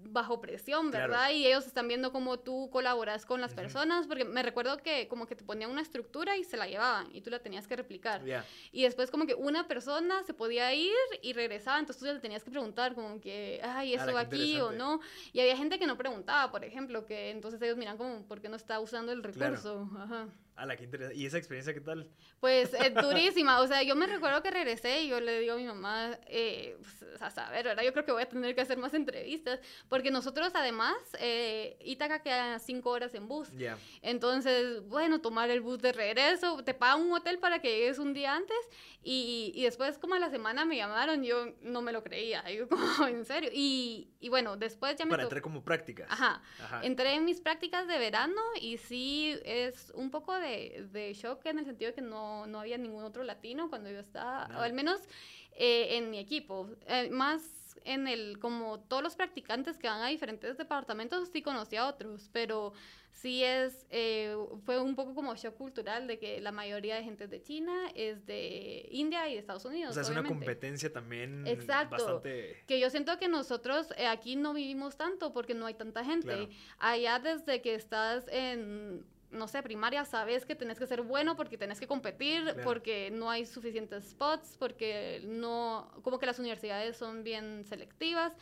bajo 0.06 0.40
presión, 0.42 0.90
Claro. 0.92 1.12
¿verdad? 1.12 1.32
Y 1.32 1.46
ellos 1.48 1.66
están 1.66 1.88
viendo 1.88 2.12
cómo 2.12 2.40
tú 2.40 2.70
colaboras 2.72 3.26
con 3.26 3.42
las 3.42 3.54
personas, 3.54 4.08
porque 4.08 4.26
me 4.26 4.44
recuerdo 4.44 4.78
que 4.78 5.08
como 5.08 5.26
que 5.26 5.36
te 5.36 5.44
ponían 5.44 5.70
una 5.72 5.82
estructura 5.82 6.38
y 6.38 6.44
se 6.44 6.58
la 6.58 6.68
llevaban 6.68 7.08
y 7.16 7.22
tú 7.22 7.30
la 7.30 7.40
tenías 7.40 7.68
que 7.68 7.76
replicar. 7.76 8.24
Ya. 8.26 8.46
Y 8.72 8.84
después 8.84 9.10
como 9.12 9.26
que 9.26 9.34
una 9.36 9.68
persona 9.68 10.24
se 10.24 10.34
podía 10.34 10.74
ir 10.74 10.94
y 11.22 11.34
regresaba, 11.34 11.80
entonces 11.80 12.00
tú 12.00 12.06
le 12.14 12.20
tenías 12.20 12.44
que 12.44 12.52
preguntar 12.52 12.96
como 12.96 13.20
que, 13.22 13.60
ay, 13.64 13.94
Ala, 13.96 14.04
¿eso 14.04 14.14
va 14.14 14.22
aquí 14.22 14.60
o 14.60 14.72
no? 14.72 15.00
Y 15.32 15.40
había 15.40 15.58
gente 15.58 15.80
que 15.80 15.88
no 15.88 15.98
preguntaba, 15.98 16.52
por 16.52 16.64
ejemplo, 16.64 17.06
que 17.06 17.30
entonces 17.32 17.62
ellos 17.62 17.78
miran 17.78 17.98
como, 17.98 18.24
¿por 18.28 18.42
qué 18.42 18.50
no 18.50 18.56
está 18.56 18.80
usando 18.80 19.12
el 19.12 19.22
Claro. 19.22 19.56
recurso? 19.56 19.90
Ajá. 20.56 20.64
Ala, 20.64 20.76
qué 20.78 20.84
interesante. 20.84 21.20
¿Y 21.20 21.26
esa 21.26 21.38
experiencia 21.38 21.74
qué 21.74 21.82
tal? 21.82 22.10
Pues 22.40 22.74
eh, 22.74 22.90
durísima, 23.02 23.60
o 23.60 23.68
sea, 23.68 23.84
yo 23.84 23.96
me 23.96 24.08
recuerdo 24.08 24.42
que 24.44 24.52
regresé 24.52 25.02
y 25.02 25.08
yo 25.10 25.20
le 25.20 25.40
digo 25.40 25.54
a 25.54 25.58
mi 25.58 25.66
mamá, 25.66 26.18
eh, 26.28 26.78
pues, 26.80 27.22
a 27.22 27.30
saber, 27.32 27.66
¿verdad? 27.66 27.84
Yo 27.84 27.92
creo 27.94 28.06
que 28.06 28.12
voy 28.12 28.22
a 28.24 28.30
tener 28.30 28.54
que 28.56 28.62
hacer 28.62 28.78
más 28.78 28.94
entrevistas, 28.94 29.60
porque 29.90 30.12
nosotros 30.12 30.52
además, 30.54 30.96
eh, 31.20 31.78
Ítaca 31.84 32.22
queda 32.22 32.60
cinco 32.60 32.92
horas 32.92 33.14
en 33.16 33.28
bus, 33.28 33.52
Ya. 33.58 33.78
entonces, 34.02 34.88
bueno, 34.88 35.22
tomar 35.22 35.50
el 35.50 35.62
bus 35.62 35.80
de 35.80 35.92
regreso, 35.92 36.64
te 36.64 36.74
pagan 36.74 37.02
un 37.02 37.14
hotel 37.14 37.40
para 37.40 37.60
que 37.60 37.70
llegues 37.80 37.98
un 38.00 38.14
día 38.14 38.36
antes 38.36 38.58
y, 39.02 39.52
y 39.56 39.64
después 39.64 39.98
como 39.98 40.14
a 40.14 40.20
la 40.20 40.30
semana 40.30 40.66
me 40.66 40.78
llamaron, 40.78 41.24
yo 41.24 41.54
no 41.62 41.82
me 41.82 41.92
lo 41.92 42.04
creía, 42.04 42.44
yo 42.52 42.68
como, 42.70 43.08
en 43.08 43.26
serio, 43.26 43.50
y, 43.54 44.10
y 44.20 44.30
bueno, 44.30 44.56
después 44.56 44.96
ya 44.98 45.06
me... 45.06 45.12
Para 45.12 45.24
entrar 45.24 45.42
como 45.42 45.64
prácticas. 45.64 46.08
Ajá, 46.12 46.42
Ajá. 46.62 46.82
Entré 46.84 47.14
en 47.16 47.26
mis 47.26 47.42
prácticas 47.42 47.88
de 47.88 47.98
verano 47.98 48.42
y 48.62 48.78
sí 48.78 49.36
es 49.44 49.92
un 49.96 50.12
poco 50.12 50.34
de, 50.40 50.43
de 50.44 51.14
shock 51.14 51.46
en 51.46 51.60
el 51.60 51.66
sentido 51.66 51.92
de 51.92 51.96
que 51.96 52.02
no, 52.02 52.46
no 52.48 52.60
había 52.60 52.78
ningún 52.78 53.04
otro 53.04 53.24
latino 53.24 53.70
cuando 53.70 53.90
yo 53.90 54.00
estaba, 54.00 54.48
Nada. 54.48 54.60
o 54.60 54.64
al 54.64 54.74
menos 54.74 55.02
eh, 55.56 55.98
en 55.98 56.10
mi 56.10 56.20
equipo. 56.20 56.70
Eh, 56.88 57.10
más 57.10 57.42
en 57.86 58.08
el, 58.08 58.40
como 58.40 58.80
todos 58.80 59.04
los 59.04 59.16
practicantes 59.16 59.78
que 59.78 59.88
van 59.88 60.02
a 60.02 60.08
diferentes 60.08 60.58
departamentos, 60.58 61.30
sí 61.30 61.42
conocí 61.42 61.76
a 61.76 61.88
otros, 61.88 62.30
pero 62.32 62.74
sí 63.12 63.44
es, 63.44 63.86
eh, 63.90 64.36
fue 64.66 64.80
un 64.80 64.96
poco 64.96 65.14
como 65.14 65.36
shock 65.36 65.56
cultural 65.56 66.08
de 66.08 66.18
que 66.18 66.42
la 66.42 66.52
mayoría 66.52 66.96
de 66.96 67.04
gente 67.04 67.26
es 67.26 67.30
de 67.30 67.42
China, 67.42 67.74
es 67.96 68.26
de 68.26 68.88
India 68.92 69.30
y 69.30 69.34
de 69.34 69.40
Estados 69.40 69.66
Unidos. 69.66 69.92
O 69.92 69.94
sea, 69.94 70.02
es 70.02 70.10
una 70.10 70.22
obviamente. 70.22 70.46
competencia 70.46 70.92
también 70.92 71.46
Exacto. 71.48 71.96
bastante. 71.96 72.64
Que 72.68 72.80
yo 72.80 72.90
siento 72.90 73.18
que 73.20 73.28
nosotros 73.28 73.94
eh, 73.98 74.08
aquí 74.08 74.36
no 74.36 74.54
vivimos 74.54 74.98
tanto 74.98 75.32
porque 75.32 75.54
no 75.54 75.66
hay 75.66 75.76
tanta 75.76 76.04
gente. 76.04 76.28
Claro. 76.28 76.50
Allá 76.80 77.20
desde 77.20 77.62
que 77.62 77.76
estás 77.76 78.26
en, 78.30 79.06
no 79.34 79.48
sé, 79.48 79.62
primaria, 79.62 80.06
sabes 80.06 80.46
que 80.46 80.56
tenés 80.56 80.80
que 80.80 80.88
ser 80.88 81.02
bueno 81.02 81.36
porque 81.36 81.58
tenés 81.58 81.80
que 81.80 81.88
competir, 81.88 82.44
Claro. 82.44 82.62
porque 82.64 83.10
no 83.12 83.30
hay 83.30 83.46
suficientes 83.46 84.06
spots, 84.12 84.56
porque 84.58 85.22
no, 85.26 85.92
como 86.04 86.20
que 86.20 86.26
las 86.26 86.40
universidades 86.40 86.96
son 86.98 87.24
bien 87.24 87.66
selectivas. 87.68 88.34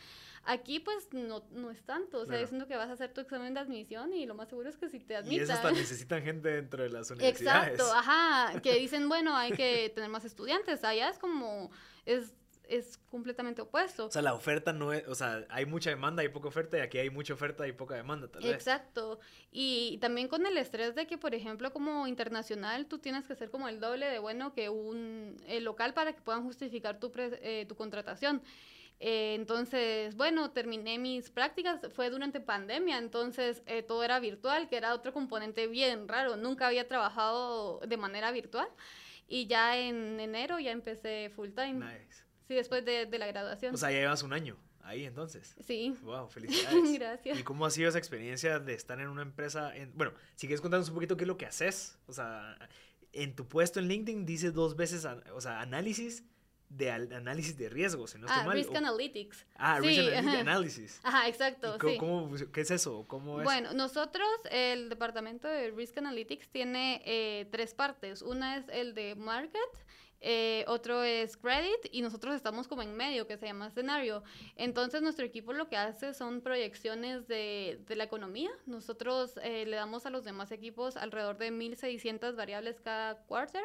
Aquí 0.44 0.80
pues 0.80 1.08
no, 1.12 1.44
no 1.52 1.70
es 1.70 1.82
tanto, 1.84 2.18
o 2.18 2.26
sea, 2.26 2.34
Claro. 2.34 2.46
siento 2.48 2.66
que 2.66 2.76
vas 2.76 2.88
a 2.88 2.92
hacer 2.94 3.12
tu 3.12 3.20
examen 3.20 3.54
de 3.54 3.60
admisión 3.60 4.12
y 4.12 4.26
lo 4.26 4.34
más 4.34 4.48
seguro 4.48 4.68
es 4.68 4.76
que 4.76 4.88
si 4.88 4.98
te 4.98 5.14
Y 5.14 5.16
admitan. 5.16 5.44
eso 5.44 5.52
hasta 5.52 5.70
necesitan 5.70 6.22
gente 6.22 6.48
dentro 6.50 6.82
de 6.82 6.88
las 6.90 7.10
universidades. 7.12 7.74
Exacto, 7.80 7.94
ajá, 7.94 8.60
que 8.60 8.74
dicen, 8.74 9.08
bueno, 9.08 9.36
hay 9.36 9.52
que 9.52 9.90
tener 9.94 10.10
más 10.10 10.24
estudiantes. 10.24 10.82
Allá 10.84 11.08
es 11.10 11.18
como, 11.18 11.70
es, 12.06 12.32
es 12.72 12.98
completamente 13.10 13.62
opuesto. 13.62 14.06
O 14.06 14.10
sea, 14.10 14.22
la 14.22 14.34
oferta 14.34 14.72
no 14.72 14.92
es, 14.92 15.06
o 15.06 15.14
sea, 15.14 15.46
hay 15.50 15.66
mucha 15.66 15.90
demanda, 15.90 16.22
hay 16.22 16.28
poca 16.28 16.48
oferta 16.48 16.78
y 16.78 16.80
aquí 16.80 16.98
hay 16.98 17.10
mucha 17.10 17.34
oferta 17.34 17.66
y 17.68 17.72
poca 17.72 17.94
demanda, 17.94 18.28
tal 18.28 18.42
vez. 18.42 18.52
Exacto. 18.52 19.20
Y 19.50 19.98
también 20.00 20.28
con 20.28 20.46
el 20.46 20.56
estrés 20.56 20.94
de 20.94 21.06
que, 21.06 21.18
por 21.18 21.34
ejemplo, 21.34 21.72
como 21.72 22.06
internacional, 22.06 22.86
tú 22.86 22.98
tienes 22.98 23.26
que 23.26 23.34
ser 23.34 23.50
como 23.50 23.68
el 23.68 23.80
doble 23.80 24.06
de 24.06 24.18
bueno 24.18 24.52
que 24.54 24.68
un 24.68 25.36
eh, 25.46 25.60
local 25.60 25.92
para 25.92 26.12
que 26.12 26.22
puedan 26.22 26.42
justificar 26.44 26.98
tu, 26.98 27.10
pre- 27.10 27.40
eh, 27.42 27.66
tu 27.66 27.74
contratación. 27.76 28.42
Eh, 29.00 29.34
entonces, 29.34 30.14
bueno, 30.14 30.52
terminé 30.52 30.96
mis 30.98 31.28
prácticas, 31.28 31.80
fue 31.92 32.08
durante 32.08 32.38
pandemia, 32.40 32.98
entonces 32.98 33.62
eh, 33.66 33.82
todo 33.82 34.04
era 34.04 34.20
virtual, 34.20 34.68
que 34.68 34.76
era 34.76 34.94
otro 34.94 35.12
componente 35.12 35.66
bien 35.66 36.06
raro, 36.06 36.36
nunca 36.36 36.68
había 36.68 36.86
trabajado 36.86 37.80
de 37.80 37.96
manera 37.96 38.30
virtual. 38.30 38.68
Y 39.28 39.46
ya 39.46 39.78
en 39.78 40.20
enero 40.20 40.58
ya 40.58 40.72
empecé 40.72 41.30
full 41.34 41.50
time. 41.50 41.74
Nice. 41.74 42.22
Sí, 42.52 42.56
después 42.56 42.84
de, 42.84 43.06
de 43.06 43.18
la 43.18 43.26
graduación. 43.26 43.74
O 43.74 43.78
sea, 43.78 43.90
ya 43.90 44.00
llevas 44.00 44.22
un 44.22 44.34
año 44.34 44.58
ahí 44.82 45.04
entonces. 45.04 45.54
sí. 45.64 45.96
Wow, 46.02 46.28
felicidades. 46.30 46.92
Gracias. 46.98 47.38
¿Y 47.38 47.42
cómo 47.42 47.64
ha 47.64 47.70
sido 47.70 47.88
esa 47.88 47.98
experiencia 47.98 48.58
de 48.58 48.74
estar 48.74 49.00
en 49.00 49.08
una 49.08 49.22
empresa? 49.22 49.74
En, 49.74 49.90
bueno, 49.96 50.12
si 50.36 50.46
quieres 50.46 50.60
contarnos 50.60 50.88
un 50.88 50.94
poquito 50.94 51.16
qué 51.16 51.24
es 51.24 51.28
lo 51.28 51.38
que 51.38 51.46
haces. 51.46 51.98
O 52.06 52.12
sea, 52.12 52.58
en 53.12 53.34
tu 53.34 53.48
puesto 53.48 53.80
en 53.80 53.88
LinkedIn 53.88 54.26
dice 54.26 54.50
dos 54.50 54.76
veces, 54.76 55.06
o 55.34 55.40
sea, 55.40 55.60
análisis 55.60 56.24
de 56.76 56.90
análisis 56.90 57.56
de 57.56 57.68
riesgos, 57.68 58.10
si 58.12 58.18
no 58.18 58.26
estoy 58.26 58.42
ah, 58.42 58.46
mal. 58.46 58.56
Risk 58.56 58.72
o- 58.72 58.76
Analytics. 58.76 59.46
ah, 59.56 59.78
sí, 59.80 59.86
Risk 59.88 59.98
Analysis. 60.00 60.26
ajá. 60.28 60.40
Analysis. 60.40 61.00
Ajá, 61.02 61.26
¿Y 61.26 61.30
exacto, 61.30 61.76
cómo- 61.78 61.92
sí. 61.92 61.98
cómo- 61.98 62.52
¿Qué 62.52 62.60
es 62.62 62.70
eso? 62.70 63.04
¿Cómo 63.08 63.40
es? 63.40 63.44
Bueno, 63.44 63.72
nosotros, 63.74 64.26
el 64.50 64.88
departamento 64.88 65.48
de 65.48 65.70
Risk 65.70 65.98
Analytics 65.98 66.48
tiene 66.48 67.02
eh, 67.04 67.46
tres 67.50 67.74
partes. 67.74 68.22
Una 68.22 68.56
es 68.56 68.64
el 68.70 68.94
de 68.94 69.14
Market, 69.14 69.60
eh, 70.24 70.64
otro 70.68 71.02
es 71.02 71.36
Credit 71.36 71.88
y 71.90 72.00
nosotros 72.00 72.34
estamos 72.36 72.68
como 72.68 72.82
en 72.82 72.96
medio, 72.96 73.26
que 73.26 73.36
se 73.36 73.46
llama 73.46 73.66
escenario. 73.66 74.22
Entonces, 74.54 75.02
nuestro 75.02 75.26
equipo 75.26 75.52
lo 75.52 75.68
que 75.68 75.76
hace 75.76 76.14
son 76.14 76.40
proyecciones 76.42 77.26
de, 77.26 77.80
de 77.88 77.96
la 77.96 78.04
economía. 78.04 78.50
Nosotros 78.66 79.34
eh, 79.42 79.66
le 79.66 79.74
damos 79.76 80.06
a 80.06 80.10
los 80.10 80.22
demás 80.24 80.52
equipos 80.52 80.96
alrededor 80.96 81.38
de 81.38 81.50
1.600 81.50 82.36
variables 82.36 82.80
cada 82.80 83.16
quarter. 83.26 83.64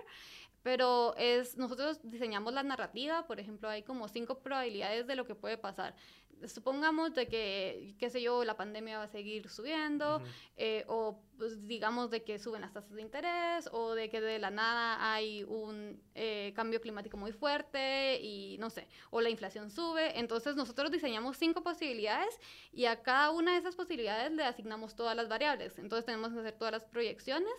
Pero 0.64 1.16
es, 1.18 1.58
nosotros 1.58 2.00
diseñamos 2.04 2.54
la 2.54 2.64
narrativa, 2.64 3.26
por 3.26 3.40
ejemplo, 3.40 3.70
hay 3.70 3.84
como 3.84 4.08
cinco 4.08 4.40
probabilidades 4.40 5.08
de 5.08 5.16
lo 5.16 5.26
que 5.26 5.36
puede 5.36 5.58
pasar. 5.58 5.96
Supongamos 6.46 7.14
de 7.14 7.28
que, 7.28 7.96
qué 8.00 8.10
sé 8.10 8.22
yo, 8.22 8.44
la 8.44 8.56
pandemia 8.56 9.00
va 9.00 9.04
a 9.06 9.08
seguir 9.08 9.50
subiendo, 9.50 10.22
eh, 10.56 10.86
o 10.88 11.20
pues, 11.38 11.66
digamos 11.68 12.10
de 12.10 12.24
que 12.24 12.40
suben 12.40 12.62
las 12.62 12.74
tasas 12.74 12.94
de 12.94 13.02
interés, 13.02 13.70
o 13.72 13.94
de 13.94 14.10
que 14.10 14.22
de 14.22 14.40
la 14.40 14.50
nada 14.50 15.14
hay 15.14 15.44
un 15.44 16.02
eh, 16.16 16.54
cambio 16.56 16.82
climático 16.82 17.18
muy 17.18 17.32
fuerte 17.32 18.20
y 18.22 18.58
no 18.60 18.70
sé, 18.70 18.88
o 19.10 19.22
la 19.22 19.30
inflación 19.30 19.70
sube. 19.70 20.20
Entonces 20.20 20.56
nosotros 20.56 20.92
diseñamos 20.92 21.38
cinco 21.38 21.64
posibilidades 21.64 22.40
y 22.72 22.86
a 22.86 23.02
cada 23.02 23.32
una 23.32 23.54
de 23.54 23.60
esas 23.60 23.76
posibilidades 23.76 24.32
le 24.32 24.44
asignamos 24.44 24.96
todas 24.96 25.16
las 25.16 25.28
variables. 25.28 25.78
Entonces 25.78 26.06
tenemos 26.06 26.34
que 26.34 26.40
hacer 26.40 26.54
todas 26.54 26.72
las 26.72 26.86
proyecciones, 26.86 27.54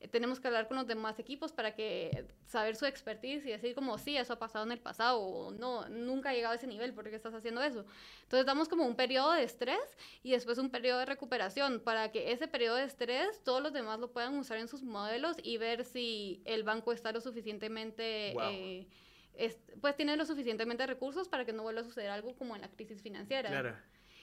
eh, 0.00 0.08
tenemos 0.08 0.40
que 0.40 0.48
hablar 0.48 0.68
con 0.68 0.76
los 0.76 0.86
demás 0.86 1.18
equipos 1.18 1.52
para 1.52 1.74
que 1.74 2.26
saber 2.46 2.76
su 2.76 2.86
expertise 2.86 3.44
y 3.46 3.50
decir 3.50 3.74
como 3.74 3.98
sí, 3.98 4.16
eso 4.16 4.34
ha 4.34 4.38
pasado 4.38 4.64
en 4.64 4.72
el 4.72 4.80
pasado 4.80 5.20
o 5.20 5.50
no, 5.50 5.88
nunca 5.88 6.30
ha 6.30 6.34
llegado 6.34 6.52
a 6.52 6.56
ese 6.56 6.66
nivel, 6.66 6.94
¿por 6.94 7.08
qué 7.08 7.16
estás 7.16 7.34
haciendo 7.34 7.62
eso? 7.62 7.84
Entonces 8.24 8.44
damos 8.46 8.68
como 8.68 8.84
un 8.84 8.96
periodo 8.96 9.32
de 9.32 9.44
estrés 9.44 9.96
y 10.22 10.32
después 10.32 10.58
un 10.58 10.70
periodo 10.70 10.98
de 10.98 11.06
recuperación 11.06 11.80
para 11.80 12.10
que 12.10 12.32
ese 12.32 12.48
periodo 12.48 12.76
de 12.76 12.84
estrés 12.84 13.42
todos 13.44 13.62
los 13.62 13.72
demás 13.72 14.00
lo 14.00 14.10
puedan 14.10 14.36
usar 14.36 14.58
en 14.58 14.66
sus 14.68 14.82
modelos 14.82 15.36
y 15.42 15.56
ver 15.56 15.84
si 15.84 16.42
el 16.44 16.64
banco 16.64 16.92
está 16.92 17.12
lo 17.12 17.20
suficientemente... 17.20 18.32
Wow. 18.34 18.42
eh, 18.50 18.88
es- 19.34 19.58
pues 19.80 19.96
tiene 19.96 20.16
lo 20.16 20.24
suficientemente 20.26 20.86
recursos 20.86 21.28
para 21.28 21.44
que 21.44 21.52
no 21.52 21.62
vuelva 21.64 21.80
a 21.80 21.84
suceder 21.84 22.10
algo 22.10 22.36
como 22.36 22.54
en 22.54 22.62
la 22.62 22.68
crisis 22.68 23.02
financiera. 23.02 23.50
Claro. 23.50 23.76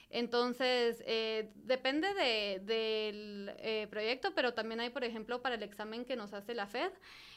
Entonces, 0.08 1.02
eh, 1.06 1.50
depende 1.54 2.12
de- 2.14 2.60
del 2.62 3.50
eh, 3.58 3.86
proyecto, 3.90 4.34
pero 4.34 4.52
también 4.52 4.80
hay, 4.80 4.90
por 4.90 5.04
ejemplo, 5.04 5.40
para 5.40 5.54
el 5.54 5.62
examen 5.62 6.04
que 6.04 6.16
nos 6.16 6.34
hace 6.34 6.54
la 6.54 6.66
Fed, 6.66 6.90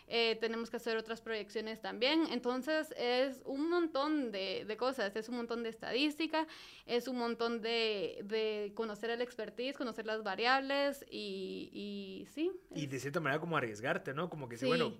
eh, 0.07 0.37
tenemos 0.39 0.69
que 0.69 0.77
hacer 0.77 0.97
otras 0.97 1.21
proyecciones 1.21 1.81
también. 1.81 2.27
Entonces, 2.31 2.93
es 2.97 3.41
un 3.45 3.69
montón 3.69 4.31
de, 4.31 4.63
de 4.65 4.77
cosas, 4.77 5.15
es 5.15 5.29
un 5.29 5.37
montón 5.37 5.63
de 5.63 5.69
estadística, 5.69 6.45
es 6.85 7.07
un 7.07 7.17
montón 7.17 7.61
de, 7.61 8.19
de 8.23 8.71
conocer 8.75 9.09
el 9.09 9.21
expertise, 9.21 9.75
conocer 9.77 10.05
las 10.05 10.23
variables 10.23 11.03
y, 11.09 11.69
y 11.73 12.27
sí. 12.33 12.51
Y 12.75 12.87
de 12.87 12.99
cierta 12.99 13.19
manera 13.19 13.39
como 13.39 13.57
arriesgarte, 13.57 14.13
¿no? 14.13 14.29
Como 14.29 14.47
que 14.47 14.57
sí, 14.57 14.65
bueno, 14.65 14.93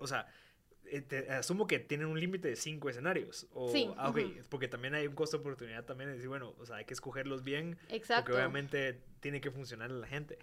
o 0.00 0.06
sea, 0.06 0.26
eh, 0.90 1.02
te- 1.02 1.30
asumo 1.30 1.66
que 1.66 1.78
tienen 1.78 2.06
un 2.06 2.18
límite 2.18 2.48
de 2.48 2.56
cinco 2.56 2.88
escenarios. 2.88 3.46
O, 3.52 3.70
Sí, 3.70 3.90
ah, 3.98 4.12
porque 4.48 4.68
también 4.68 4.94
hay 4.94 5.06
un 5.06 5.14
costo 5.14 5.36
de 5.36 5.42
oportunidad 5.42 5.84
también 5.84 6.08
de 6.08 6.14
decir, 6.14 6.28
bueno, 6.30 6.54
o 6.58 6.64
sea, 6.64 6.76
hay 6.76 6.86
que 6.86 6.94
escogerlos 6.94 7.44
bien, 7.44 7.76
Exacto. 7.90 8.24
porque 8.24 8.38
obviamente 8.38 8.98
tiene 9.20 9.40
que 9.42 9.50
funcionar 9.50 9.90
a 9.90 9.94
la 9.94 10.06
gente. 10.06 10.38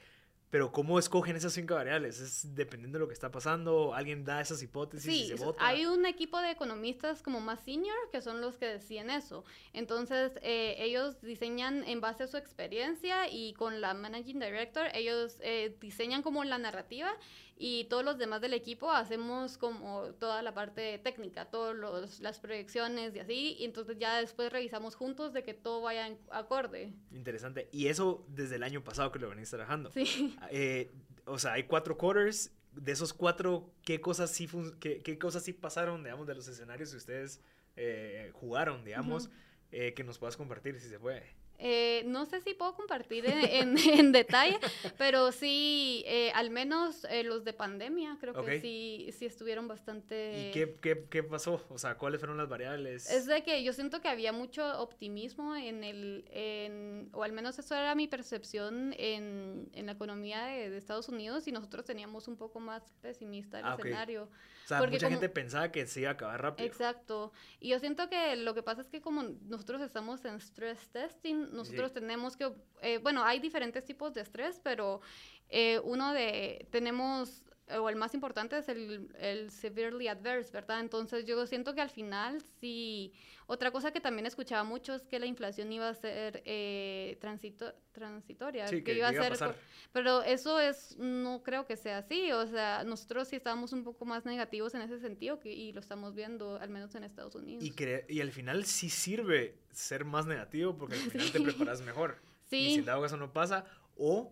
Pero 0.51 0.71
¿cómo 0.71 0.99
escogen 0.99 1.35
esas 1.35 1.53
cinco 1.53 1.73
variables? 1.73 2.19
¿Es 2.19 2.55
dependiendo 2.55 2.97
de 2.97 3.03
lo 3.03 3.07
que 3.07 3.13
está 3.13 3.29
pasando? 3.31 3.93
¿Alguien 3.93 4.23
da 4.23 4.39
esas 4.39 4.61
hipótesis 4.61 5.11
y 5.11 5.19
Sí, 5.23 5.27
se 5.27 5.33
es- 5.33 5.43
vota? 5.43 5.65
hay 5.65 5.85
un 5.85 6.05
equipo 6.05 6.39
de 6.39 6.51
economistas 6.51 7.21
como 7.21 7.41
más 7.41 7.59
senior 7.61 7.95
que 8.11 8.21
son 8.21 8.39
los 8.41 8.57
que 8.57 8.67
deciden 8.67 9.09
eso. 9.09 9.43
Entonces, 9.73 10.31
eh, 10.43 10.75
ellos 10.79 11.19
diseñan 11.21 11.83
en 11.83 11.99
base 11.99 12.23
a 12.23 12.27
su 12.27 12.37
experiencia 12.37 13.27
y 13.29 13.53
con 13.53 13.81
la 13.81 13.93
managing 13.93 14.39
director, 14.39 14.87
ellos 14.93 15.37
eh, 15.41 15.75
diseñan 15.81 16.21
como 16.21 16.43
la 16.43 16.57
narrativa 16.57 17.11
y 17.57 17.85
todos 17.85 18.03
los 18.03 18.17
demás 18.17 18.41
del 18.41 18.53
equipo 18.53 18.91
hacemos 18.91 19.57
como 19.57 20.07
toda 20.19 20.41
la 20.41 20.53
parte 20.53 20.99
técnica, 20.99 21.45
todas 21.45 22.19
las 22.19 22.39
proyecciones 22.41 23.15
y 23.15 23.19
así. 23.19 23.55
Y 23.59 23.63
entonces 23.65 23.97
ya 23.97 24.19
después 24.19 24.51
revisamos 24.51 24.95
juntos 24.95 25.31
de 25.31 25.41
que 25.43 25.53
todo 25.53 25.79
vaya 25.81 26.05
en 26.07 26.17
acorde. 26.31 26.91
Interesante. 27.13 27.69
Y 27.71 27.87
eso 27.87 28.25
desde 28.27 28.55
el 28.57 28.63
año 28.63 28.83
pasado 28.83 29.09
que 29.13 29.19
lo 29.19 29.29
venís 29.29 29.49
trabajando. 29.49 29.89
Sí. 29.91 30.35
Eh, 30.51 30.91
o 31.25 31.39
sea, 31.39 31.53
hay 31.53 31.63
cuatro 31.63 31.97
quarters. 31.97 32.51
De 32.71 32.91
esos 32.91 33.13
cuatro, 33.13 33.71
¿qué 33.83 34.01
cosas 34.01 34.31
sí, 34.31 34.49
qué, 34.81 34.99
qué 34.99 35.17
cosas 35.17 35.43
sí 35.43 35.53
pasaron, 35.53 36.03
digamos, 36.03 36.27
de 36.27 36.35
los 36.35 36.45
escenarios 36.49 36.91
que 36.91 36.97
ustedes 36.97 37.39
eh, 37.77 38.31
jugaron, 38.33 38.83
digamos, 38.83 39.29
eh, 39.71 39.93
que 39.93 40.03
nos 40.03 40.19
puedas 40.19 40.35
compartir 40.35 40.77
si 40.81 40.89
se 40.89 40.99
puede? 40.99 41.23
Eh, 41.57 42.03
no 42.05 42.25
sé 42.25 42.41
si 42.41 42.53
puedo 42.53 42.73
compartir 42.75 43.25
en, 43.25 43.45
en- 43.45 43.77
en 43.99 44.11
detalle, 44.11 44.57
pero 44.97 45.31
sí, 45.31 46.03
eh, 46.05 46.31
al 46.35 46.49
menos 46.49 47.05
eh, 47.09 47.23
los 47.23 47.43
de 47.45 47.53
pandemia, 47.53 48.17
creo 48.19 48.33
que 48.33 48.59
sí, 48.61 49.09
sí 49.17 49.25
estuvieron 49.25 49.67
bastante... 49.67 50.49
¿Y 50.49 50.51
qué, 50.51 50.75
qué, 50.81 51.05
qué 51.09 51.23
pasó? 51.23 51.61
O 51.69 51.77
sea, 51.77 51.95
¿cuáles 51.97 52.19
fueron 52.19 52.37
las 52.37 52.49
variables? 52.49 53.09
Es 53.09 53.25
de 53.25 53.41
que 53.43 53.63
yo 53.63 53.71
siento 53.73 54.01
que 54.01 54.09
había 54.09 54.33
mucho 54.33 54.81
optimismo 54.81 55.55
en 55.55 55.83
el, 55.83 56.25
en, 56.31 57.09
o 57.13 57.23
al 57.23 57.31
menos 57.31 57.57
eso 57.57 57.73
era 57.75 57.95
mi 57.95 58.07
percepción 58.07 58.93
en, 58.97 59.69
en 59.73 59.85
la 59.85 59.93
economía 59.93 60.45
de, 60.45 60.69
de 60.69 60.77
Estados 60.77 61.07
Unidos 61.09 61.47
y 61.47 61.51
nosotros 61.51 61.85
teníamos 61.85 62.27
un 62.27 62.35
poco 62.35 62.59
más 62.59 62.83
pesimista 63.01 63.59
el 63.59 63.65
Ah, 63.65 63.75
escenario. 63.79 64.29
O 64.65 64.67
sea, 64.67 64.79
porque 64.79 64.95
mucha 64.95 65.05
como- 65.07 65.19
gente 65.19 65.29
pensaba 65.29 65.71
que 65.71 65.85
se 65.85 66.01
iba 66.01 66.09
a 66.09 66.13
acabar 66.13 66.41
rápido. 66.41 66.67
Exacto. 66.67 67.31
Y 67.59 67.69
yo 67.69 67.79
siento 67.79 68.09
que 68.09 68.35
lo 68.35 68.53
que 68.53 68.63
pasa 68.63 68.81
es 68.81 68.89
que 68.89 68.99
como 68.99 69.23
nosotros 69.23 69.81
estamos 69.81 70.25
en 70.25 70.35
stress 70.41 70.89
testing, 70.89 71.51
nosotros 71.53 71.93
tenemos 71.93 72.35
que, 72.35 72.51
eh, 72.81 72.97
bueno, 72.97 73.23
hay 73.23 73.39
diferentes 73.39 73.85
tipos 73.85 74.13
de 74.13 74.21
estrés, 74.21 74.59
pero 74.63 75.01
eh, 75.49 75.79
uno 75.83 76.11
de, 76.13 76.67
tenemos, 76.71 77.43
eh, 77.67 77.77
o 77.77 77.89
el 77.89 77.95
más 77.95 78.13
importante 78.15 78.57
es 78.57 78.67
el, 78.67 79.09
el 79.19 79.51
severely 79.51 80.07
adverse, 80.07 80.51
¿verdad? 80.51 80.79
Entonces 80.79 81.25
yo 81.25 81.45
siento 81.45 81.75
que 81.75 81.81
al 81.81 81.89
final 81.91 82.41
sí, 82.59 83.13
otra 83.47 83.71
cosa 83.71 83.91
que 83.91 84.01
también 84.01 84.25
escuchaba 84.25 84.63
mucho 84.63 84.95
es 84.95 85.05
que 85.05 85.19
la 85.19 85.25
inflación 85.25 85.71
iba 85.71 85.87
a 85.87 85.93
ser 85.93 86.41
eh, 86.45 87.17
transito, 87.21 87.73
transitoria, 87.91 88.67
Sí, 88.67 88.83
que 88.83 88.93
iba 88.93 89.07
a 89.09 89.13
iba 89.13 89.21
a 89.21 89.23
ser, 89.23 89.31
pasar. 89.33 89.55
pero 89.91 90.23
eso 90.23 90.59
es, 90.59 90.97
no 90.97 91.43
creo 91.43 91.65
que 91.65 91.77
sea 91.77 91.99
así, 91.99 92.31
o 92.31 92.47
sea, 92.47 92.83
nosotros 92.83 93.27
sí 93.27 93.35
estábamos 93.35 93.71
un 93.73 93.83
poco 93.83 94.05
más 94.05 94.25
negativos 94.25 94.73
en 94.73 94.81
ese 94.81 94.99
sentido 94.99 95.39
que, 95.39 95.51
y 95.53 95.73
lo 95.73 95.79
estamos 95.79 96.15
viendo, 96.15 96.57
al 96.57 96.69
menos 96.69 96.95
en 96.95 97.03
Estados 97.03 97.35
Unidos. 97.35 97.63
Y, 97.63 97.73
y 98.09 98.21
al 98.21 98.31
final 98.31 98.65
sí 98.65 98.89
sirve 98.89 99.57
ser 99.71 100.05
más 100.05 100.25
negativo 100.25 100.75
porque 100.77 100.95
al 100.95 101.01
final 101.11 101.31
te 101.31 101.41
preparas 101.41 101.81
mejor. 101.81 102.17
Y 102.21 102.49
Sí. 102.49 102.69
si 102.69 102.75
en 102.79 102.85
dado 102.85 103.01
caso 103.01 103.17
no 103.17 103.31
pasa, 103.33 103.65
o 103.97 104.31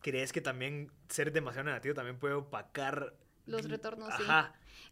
crees 0.00 0.32
que 0.32 0.40
también 0.40 0.90
ser 1.08 1.32
demasiado 1.32 1.64
negativo 1.66 1.94
también 1.94 2.18
puede 2.18 2.34
opacar 2.34 3.14
Los 3.46 3.68
retornos, 3.68 4.12
sí. 4.16 4.22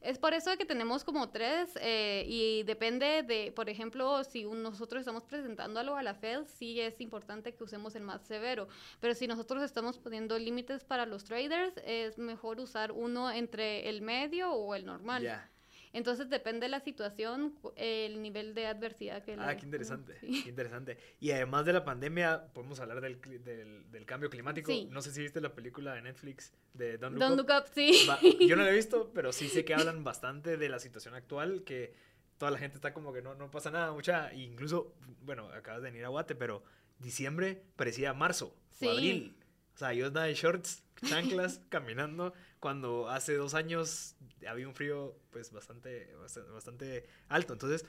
Es 0.01 0.19
por 0.19 0.35
eso 0.35 0.57
que 0.57 0.65
tenemos 0.65 1.05
como 1.05 1.31
tres 1.31 1.71
eh, 1.81 2.25
y 2.27 2.63
depende 2.65 3.23
de, 3.23 3.53
por 3.53 3.69
ejemplo, 3.69 4.25
si 4.25 4.45
nosotros 4.45 5.01
estamos 5.01 5.25
presentando 5.25 5.81
algo 5.81 5.97
a 5.97 6.03
la 6.03 6.15
Fed, 6.15 6.45
sí 6.47 6.81
es 6.81 7.01
importante 7.01 7.55
que 7.55 7.65
usemos 7.65 7.95
el 7.95 8.03
más 8.03 8.23
severo, 8.23 8.69
pero 9.01 9.15
si 9.15 9.27
nosotros 9.27 9.63
estamos 9.63 9.99
poniendo 9.99 10.39
límites 10.39 10.85
para 10.85 11.07
los 11.07 11.25
traders, 11.25 11.75
es 11.85 12.19
mejor 12.19 12.59
usar 12.61 12.93
uno 12.93 13.31
entre 13.31 13.89
el 13.89 14.03
medio 14.03 14.53
o 14.53 14.75
el 14.75 14.85
normal. 14.85 15.51
Entonces 15.95 16.31
depende 16.31 16.65
de 16.65 16.71
la 16.71 16.81
situación, 16.81 17.55
el 17.77 18.23
nivel 18.23 18.55
de 18.55 18.67
adversidad 18.67 19.23
que 19.25 19.35
Ah, 19.35 19.53
le- 19.53 19.57
qué 19.59 19.65
interesante, 19.67 20.17
sí. 20.21 20.43
qué 20.43 20.49
interesante. 20.49 20.99
Y 21.21 21.33
además 21.33 21.67
de 21.67 21.73
la 21.75 21.85
pandemia, 21.85 22.47
podemos 22.55 22.81
hablar 22.81 23.01
del, 23.01 23.21
del, 23.45 23.91
del 23.91 24.07
cambio 24.07 24.31
climático. 24.31 24.71
Sí. 24.73 24.89
No 24.91 25.03
sé 25.03 25.13
si 25.13 25.21
viste 25.21 25.41
la 25.41 25.55
película 25.55 25.95
de 25.95 26.03
Netflix 26.03 26.53
de 26.75 26.97
Don't 26.99 27.15
Look 27.17 27.21
Don't 27.21 27.41
Up. 27.41 27.47
look 27.49 27.59
up, 27.63 27.69
sí. 27.75 28.07
Va- 28.09 28.19
yo 28.47 28.57
no 28.57 28.63
la 28.65 28.71
he 28.71 28.75
visto, 28.77 29.11
pero 29.13 29.33
sí 29.33 29.49
sé 29.49 29.65
que 29.65 29.75
hablan 29.75 30.03
bastante 30.05 30.57
de 30.57 30.69
la 30.69 30.79
situación 30.79 31.15
actual, 31.15 31.63
que 31.65 31.95
toda 32.39 32.51
la 32.51 32.59
gente 32.59 32.77
está 32.77 32.93
como 32.95 33.13
que 33.13 33.21
no, 33.23 33.35
no 33.35 33.51
pasa 33.51 33.71
nada, 33.71 33.93
mucha, 33.93 34.33
incluso, 34.35 34.95
bueno, 35.23 35.49
acabas 35.49 35.83
de 35.83 35.91
venir 35.91 36.05
a 36.05 36.09
Guate, 36.09 36.35
pero 36.35 36.65
diciembre 36.99 37.63
parecía 37.77 38.15
marzo 38.15 38.57
Sí. 38.71 38.87
o 38.87 38.91
abril. 38.93 39.37
O 39.75 39.79
sea, 39.79 39.93
yo 39.93 40.07
andaba 40.07 40.29
en 40.29 40.35
shorts, 40.35 40.83
chanclas, 41.07 41.61
caminando, 41.69 42.33
cuando 42.63 43.09
hace 43.09 43.35
dos 43.35 43.55
años 43.55 44.15
había 44.49 44.69
un 44.69 44.75
frío 44.75 45.17
pues 45.33 45.51
bastante, 45.51 46.15
bastante, 46.15 46.53
bastante 46.53 47.05
alto. 47.29 47.55
Entonces, 47.55 47.85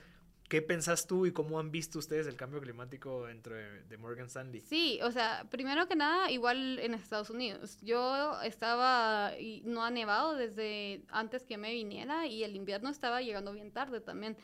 ¿qué 0.48 0.62
pensás 0.62 1.06
tú 1.06 1.26
y 1.26 1.32
cómo 1.32 1.60
han 1.60 1.70
visto 1.70 2.00
ustedes 2.00 2.26
el 2.26 2.34
cambio 2.34 2.60
climático 2.60 3.26
dentro 3.26 3.54
de, 3.54 3.84
de 3.84 3.98
Morgan 3.98 4.26
Stanley? 4.26 4.60
Sí, 4.62 4.98
o 5.04 5.12
sea, 5.12 5.46
primero 5.48 5.86
que 5.86 5.94
nada, 5.94 6.28
igual 6.32 6.80
en 6.80 6.92
Estados 6.94 7.30
Unidos. 7.30 7.78
Yo 7.82 8.42
estaba, 8.42 9.38
y 9.38 9.62
no 9.64 9.84
ha 9.84 9.92
nevado 9.92 10.34
desde 10.34 11.04
antes 11.08 11.46
que 11.46 11.56
me 11.56 11.72
viniera 11.72 12.26
y 12.26 12.42
el 12.42 12.56
invierno 12.56 12.90
estaba 12.90 13.22
llegando 13.22 13.52
bien 13.52 13.70
tarde 13.70 14.00
también. 14.00 14.36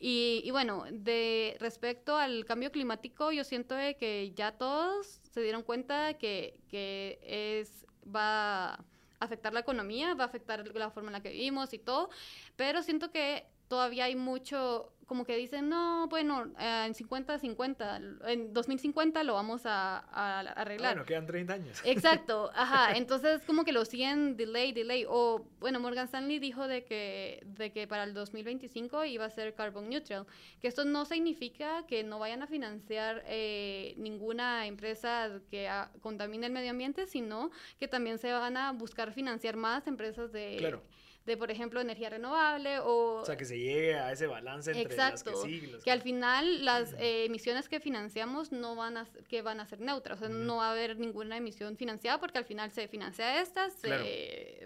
Y, 0.00 0.40
y, 0.44 0.50
bueno, 0.50 0.86
de 0.90 1.58
respecto 1.60 2.16
al 2.16 2.46
cambio 2.46 2.72
climático, 2.72 3.32
yo 3.32 3.44
siento 3.44 3.74
que 4.00 4.32
ya 4.34 4.52
todos 4.52 5.20
se 5.30 5.42
dieron 5.42 5.62
cuenta 5.62 6.14
que, 6.14 6.58
que 6.70 7.18
es, 7.22 7.84
va 8.04 8.82
afectar 9.24 9.52
la 9.52 9.60
economía, 9.60 10.14
va 10.14 10.24
a 10.24 10.26
afectar 10.26 10.66
la 10.66 10.90
forma 10.90 11.08
en 11.08 11.14
la 11.14 11.22
que 11.22 11.30
vivimos 11.30 11.72
y 11.72 11.78
todo, 11.78 12.10
pero 12.56 12.82
siento 12.82 13.10
que 13.10 13.46
todavía 13.68 14.04
hay 14.04 14.16
mucho, 14.16 14.92
como 15.06 15.24
que 15.24 15.36
dicen, 15.36 15.68
no, 15.68 16.06
bueno, 16.08 16.52
eh, 16.58 16.84
en 16.86 16.94
50-50, 16.94 18.18
en 18.26 18.52
2050 18.52 19.22
lo 19.24 19.34
vamos 19.34 19.66
a, 19.66 19.98
a 19.98 20.40
arreglar. 20.40 20.94
Bueno, 20.94 21.06
quedan 21.06 21.26
30 21.26 21.52
años. 21.52 21.82
Exacto, 21.84 22.50
ajá, 22.54 22.96
entonces 22.96 23.42
como 23.44 23.64
que 23.64 23.72
lo 23.72 23.84
siguen 23.84 24.36
delay, 24.36 24.72
delay, 24.72 25.04
o 25.08 25.46
bueno, 25.60 25.80
Morgan 25.80 26.06
Stanley 26.06 26.38
dijo 26.38 26.66
de 26.68 26.84
que, 26.84 27.42
de 27.44 27.72
que 27.72 27.86
para 27.86 28.04
el 28.04 28.14
2025 28.14 29.04
iba 29.04 29.24
a 29.24 29.30
ser 29.30 29.54
carbon 29.54 29.88
neutral, 29.88 30.26
que 30.60 30.68
esto 30.68 30.84
no 30.84 31.04
significa 31.04 31.86
que 31.86 32.02
no 32.02 32.18
vayan 32.18 32.42
a 32.42 32.46
financiar 32.46 33.22
eh, 33.26 33.94
ninguna 33.96 34.66
empresa 34.66 35.40
que 35.50 35.68
a, 35.68 35.90
contamine 36.00 36.46
el 36.46 36.52
medio 36.52 36.70
ambiente, 36.70 37.06
sino 37.06 37.50
que 37.78 37.88
también 37.88 38.18
se 38.18 38.32
van 38.32 38.56
a 38.56 38.72
buscar 38.72 39.12
financiar 39.12 39.56
más 39.56 39.86
empresas 39.86 40.32
de... 40.32 40.56
Claro 40.58 40.82
de, 41.26 41.36
por 41.36 41.50
ejemplo, 41.50 41.80
energía 41.80 42.10
renovable 42.10 42.78
o... 42.80 43.20
O 43.20 43.24
sea, 43.24 43.36
que 43.36 43.44
se 43.44 43.58
llegue 43.58 43.94
a 43.94 44.12
ese 44.12 44.26
balance 44.26 44.70
entre 44.70 44.82
Exacto, 44.82 45.30
las 45.30 45.42
que 45.42 45.48
sí 45.48 45.60
y 45.64 45.66
las 45.68 45.82
que 45.82 45.90
al 45.90 46.02
final 46.02 46.64
las 46.64 46.92
eh, 46.94 47.24
emisiones 47.24 47.68
que 47.68 47.80
financiamos 47.80 48.52
no 48.52 48.74
van 48.76 48.96
a, 48.98 49.06
que 49.28 49.40
van 49.42 49.60
a 49.60 49.66
ser 49.66 49.80
neutras, 49.80 50.18
o 50.18 50.26
sea, 50.26 50.28
no 50.28 50.56
va 50.56 50.68
a 50.68 50.72
haber 50.72 50.98
ninguna 50.98 51.36
emisión 51.36 51.76
financiada 51.76 52.18
porque 52.20 52.38
al 52.38 52.44
final 52.44 52.70
se 52.72 52.88
financia 52.88 53.40
esta, 53.40 53.70
se 53.70 53.86
Claro. 53.88 54.04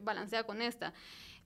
balancea 0.02 0.44
con 0.44 0.60
esta. 0.62 0.92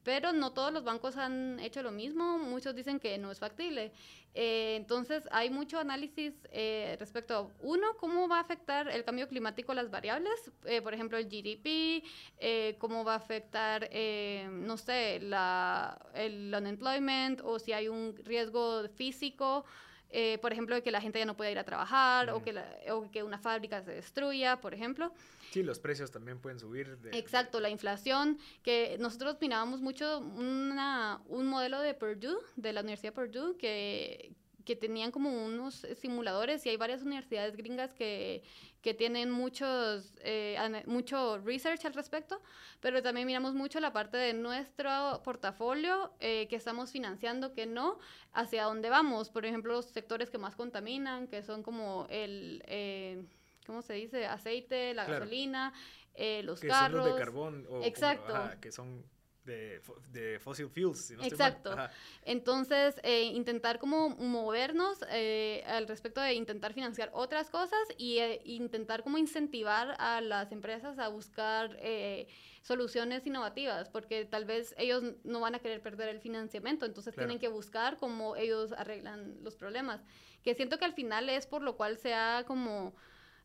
Pero 0.02 0.32
no 0.32 0.52
todos 0.52 0.72
los 0.72 0.82
bancos 0.82 1.16
han 1.16 1.60
hecho 1.60 1.80
lo 1.82 1.92
mismo, 1.92 2.38
muchos 2.38 2.74
dicen 2.74 2.98
que 2.98 3.18
no 3.18 3.30
es 3.30 3.38
factible. 3.38 3.92
Eh, 4.34 4.76
entonces, 4.76 5.28
hay 5.30 5.50
mucho 5.50 5.78
análisis 5.78 6.32
eh, 6.52 6.96
respecto 6.98 7.52
uno, 7.60 7.96
cómo 7.98 8.28
va 8.28 8.38
a 8.38 8.40
afectar 8.40 8.88
el 8.88 9.04
cambio 9.04 9.28
climático 9.28 9.74
las 9.74 9.90
variables, 9.90 10.50
eh, 10.64 10.80
por 10.80 10.94
ejemplo, 10.94 11.18
el 11.18 11.26
GDP, 11.26 12.02
eh, 12.38 12.76
cómo 12.78 13.04
va 13.04 13.14
a 13.14 13.16
afectar, 13.16 13.88
eh, 13.92 14.48
no 14.50 14.78
sé, 14.78 15.20
la, 15.20 15.98
el 16.14 16.54
unemployment 16.56 17.40
o 17.44 17.58
si 17.58 17.72
hay 17.72 17.88
un 17.88 18.16
riesgo 18.24 18.88
físico. 18.88 19.64
Eh, 20.12 20.38
por 20.42 20.52
ejemplo, 20.52 20.74
de 20.74 20.82
que 20.82 20.90
la 20.90 21.00
gente 21.00 21.18
ya 21.18 21.24
no 21.24 21.36
pueda 21.36 21.50
ir 21.50 21.58
a 21.58 21.64
trabajar 21.64 22.30
o, 22.30 22.36
Ujú. 22.36 22.44
que 22.44 22.52
la- 22.52 22.76
o 22.90 23.10
que 23.10 23.22
una 23.22 23.38
fábrica 23.38 23.82
se 23.82 23.92
destruya, 23.92 24.60
por 24.60 24.74
ejemplo. 24.74 25.12
Sí, 25.50 25.62
los 25.62 25.78
precios 25.80 26.10
también 26.10 26.38
pueden 26.38 26.58
subir. 26.60 26.98
de- 26.98 27.18
Exacto, 27.18 27.60
la 27.60 27.70
inflación, 27.70 28.38
que 28.62 28.96
nosotros 29.00 29.36
mirábamos 29.40 29.80
mucho 29.80 30.18
una, 30.20 31.20
un 31.28 31.46
modelo 31.46 31.80
de 31.80 31.94
Purdue, 31.94 32.36
de 32.56 32.72
la 32.72 32.80
Universidad 32.82 33.12
Purdue, 33.14 33.56
que, 33.58 34.32
que 34.64 34.76
tenían 34.76 35.10
como 35.10 35.44
unos 35.44 35.86
simuladores 35.96 36.64
y 36.66 36.68
hay 36.68 36.76
varias 36.76 37.02
universidades 37.02 37.56
gringas 37.56 37.92
que, 37.94 38.42
que 38.82 38.94
tienen 38.94 39.30
muchos, 39.30 40.12
eh, 40.18 40.82
mucho 40.86 41.38
research 41.38 41.84
al 41.86 41.94
respecto, 41.94 42.42
pero 42.80 43.00
también 43.02 43.26
miramos 43.26 43.54
mucho 43.54 43.78
la 43.80 43.92
parte 43.92 44.16
de 44.16 44.34
nuestro 44.34 45.22
portafolio, 45.24 46.12
eh, 46.20 46.48
que 46.48 46.56
estamos 46.56 46.90
financiando, 46.90 47.54
que 47.54 47.64
no, 47.64 47.98
hacia 48.32 48.64
dónde 48.64 48.90
vamos. 48.90 49.30
Por 49.30 49.46
ejemplo, 49.46 49.72
los 49.72 49.86
sectores 49.86 50.30
que 50.30 50.38
más 50.38 50.56
contaminan, 50.56 51.28
que 51.28 51.42
son 51.42 51.62
como 51.62 52.06
el... 52.10 52.62
eh, 52.66 53.22
¿Cómo 53.64 53.80
se 53.82 53.92
dice? 53.94 54.26
Aceite, 54.26 54.92
la 54.92 55.04
Claro. 55.04 55.20
gasolina, 55.20 55.72
eh, 56.14 56.42
los 56.42 56.60
que 56.60 56.66
carros. 56.66 56.98
son 56.98 57.06
los 57.06 57.14
de 57.14 57.24
carbón. 57.24 57.64
O, 57.66 57.68
como- 57.70 57.84
Exacto. 57.84 58.34
ajá, 58.34 58.60
que 58.60 58.72
son 58.72 59.04
de, 59.44 59.80
de 60.10 60.38
fossil 60.38 60.68
fuels. 60.68 61.06
Si 61.06 61.16
no 61.16 61.22
Exacto. 61.24 61.76
Entonces, 62.24 62.94
eh, 63.02 63.24
intentar 63.24 63.78
como 63.78 64.10
movernos 64.10 64.98
eh, 65.10 65.64
al 65.66 65.88
respecto 65.88 66.20
de 66.20 66.34
intentar 66.34 66.72
financiar 66.74 67.10
otras 67.12 67.50
cosas 67.50 67.80
y 67.96 68.18
eh, 68.18 68.40
intentar 68.44 69.02
como 69.02 69.18
incentivar 69.18 69.96
a 69.98 70.20
las 70.20 70.52
empresas 70.52 70.98
a 70.98 71.08
buscar 71.08 71.76
eh, 71.80 72.28
soluciones 72.62 73.26
innovativas, 73.26 73.88
porque 73.88 74.24
tal 74.24 74.44
vez 74.44 74.74
ellos 74.78 75.02
no 75.24 75.40
van 75.40 75.54
a 75.54 75.58
querer 75.58 75.82
perder 75.82 76.08
el 76.08 76.20
financiamiento, 76.20 76.86
entonces 76.86 77.14
Claro. 77.14 77.26
tienen 77.28 77.40
que 77.40 77.48
buscar 77.48 77.96
cómo 77.96 78.36
ellos 78.36 78.72
arreglan 78.72 79.42
los 79.42 79.56
problemas. 79.56 80.00
Que 80.42 80.54
siento 80.54 80.78
que 80.78 80.84
al 80.84 80.94
final 80.94 81.28
es 81.28 81.46
por 81.46 81.62
lo 81.62 81.76
cual 81.76 81.98
se 81.98 82.14
ha 82.14 82.44
como 82.46 82.94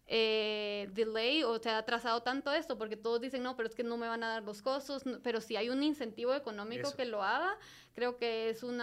eh, 0.10 0.90
delay 0.94 1.44
o 1.44 1.60
se 1.60 1.70
ha 1.70 1.78
atrasado 1.78 2.24
tanto 2.24 2.52
esto, 2.54 2.78
porque 2.78 2.96
todos 2.96 3.20
dicen, 3.20 3.44
no, 3.44 3.56
pero 3.58 3.68
es 3.68 3.76
que 3.76 3.84
no 3.84 3.98
me 3.98 4.08
van 4.08 4.24
a 4.24 4.30
dar 4.30 4.44
los 4.44 4.62
costos, 4.62 5.04
pero 5.22 5.42
si 5.42 5.58
hay 5.58 5.70
un 5.70 5.84
incentivo 5.84 6.34
económico 6.34 6.88
Eso. 6.88 6.96
que 6.98 7.06
lo 7.06 7.24
haga, 7.24 7.58
creo 7.94 8.18
que 8.18 8.50
es 8.50 8.64
un 8.64 8.78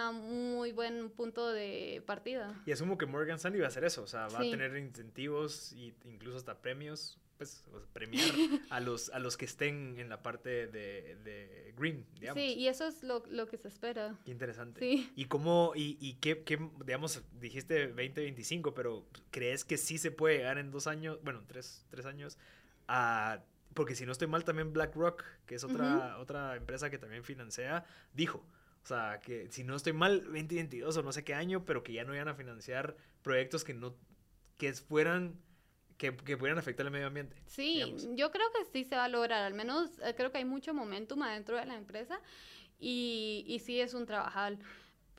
muy 0.55 0.71
buen 0.71 1.09
punto 1.09 1.47
de 1.51 2.03
partida. 2.05 2.53
Y 2.65 2.71
asumo 2.71 2.97
que 2.97 3.05
Morgan 3.07 3.37
Stanley 3.37 3.59
va 3.61 3.65
a 3.67 3.69
hacer 3.69 3.85
eso. 3.85 4.03
O 4.03 4.07
sea, 4.07 4.27
va 4.27 4.39
Sí. 4.41 4.49
a 4.49 4.51
tener 4.51 4.77
incentivos 4.77 5.73
e 5.73 5.93
incluso 6.05 6.37
hasta 6.37 6.61
premios. 6.61 7.17
Pues, 7.37 7.63
o 7.73 7.79
sea, 7.79 7.87
premiar 7.91 8.33
a 8.69 8.79
los, 8.79 9.09
a 9.09 9.19
los 9.19 9.35
que 9.35 9.45
estén 9.45 9.99
en 9.99 10.09
la 10.09 10.23
parte 10.23 10.67
de, 10.67 11.17
de 11.23 11.73
green, 11.77 12.05
digamos. 12.19 12.41
Sí, 12.41 12.53
y 12.53 12.67
eso 12.67 12.87
es 12.87 13.03
lo, 13.03 13.23
lo 13.29 13.47
que 13.47 13.57
se 13.57 13.67
espera. 13.67 14.17
Qué 14.23 14.31
interesante. 14.31 14.79
Sí. 14.79 15.11
¿Y 15.15 15.25
cómo, 15.25 15.73
y, 15.75 15.97
y 15.99 16.13
qué, 16.15 16.43
qué, 16.43 16.57
digamos, 16.85 17.21
dijiste 17.39 17.87
2025, 17.87 18.73
pero 18.73 19.05
crees 19.31 19.65
que 19.65 19.77
sí 19.77 19.97
se 19.97 20.11
puede 20.11 20.37
llegar 20.37 20.57
en 20.57 20.71
dos 20.71 20.87
años, 20.87 21.19
bueno, 21.23 21.43
tres, 21.45 21.85
tres 21.89 22.05
años, 22.05 22.37
a, 22.87 23.43
porque 23.73 23.95
si 23.95 24.05
no 24.05 24.13
estoy 24.13 24.27
mal, 24.27 24.45
también 24.45 24.71
BlackRock, 24.71 25.23
que 25.45 25.55
es 25.55 25.63
otra, 25.63 26.17
otra 26.19 26.55
empresa 26.55 26.89
que 26.89 26.97
también 26.97 27.23
financia, 27.23 27.83
dijo, 28.13 28.45
o 28.83 28.87
sea, 28.87 29.19
que 29.19 29.47
si 29.51 29.63
no 29.63 29.75
estoy 29.75 29.93
mal, 29.93 30.23
2022 30.23 30.95
o 30.95 31.03
no 31.03 31.11
sé 31.11 31.23
qué 31.23 31.33
año, 31.33 31.65
pero 31.65 31.83
que 31.83 31.91
ya 31.91 32.05
no 32.05 32.15
iban 32.15 32.27
a 32.29 32.35
financiar 32.35 32.95
proyectos 33.21 33.63
que 33.63 33.73
no, 33.73 33.95
que 34.57 34.71
fueran, 34.73 35.35
que, 35.97 36.15
que 36.15 36.37
pudieran 36.37 36.59
afectar 36.59 36.85
el 36.85 36.91
medio 36.91 37.07
ambiente. 37.07 37.35
Sí, 37.45 37.75
digamos. 37.75 38.07
yo 38.15 38.31
creo 38.31 38.47
que 38.51 38.65
sí 38.65 38.83
se 38.83 38.95
va 38.95 39.05
a 39.05 39.09
lograr, 39.09 39.43
al 39.43 39.53
menos 39.53 39.99
eh, 39.99 40.13
creo 40.15 40.31
que 40.31 40.39
hay 40.39 40.45
mucho 40.45 40.73
momentum 40.73 41.21
adentro 41.23 41.57
de 41.57 41.65
la 41.65 41.75
empresa 41.75 42.19
y, 42.79 43.45
y 43.47 43.59
sí 43.59 43.79
es 43.79 43.93
un 43.93 44.05
trabajal. 44.05 44.59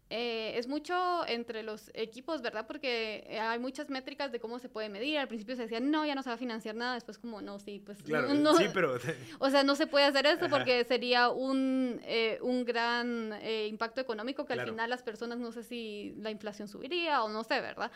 Eh, 0.09 0.57
es 0.57 0.69
mucho 0.69 1.27
entre 1.27 1.65
los 1.65 1.91
equipos, 1.95 2.41
¿verdad? 2.41 2.67
Porque 2.69 3.25
eh, 3.29 3.41
hay 3.41 3.59
muchas 3.59 3.91
métricas 3.91 4.31
de 4.31 4.39
cómo 4.39 4.61
se 4.61 4.69
puede 4.69 4.89
medir. 4.89 5.19
Al 5.19 5.27
principio 5.27 5.57
se 5.57 5.63
decía, 5.63 5.81
no, 5.81 6.07
ya 6.07 6.15
no 6.15 6.23
se 6.23 6.31
va 6.31 6.35
a 6.35 6.39
financiar 6.39 6.77
nada. 6.77 6.95
Después 6.95 7.19
como, 7.19 7.41
no, 7.43 7.59
sí, 7.59 7.83
pues 7.85 8.03
Claro, 8.03 8.29
no, 8.35 8.55
sí, 8.55 8.67
pero 8.73 8.97
O 9.41 9.51
sea, 9.51 9.65
no 9.65 9.75
se 9.75 9.89
puede 9.89 10.05
hacer 10.05 10.27
eso 10.27 10.45
Ajá. 10.45 10.57
porque 10.57 10.85
sería 10.85 11.29
un, 11.31 12.01
eh, 12.05 12.39
un 12.41 12.65
gran 12.65 13.33
eh, 13.43 13.67
impacto 13.69 14.01
económico 14.01 14.45
que 14.45 14.55
Claro. 14.55 14.63
al 14.63 14.69
final 14.75 14.91
las 14.91 15.03
personas 15.03 15.39
no 15.39 15.51
sé 15.51 15.65
si 15.65 16.15
la 16.19 16.31
inflación 16.31 16.69
subiría 16.69 17.25
o 17.25 17.29
no 17.29 17.43
sé, 17.43 17.61
¿verdad? 17.61 17.91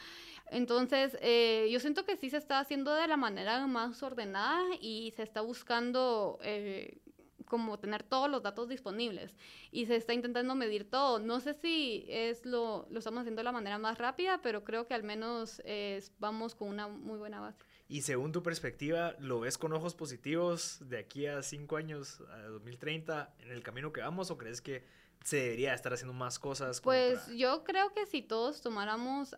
Entonces, 0.50 1.16
eh, 1.20 1.68
yo 1.70 1.78
siento 1.78 2.04
que 2.04 2.16
sí 2.16 2.28
se 2.28 2.38
está 2.38 2.58
haciendo 2.58 2.92
de 2.94 3.06
la 3.06 3.16
manera 3.16 3.66
más 3.68 4.02
ordenada 4.02 4.62
y 4.80 5.12
se 5.16 5.22
está 5.22 5.42
buscando 5.42 6.38
eh, 6.42 6.98
como 7.50 7.78
tener 7.78 8.02
todos 8.04 8.30
los 8.30 8.42
datos 8.42 8.68
disponibles 8.68 9.36
y 9.72 9.84
se 9.84 9.96
está 9.96 10.14
intentando 10.14 10.54
medir 10.54 10.88
todo. 10.88 11.18
No 11.18 11.40
sé 11.40 11.52
si 11.52 12.06
es 12.08 12.46
lo, 12.46 12.86
lo 12.90 13.00
estamos 13.00 13.20
haciendo 13.20 13.40
de 13.40 13.44
la 13.44 13.52
manera 13.52 13.76
más 13.78 13.98
rápida, 13.98 14.40
pero 14.40 14.64
creo 14.64 14.86
que 14.86 14.94
al 14.94 15.02
menos 15.02 15.60
eh, 15.66 16.02
vamos 16.18 16.54
con 16.54 16.68
una 16.68 16.88
muy 16.88 17.18
buena 17.18 17.40
base. 17.40 17.58
Y 17.88 18.02
según 18.02 18.30
tu 18.32 18.42
perspectiva, 18.42 19.16
¿lo 19.18 19.40
ves 19.40 19.58
con 19.58 19.72
ojos 19.72 19.94
positivos 19.96 20.78
de 20.88 20.98
aquí 20.98 21.26
a 21.26 21.42
cinco 21.42 21.76
años, 21.76 22.20
a 22.32 22.38
2030, 22.44 23.34
en 23.40 23.50
el 23.50 23.62
camino 23.64 23.92
que 23.92 24.00
vamos? 24.00 24.30
¿O 24.30 24.38
crees 24.38 24.60
que 24.62 24.84
se 25.24 25.36
debería 25.36 25.74
estar 25.74 25.92
haciendo 25.92 26.14
más 26.14 26.38
cosas? 26.38 26.80
Pues 26.80 27.18
para- 27.18 27.34
yo 27.36 27.64
creo 27.64 27.92
que 27.92 28.06
si 28.06 28.22
todos 28.22 28.60
tomáramos, 28.62 29.34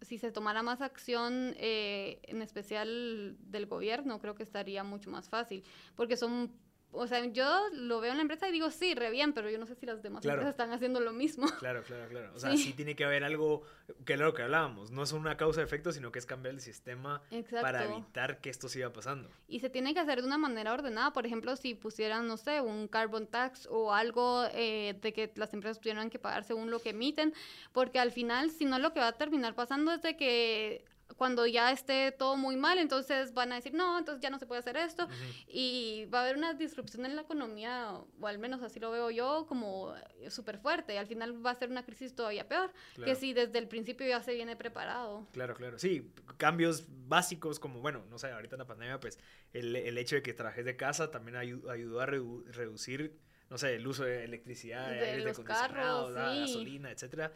si 0.00 0.18
se 0.18 0.30
tomara 0.30 0.62
más 0.62 0.80
acción, 0.80 1.54
eh, 1.58 2.20
en 2.22 2.40
especial 2.40 3.36
del 3.40 3.66
gobierno, 3.66 4.20
creo 4.20 4.34
que 4.36 4.42
estaría 4.44 4.84
mucho 4.84 5.10
más 5.10 5.28
fácil, 5.28 5.64
porque 5.96 6.16
son, 6.16 6.52
o 6.92 7.06
sea, 7.06 7.24
yo 7.26 7.60
lo 7.72 8.00
veo 8.00 8.10
en 8.12 8.18
la 8.18 8.22
empresa 8.22 8.48
y 8.48 8.52
digo, 8.52 8.70
sí, 8.70 8.94
re 8.94 9.10
bien, 9.10 9.32
pero 9.32 9.50
yo 9.50 9.58
no 9.58 9.66
sé 9.66 9.74
si 9.74 9.86
las 9.86 10.02
demás 10.02 10.22
Claro. 10.22 10.40
empresas 10.40 10.52
están 10.54 10.72
haciendo 10.72 11.00
lo 11.00 11.12
mismo. 11.12 11.46
Claro, 11.58 11.82
claro, 11.82 12.08
claro. 12.08 12.32
O 12.34 12.38
sea, 12.38 12.50
Sí. 12.52 12.58
sí. 12.58 12.72
tiene 12.74 12.94
que 12.94 13.04
haber 13.04 13.24
algo, 13.24 13.62
que 14.04 14.12
es 14.14 14.18
lo 14.20 14.34
que 14.34 14.42
hablábamos, 14.42 14.90
no 14.90 15.02
es 15.02 15.12
una 15.12 15.36
causa-efecto, 15.36 15.92
sino 15.92 16.12
que 16.12 16.18
es 16.18 16.26
cambiar 16.26 16.54
el 16.54 16.60
sistema 16.60 17.22
Exacto. 17.30 17.62
para 17.62 17.84
evitar 17.84 18.40
que 18.40 18.50
esto 18.50 18.68
siga 18.68 18.92
pasando. 18.92 19.28
Y 19.48 19.60
se 19.60 19.70
tiene 19.70 19.94
que 19.94 20.00
hacer 20.00 20.20
de 20.20 20.26
una 20.26 20.38
manera 20.38 20.72
ordenada. 20.72 21.12
Por 21.12 21.24
ejemplo, 21.26 21.56
si 21.56 21.74
pusieran, 21.74 22.26
no 22.26 22.36
sé, 22.36 22.60
un 22.60 22.88
carbon 22.88 23.26
tax 23.26 23.66
o 23.70 23.92
algo 23.94 24.44
eh, 24.52 24.96
de 25.00 25.12
que 25.12 25.32
las 25.36 25.52
empresas 25.54 25.80
tuvieran 25.80 26.10
que 26.10 26.18
pagar 26.18 26.44
según 26.44 26.70
lo 26.70 26.78
que 26.80 26.90
emiten, 26.90 27.32
porque 27.72 27.98
al 27.98 28.10
final, 28.12 28.50
si 28.50 28.64
no, 28.64 28.78
lo 28.78 28.92
que 28.92 29.00
va 29.00 29.08
a 29.08 29.12
terminar 29.12 29.54
pasando 29.54 29.92
es 29.92 30.02
de 30.02 30.16
que 30.16 30.84
cuando 31.22 31.46
ya 31.46 31.70
esté 31.70 32.10
todo 32.10 32.36
muy 32.36 32.56
mal, 32.56 32.78
entonces 32.78 33.32
van 33.32 33.52
a 33.52 33.54
decir, 33.54 33.72
no, 33.74 33.96
entonces 33.96 34.20
ya 34.20 34.28
no 34.28 34.40
se 34.40 34.46
puede 34.46 34.58
hacer 34.58 34.76
esto. 34.76 35.06
Y 35.46 36.06
va 36.06 36.18
a 36.18 36.22
haber 36.24 36.36
una 36.36 36.52
disrupción 36.54 37.06
en 37.06 37.14
la 37.14 37.22
economía, 37.22 37.92
o 38.20 38.26
al 38.26 38.40
menos 38.40 38.60
así 38.60 38.80
lo 38.80 38.90
veo 38.90 39.08
yo, 39.12 39.46
como 39.46 39.94
súper 40.30 40.58
fuerte. 40.58 40.94
Y 40.94 40.96
al 40.96 41.06
final 41.06 41.46
va 41.46 41.52
a 41.52 41.54
ser 41.54 41.70
una 41.70 41.84
crisis 41.84 42.16
todavía 42.16 42.48
peor 42.48 42.72
que 43.04 43.14
si 43.14 43.34
desde 43.34 43.60
el 43.60 43.68
principio 43.68 44.04
ya 44.04 44.20
se 44.20 44.34
viene 44.34 44.56
preparado. 44.56 45.28
Claro, 45.30 45.54
claro. 45.54 45.78
Sí, 45.78 46.10
cambios 46.38 46.86
básicos 46.88 47.60
como, 47.60 47.80
bueno, 47.80 48.04
no 48.10 48.18
sé, 48.18 48.32
ahorita 48.32 48.56
en 48.56 48.58
la 48.58 48.66
pandemia, 48.66 48.98
pues 48.98 49.20
el, 49.52 49.76
el 49.76 49.98
hecho 49.98 50.16
de 50.16 50.22
que 50.24 50.34
trabajes 50.34 50.64
de 50.64 50.74
casa 50.74 51.12
también 51.12 51.36
ayudó 51.36 52.00
a 52.00 52.06
reducir, 52.06 53.16
no 53.48 53.58
sé, 53.58 53.76
el 53.76 53.86
uso 53.86 54.02
de 54.02 54.24
electricidad, 54.24 54.90
de, 54.90 55.08
aire 55.08 55.30
acondicionado, 55.30 56.12
gasolina, 56.12 56.90
etcétera 56.90 57.32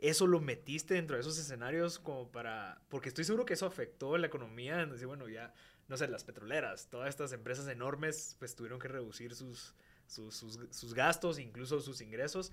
eso 0.00 0.26
lo 0.26 0.40
metiste 0.40 0.94
dentro 0.94 1.16
de 1.16 1.20
esos 1.20 1.38
escenarios 1.38 1.98
como 1.98 2.30
para, 2.30 2.80
porque 2.88 3.08
estoy 3.08 3.24
seguro 3.24 3.44
que 3.44 3.54
eso 3.54 3.66
afectó 3.66 4.16
la 4.18 4.26
economía, 4.26 4.84
decir, 4.86 5.06
bueno, 5.06 5.28
ya, 5.28 5.52
no 5.88 5.96
sé, 5.96 6.08
las 6.08 6.24
petroleras, 6.24 6.88
todas 6.88 7.08
estas 7.08 7.32
empresas 7.32 7.68
enormes, 7.68 8.36
pues 8.38 8.54
tuvieron 8.54 8.78
que 8.78 8.88
reducir 8.88 9.34
sus, 9.34 9.74
sus, 10.06 10.34
sus, 10.70 10.94
gastos, 10.94 11.38
incluso 11.38 11.80
sus 11.80 12.00
ingresos. 12.00 12.52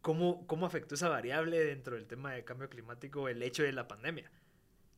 ¿Cómo, 0.00 0.46
¿Cómo 0.46 0.66
afectó 0.66 0.94
esa 0.96 1.08
variable 1.08 1.64
dentro 1.64 1.94
del 1.94 2.06
tema 2.06 2.32
de 2.32 2.44
cambio 2.44 2.68
climático 2.68 3.28
el 3.28 3.42
hecho 3.42 3.62
de 3.62 3.72
la 3.72 3.86
pandemia? 3.86 4.30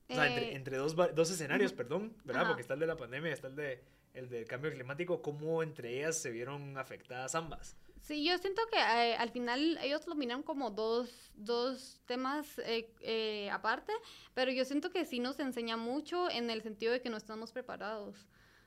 O 0.09 0.15
sea, 0.15 0.27
entre, 0.27 0.53
eh, 0.53 0.55
entre 0.57 0.77
dos, 0.77 0.97
dos, 0.97 1.31
escenarios, 1.31 1.73
perdón, 1.73 2.17
¿verdad? 2.25 2.47
Porque 2.47 2.63
está 2.63 2.75
el 2.75 2.81
de 2.81 2.87
la 2.87 2.97
pandemia 2.97 3.31
y 3.31 3.33
está 3.33 3.49
el 3.49 3.57
de 3.57 3.83
el 4.15 4.29
del 4.29 4.47
cambio 4.47 4.73
climático, 4.73 5.21
¿cómo 5.21 5.63
entre 5.63 5.99
ellas 5.99 6.17
se 6.17 6.31
vieron 6.31 6.79
afectadas 6.79 7.35
ambas? 7.35 7.77
Sí, 8.05 8.23
yo 8.23 8.37
siento 8.37 8.61
que 8.71 8.77
eh, 8.79 9.17
al 9.17 9.31
final 9.31 9.79
ellos 9.81 10.07
lo 10.07 10.15
miran 10.15 10.43
como 10.43 10.71
dos, 10.71 11.33
dos 11.37 12.03
temas 12.05 12.59
eh, 12.59 12.93
eh, 13.01 13.49
aparte, 13.51 13.95
pero 14.35 14.53
yo 14.53 14.67
siento 14.67 14.91
que 14.91 15.07
sí 15.07 15.21
nos 15.21 15.41
enseña 15.41 15.79
mucho 15.79 16.29
en 16.31 16.51
el 16.51 16.61
sentido 16.63 16.93
de 16.93 17.01
que 17.01 17.09
no 17.09 17.17
estamos 17.17 17.51
preparados. 17.53 18.27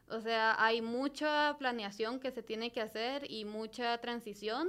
O 0.09 0.21
sea, 0.21 0.55
hay 0.63 0.81
mucha 0.81 1.55
planeación 1.59 2.19
que 2.19 2.31
se 2.31 2.41
tiene 2.41 2.71
que 2.71 2.81
hacer 2.81 3.29
y 3.29 3.45
mucha 3.45 3.97
transición. 3.99 4.67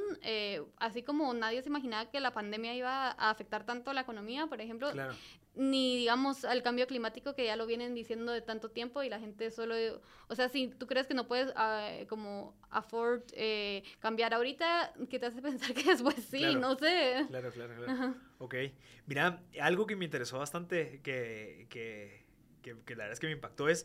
así 0.79 1.03
como 1.03 1.33
nadie 1.35 1.63
se 1.63 1.69
imaginaba 1.69 2.11
que 2.11 2.21
la 2.21 2.33
pandemia 2.33 2.75
iba 2.75 3.11
a 3.11 3.31
afectar 3.31 3.65
tanto 3.65 3.91
a 3.91 3.95
la 3.95 4.01
economía, 4.03 4.47
por 4.47 4.61
ejemplo, 4.61 4.91
claro 4.91 5.15
ni 5.59 5.97
digamos 5.97 6.45
al 6.45 6.63
cambio 6.63 6.87
climático 6.87 7.35
que 7.35 7.45
ya 7.45 7.57
lo 7.57 7.67
vienen 7.67 7.93
diciendo 7.93 8.31
de 8.31 8.41
tanto 8.41 8.71
tiempo 8.71 9.03
y 9.03 9.09
la 9.09 9.19
gente 9.19 9.51
solo, 9.51 9.75
o 10.29 10.35
sea, 10.37 10.49
si 10.49 10.69
tú 10.69 10.87
crees 10.87 11.09
que 11.09 11.15
no 11.15 11.27
puedes 11.27 11.53
ah, 11.57 11.91
como 12.09 12.57
afford 12.71 13.23
eh, 13.33 13.83
cambiar 13.99 14.35
ahorita, 14.35 14.95
¿qué 15.11 15.19
te 15.19 15.27
hace 15.27 15.43
pensar 15.43 15.75
que 15.75 15.83
después 15.83 16.15
sí? 16.31 16.55
no 16.55 16.77
sé. 16.77 17.25
Claro, 17.29 17.51
claro, 17.51 17.75
claro. 17.75 18.15
Ok. 18.39 18.55
Mira, 19.07 19.43
algo 19.61 19.87
que 19.87 19.97
me 19.97 20.05
interesó 20.05 20.39
bastante, 20.39 21.01
que, 21.03 21.67
que, 21.69 22.25
que, 22.63 22.95
la 22.95 23.05
verdad 23.05 23.13
es 23.13 23.21
que 23.21 23.27
me 23.27 23.33
impactó 23.33 23.69
es, 23.69 23.85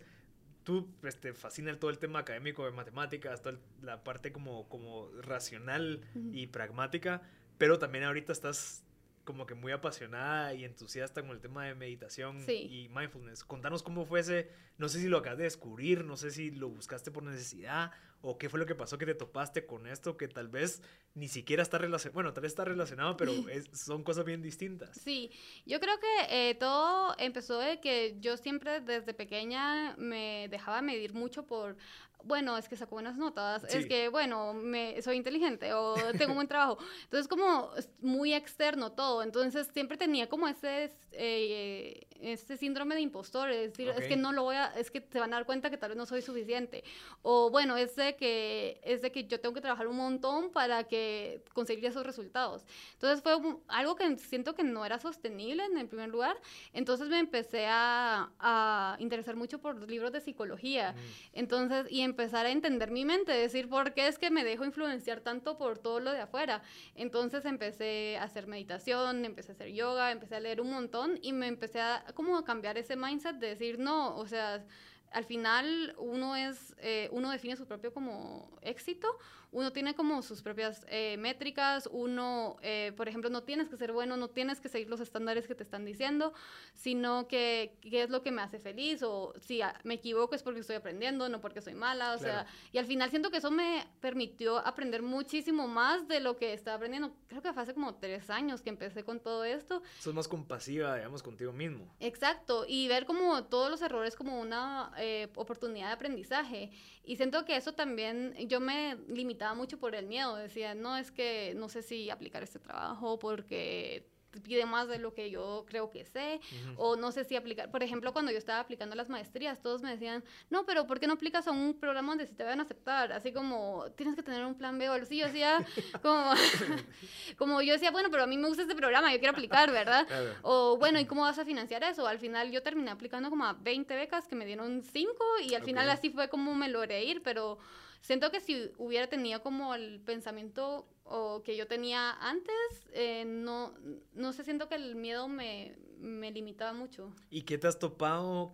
tú 0.64 0.90
pues, 1.02 1.20
te 1.20 1.34
fascina 1.34 1.78
todo 1.80 1.92
el 1.92 2.00
tema 2.00 2.20
académico 2.20 2.66
de 2.66 2.72
matemáticas, 2.72 3.42
toda 3.42 3.60
la 3.82 4.04
parte 4.04 4.32
como, 4.32 4.68
como 4.70 5.10
racional 5.22 6.02
y 6.32 6.48
pragmática, 6.48 7.22
pero 7.58 7.80
también 7.80 8.04
ahorita 8.04 8.32
estás 8.32 8.84
como 9.24 9.46
que 9.46 9.56
muy 9.56 9.72
apasionada 9.72 10.54
y 10.54 10.66
entusiasta 10.66 11.22
con 11.22 11.32
el 11.32 11.40
tema 11.40 11.66
de 11.66 11.76
meditación 11.76 12.44
y 12.48 12.90
mindfulness. 12.90 13.44
Contanos 13.44 13.84
cómo 13.84 14.06
fue 14.06 14.20
ese, 14.20 14.50
no 14.78 14.90
sé 14.90 15.00
si 15.00 15.08
lo 15.08 15.18
acabas 15.18 15.38
de 15.38 15.46
descubrir, 15.46 16.04
no 16.04 16.18
sé 16.18 16.32
si 16.32 16.52
lo 16.52 16.70
buscaste 16.70 17.12
por 17.12 17.24
necesidad 17.24 17.92
o 18.22 18.38
qué 18.38 18.50
fue 18.50 18.58
lo 18.58 18.66
que 18.66 18.74
pasó 18.74 18.98
que 18.98 19.06
te 19.06 19.16
topaste 19.16 19.66
con 19.66 19.86
esto 19.86 20.16
que 20.16 20.30
tal 20.30 20.48
vez 20.48 20.82
ni 21.14 21.28
siquiera 21.28 21.62
está 21.62 21.78
relacionado, 21.78 22.14
bueno, 22.14 22.34
tal 22.34 22.44
vez 22.44 22.54
está 22.54 22.64
relacionado, 22.64 23.18
pero 23.18 23.34
son 23.74 24.04
cosas 24.04 24.24
bien 24.24 24.42
distintas. 24.42 24.98
Sí, 24.98 25.30
yo 25.66 25.80
creo 25.80 26.00
que 26.00 26.50
eh, 26.50 26.56
todo 26.56 27.16
empezó 27.20 27.60
de 27.60 27.82
que 27.82 28.16
yo 28.20 28.38
siempre 28.38 28.80
desde 28.80 29.14
pequeña 29.14 29.96
me 29.98 30.48
dejaba 30.50 30.82
medir 30.82 31.14
mucho 31.14 31.46
por 31.46 31.76
bueno, 32.24 32.58
es 32.58 32.70
que 32.70 32.76
saco 32.76 32.96
buenas 32.96 33.18
notas, 33.18 33.64
es 33.66 33.86
que, 33.86 34.10
bueno, 34.10 34.54
me, 34.54 35.02
soy 35.02 35.18
inteligente 35.18 35.74
o 35.74 35.96
tengo 36.18 36.32
un 36.32 36.36
buen 36.36 36.48
trabajo. 36.48 36.78
Entonces, 37.04 37.28
como 37.28 37.70
muy 38.02 38.34
externo 38.34 38.92
todo. 38.92 39.24
Entonces, 39.24 39.68
siempre 39.74 39.98
tenía 39.98 40.30
como 40.30 40.48
ese, 40.48 40.92
eh, 41.12 42.08
este 42.22 42.58
síndrome 42.58 42.96
de 42.96 43.02
impostor, 43.02 43.50
es 43.50 43.72
decir, 43.72 43.90
es 43.90 44.08
que 44.08 44.16
no 44.16 44.32
lo 44.32 44.44
voy 44.44 44.56
a, 44.56 44.68
es 44.78 44.90
que 44.90 45.06
se 45.12 45.20
van 45.20 45.34
a 45.34 45.38
dar 45.38 45.46
cuenta 45.46 45.70
que 45.70 45.78
tal 45.78 45.90
vez 45.90 45.98
no 45.98 46.06
soy 46.06 46.22
suficiente. 46.22 46.84
O, 47.22 47.50
bueno, 47.50 47.76
es 47.78 47.96
de 47.96 48.16
que, 48.16 48.80
es 48.84 49.02
de 49.02 49.12
que 49.12 49.26
yo 49.26 49.40
tengo 49.40 49.54
que 49.54 49.62
trabajar 49.62 49.88
un 49.88 49.98
montón 49.98 50.52
para 50.52 50.86
que 50.86 51.44
conseguir 51.54 51.86
esos 51.86 52.06
resultados. 52.06 52.66
Entonces, 52.94 53.22
fue 53.22 53.34
algo 53.68 53.96
que 53.96 54.18
siento 54.18 54.56
que 54.56 54.64
no 54.64 54.86
era 54.86 55.00
sostenible 55.00 55.66
en 55.66 55.78
el 55.78 55.88
primer 55.88 56.10
lugar. 56.10 56.38
Entonces, 56.72 57.10
me 57.10 57.20
empecé 57.20 57.66
a, 57.68 58.32
a 58.40 58.96
interesar 59.00 59.36
mucho 59.36 59.60
por 59.60 59.90
libros 59.90 60.12
de 60.12 60.22
psicología. 60.22 60.94
Mm. 60.94 60.98
Entonces, 61.34 61.88
y 61.90 62.02
empezar 62.14 62.46
a 62.46 62.52
entender 62.52 62.92
mi 62.92 63.06
mente, 63.06 63.32
decir, 63.32 63.68
¿por 63.68 63.94
qué 63.96 64.08
es 64.08 64.20
que 64.20 64.30
me 64.30 64.44
dejo 64.44 64.66
influenciar 64.66 65.22
tanto 65.22 65.58
por 65.58 65.80
todo 65.80 66.00
lo 66.00 66.12
de 66.12 66.22
afuera? 66.22 66.62
Entonces 66.94 67.44
empecé 67.46 68.18
a 68.18 68.24
hacer 68.24 68.46
meditación, 68.46 69.26
empecé 69.26 69.52
a 69.52 69.56
hacer 69.56 69.74
yoga, 69.74 70.12
empecé 70.12 70.36
a 70.36 70.40
leer 70.40 70.62
un 70.62 70.70
montón 70.70 71.18
y 71.24 71.34
me 71.34 71.48
empecé 71.48 71.82
a 71.82 72.06
como 72.14 72.44
cambiar 72.44 72.78
ese 72.78 72.96
mindset 72.96 73.38
de 73.38 73.48
decir, 73.48 73.80
no, 73.80 74.16
o 74.16 74.28
sea, 74.28 74.64
al 75.12 75.26
final 75.26 75.96
uno 75.98 76.36
es, 76.36 76.76
eh, 76.78 77.10
uno 77.12 77.32
define 77.32 77.56
su 77.56 77.66
propio 77.66 77.92
como 77.92 78.58
éxito, 78.62 79.08
uno 79.54 79.72
tiene 79.72 79.96
como 79.96 80.22
sus 80.22 80.42
propias 80.42 80.86
eh, 80.90 81.16
métricas, 81.18 81.88
uno, 81.92 82.58
eh, 82.62 82.92
por 82.98 83.08
ejemplo, 83.08 83.30
no 83.30 83.44
tienes 83.44 83.70
que 83.70 83.78
ser 83.78 83.92
bueno, 83.94 84.18
no 84.18 84.28
tienes 84.30 84.60
que 84.60 84.68
seguir 84.68 84.90
los 84.90 85.00
estándares 85.00 85.48
que 85.48 85.56
te 85.56 85.64
están 85.64 85.86
diciendo, 85.86 86.34
sino 86.74 87.28
que 87.28 87.78
qué 87.82 88.04
es 88.04 88.10
lo 88.10 88.24
que 88.24 88.32
me 88.32 88.42
hace 88.42 88.60
feliz 88.60 89.04
o 89.04 89.34
si 89.40 89.62
me 89.84 89.94
equivoco 89.96 90.36
es 90.36 90.44
porque 90.44 90.60
estoy 90.60 90.76
aprendiendo, 90.76 91.30
no 91.30 91.40
porque 91.40 91.62
soy 91.62 91.76
mala, 91.76 92.14
o 92.14 92.18
sea, 92.18 92.48
y 92.72 92.80
al 92.80 92.86
final 92.86 93.10
siento 93.12 93.30
que 93.30 93.38
eso 93.38 93.52
me 93.52 93.86
permitió 94.02 94.58
aprender 94.58 95.04
muchísimo 95.04 95.68
más 95.68 96.08
de 96.08 96.20
lo 96.20 96.36
que 96.38 96.54
estaba 96.54 96.78
aprendiendo. 96.78 97.16
Creo 97.28 97.42
que 97.42 97.54
fue 97.54 97.62
hace 97.62 97.74
como 97.74 97.96
tres 97.96 98.30
años 98.30 98.62
que 98.62 98.70
empecé 98.70 99.04
con 99.04 99.20
todo 99.20 99.44
esto. 99.44 99.84
Sos 100.00 100.14
más 100.14 100.28
compasiva, 100.28 100.96
digamos, 100.96 101.22
contigo 101.22 101.54
mismo. 101.54 101.94
Exacto, 102.00 102.66
y 102.68 102.88
ver 102.88 103.06
como 103.06 103.44
todos 103.46 103.70
los 103.70 103.82
errores 103.82 104.16
como 104.16 104.40
una 104.40 104.92
eh, 104.98 105.30
oportunidad 105.36 105.88
de 105.88 105.94
aprendizaje. 105.94 106.72
Y 107.04 107.18
siento 107.18 107.44
que 107.44 107.58
eso 107.58 107.74
también, 107.74 108.34
yo 108.48 108.60
me 108.62 108.96
limitaba 109.10 109.54
mucho 109.54 109.78
por 109.78 109.94
el 109.94 110.08
miedo, 110.08 110.36
decía, 110.36 110.74
no 110.74 110.96
es 110.96 111.12
que 111.12 111.54
no 111.56 111.68
sé 111.68 111.82
si 111.82 112.10
aplicar 112.10 112.44
este 112.44 112.60
trabajo 112.60 113.20
porque 113.20 114.08
pide 114.42 114.66
más 114.66 114.88
de 114.88 115.00
lo 115.00 115.14
que 115.14 115.30
yo 115.30 115.66
creo 115.68 115.90
que 115.90 116.06
sé, 116.06 116.40
o 116.78 116.96
no 116.96 117.12
sé 117.12 117.24
si 117.24 117.36
aplicar, 117.36 117.70
por 117.72 117.84
ejemplo, 117.84 118.14
cuando 118.14 118.32
yo 118.32 118.38
estaba 118.38 118.60
aplicando 118.60 118.96
las 118.96 119.10
maestrías, 119.10 119.62
todos 119.62 119.82
me 119.82 119.92
decían, 119.92 120.24
no, 120.50 120.66
pero 120.66 120.88
¿por 120.88 121.00
qué 121.00 121.08
no 121.08 121.14
aplicas 121.14 121.48
a 121.48 121.52
un 121.52 121.74
programa 121.80 122.10
donde 122.10 122.28
sí 122.28 122.34
te 122.34 122.44
van 122.44 122.60
a 122.60 122.64
aceptar? 122.64 123.12
Así 123.12 123.32
como, 123.32 123.86
tienes 123.96 124.16
que 124.16 124.24
tener 124.24 124.46
un 124.46 124.56
plan 124.56 124.78
B 124.78 124.90
o 124.90 124.94
algo 124.94 125.06
así, 125.06 125.18
yo 125.18 125.28
decía, 125.28 125.66
como, 126.02 126.32
como 127.38 127.62
yo 127.62 127.74
decía, 127.74 127.92
bueno, 127.92 128.10
pero 128.12 128.24
a 128.24 128.28
mí 128.28 128.38
me 128.38 128.48
gusta 128.48 128.64
este 128.64 128.76
programa, 128.76 129.12
yo 129.12 129.20
quiero 129.20 129.34
aplicar, 129.34 129.72
¿verdad? 129.72 130.08
O 130.42 130.78
bueno, 130.78 131.00
¿y 131.00 131.06
cómo 131.06 131.22
vas 131.22 131.40
a 131.40 131.46
financiar 131.46 131.84
eso? 131.84 132.08
Al 132.08 132.20
final 132.20 132.52
yo 132.52 132.64
terminé 132.64 132.92
aplicando 132.92 133.30
como 133.30 133.46
a 133.46 133.54
20 133.54 133.96
becas 133.96 134.28
que 134.28 134.36
me 134.36 134.46
dieron 134.46 134.84
5 134.84 135.14
y 135.44 135.56
al 135.56 135.64
final 135.64 135.90
así 135.90 136.10
fue 136.10 136.30
como 136.30 136.54
me 136.56 136.70
logré 136.70 137.04
ir, 137.04 137.22
pero 137.24 137.58
siento 138.04 138.30
que 138.30 138.40
si 138.40 138.72
hubiera 138.78 139.08
tenido 139.08 139.42
como 139.42 139.74
el 139.74 140.00
pensamiento 140.02 140.88
o 141.04 141.42
que 141.42 141.58
yo 141.58 141.66
tenía 141.66 142.12
antes, 142.22 142.54
eh, 142.92 143.26
no, 143.26 143.74
no 144.14 144.32
sé, 144.34 144.44
siento 144.44 144.70
que 144.70 144.76
el 144.76 144.96
miedo 144.96 145.28
me, 145.28 145.76
me 145.98 146.30
limitaba 146.30 146.74
mucho. 146.74 147.12
¿Y 147.32 147.42
qué 147.42 147.58
te 147.58 147.68
has 147.68 147.80
topado 147.80 148.54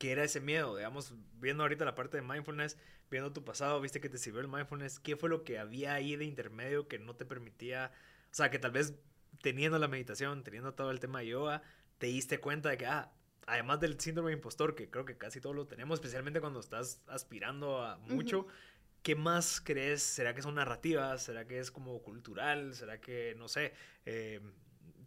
¿Qué 0.00 0.12
era 0.12 0.24
ese 0.24 0.40
miedo? 0.40 0.76
Digamos, 0.76 1.12
viendo 1.34 1.62
ahorita 1.62 1.84
la 1.84 1.94
parte 1.94 2.16
de 2.16 2.22
mindfulness, 2.22 2.78
viendo 3.10 3.34
tu 3.34 3.44
pasado, 3.44 3.82
viste 3.82 4.00
que 4.00 4.08
te 4.08 4.16
sirvió 4.16 4.40
el 4.40 4.48
mindfulness, 4.48 4.98
¿qué 4.98 5.14
fue 5.14 5.28
lo 5.28 5.44
que 5.44 5.58
había 5.58 5.92
ahí 5.92 6.16
de 6.16 6.24
intermedio 6.24 6.88
que 6.88 6.98
no 6.98 7.16
te 7.16 7.26
permitía, 7.26 7.92
o 8.32 8.34
sea, 8.34 8.50
que 8.50 8.58
tal 8.58 8.70
vez 8.70 8.94
teniendo 9.42 9.78
la 9.78 9.88
meditación, 9.88 10.42
teniendo 10.42 10.72
todo 10.72 10.90
el 10.90 11.00
tema 11.00 11.18
de 11.18 11.26
yoga, 11.26 11.62
te 11.98 12.06
diste 12.06 12.40
cuenta 12.40 12.70
de 12.70 12.78
que, 12.78 12.86
ah, 12.86 13.12
además 13.46 13.78
del 13.80 14.00
síndrome 14.00 14.30
de 14.30 14.36
impostor, 14.38 14.74
que 14.74 14.88
creo 14.88 15.04
que 15.04 15.18
casi 15.18 15.38
todos 15.38 15.54
lo 15.54 15.66
tenemos, 15.66 15.98
especialmente 15.98 16.40
cuando 16.40 16.60
estás 16.60 17.02
aspirando 17.06 17.84
a 17.84 17.98
mucho, 17.98 18.46
¿Qué 19.02 19.14
más 19.14 19.60
crees? 19.60 20.02
¿Será 20.02 20.34
que 20.34 20.42
son 20.42 20.54
narrativas? 20.56 21.22
¿Será 21.22 21.46
que 21.46 21.58
es 21.58 21.70
como 21.70 22.02
cultural? 22.02 22.74
¿Será 22.74 23.00
que, 23.00 23.34
no 23.36 23.48
sé, 23.48 23.72
eh, 24.04 24.40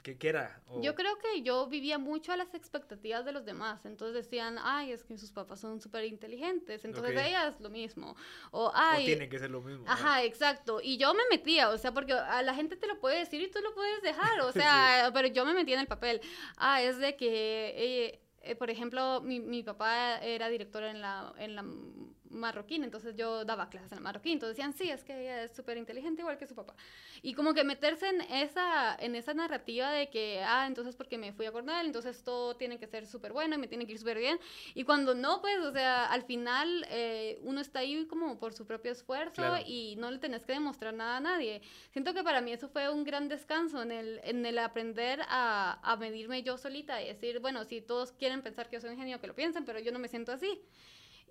¿qué, 0.01 0.17
era? 0.27 0.61
Yo 0.81 0.95
creo 0.95 1.17
que 1.19 1.43
yo 1.43 1.67
vivía 1.67 1.97
mucho 1.97 2.31
a 2.31 2.37
las 2.37 2.53
expectativas 2.53 3.23
de 3.23 3.31
los 3.31 3.45
demás. 3.45 3.85
Entonces 3.85 4.25
decían, 4.25 4.57
ay, 4.61 4.91
es 4.91 5.03
que 5.03 5.17
sus 5.17 5.31
papás 5.31 5.59
son 5.59 5.79
súper 5.79 6.05
inteligentes. 6.05 6.83
Entonces 6.83 7.11
ellas 7.11 7.59
lo 7.59 7.69
mismo. 7.69 8.15
O, 8.51 8.71
ay. 8.73 9.03
O 9.03 9.05
tiene 9.05 9.29
que 9.29 9.37
ser 9.37 9.51
lo 9.51 9.61
mismo. 9.61 9.85
Ajá, 9.87 10.23
exacto. 10.23 10.79
Y 10.81 10.97
yo 10.97 11.13
me 11.13 11.23
metía, 11.29 11.69
o 11.69 11.77
sea, 11.77 11.93
porque 11.93 12.13
a 12.13 12.41
la 12.41 12.53
gente 12.55 12.75
te 12.75 12.87
lo 12.87 12.99
puede 12.99 13.19
decir 13.19 13.41
y 13.41 13.51
tú 13.51 13.59
lo 13.61 13.73
puedes 13.73 14.01
dejar. 14.01 14.41
O 14.41 14.51
sea, 14.51 15.11
pero 15.13 15.27
yo 15.27 15.45
me 15.45 15.53
metía 15.53 15.75
en 15.75 15.81
el 15.81 15.87
papel. 15.87 16.21
Ah, 16.57 16.81
es 16.81 16.97
de 16.97 17.15
que. 17.15 17.73
Eh, 17.75 18.19
eh, 18.45 18.55
por 18.55 18.69
ejemplo, 18.69 19.21
mi, 19.21 19.39
mi, 19.39 19.63
papá 19.63 20.17
era 20.17 20.49
director 20.49 20.83
en 20.83 20.99
la, 20.99 21.33
en 21.37 21.55
la 21.55 21.63
marroquín, 22.33 22.83
entonces 22.83 23.15
yo 23.15 23.45
daba 23.45 23.69
clases 23.69 23.91
en 23.91 23.99
el 23.99 24.03
marroquín, 24.03 24.33
entonces 24.33 24.57
decían, 24.57 24.73
sí, 24.73 24.89
es 24.89 25.03
que 25.03 25.13
ella 25.21 25.43
es 25.43 25.55
súper 25.55 25.77
inteligente 25.77 26.21
igual 26.21 26.37
que 26.37 26.47
su 26.47 26.55
papá. 26.55 26.75
Y 27.21 27.33
como 27.33 27.53
que 27.53 27.63
meterse 27.63 28.09
en 28.09 28.21
esa, 28.21 28.95
en 28.99 29.15
esa 29.15 29.33
narrativa 29.33 29.91
de 29.91 30.09
que, 30.09 30.41
ah, 30.45 30.65
entonces 30.67 30.95
porque 30.95 31.17
me 31.17 31.31
fui 31.33 31.45
a 31.45 31.51
Cornell, 31.51 31.85
entonces 31.85 32.23
todo 32.23 32.55
tiene 32.55 32.79
que 32.79 32.87
ser 32.87 33.07
súper 33.07 33.33
bueno 33.33 33.55
y 33.55 33.57
me 33.57 33.67
tiene 33.67 33.85
que 33.85 33.93
ir 33.93 33.99
súper 33.99 34.17
bien. 34.17 34.39
Y 34.73 34.83
cuando 34.83 35.15
no, 35.15 35.41
pues, 35.41 35.57
o 35.59 35.71
sea, 35.71 36.05
al 36.07 36.23
final 36.23 36.85
eh, 36.89 37.39
uno 37.43 37.61
está 37.61 37.79
ahí 37.79 38.05
como 38.07 38.39
por 38.39 38.53
su 38.53 38.65
propio 38.65 38.91
esfuerzo 38.91 39.33
Claro. 39.35 39.63
y 39.65 39.95
no 39.97 40.11
le 40.11 40.17
tenés 40.19 40.45
que 40.45 40.53
demostrar 40.53 40.93
nada 40.93 41.17
a 41.17 41.19
nadie. 41.19 41.61
Siento 41.91 42.13
que 42.13 42.23
para 42.23 42.41
mí 42.41 42.51
eso 42.51 42.67
fue 42.67 42.89
un 42.89 43.03
gran 43.03 43.29
descanso 43.29 43.81
en 43.81 43.91
el, 43.91 44.19
en 44.23 44.45
el 44.45 44.57
aprender 44.59 45.21
a, 45.27 45.79
a 45.83 45.95
medirme 45.97 46.43
yo 46.43 46.57
solita 46.57 47.01
y 47.01 47.07
decir, 47.07 47.39
bueno, 47.39 47.63
si 47.65 47.81
todos 47.81 48.11
quieren 48.11 48.41
pensar 48.41 48.69
que 48.69 48.77
yo 48.77 48.81
soy 48.81 48.91
un 48.91 48.97
genio, 48.97 49.19
que 49.21 49.27
lo 49.27 49.35
piensen, 49.35 49.65
pero 49.65 49.79
yo 49.79 49.91
no 49.91 49.99
me 49.99 50.07
siento 50.07 50.31
así. 50.31 50.61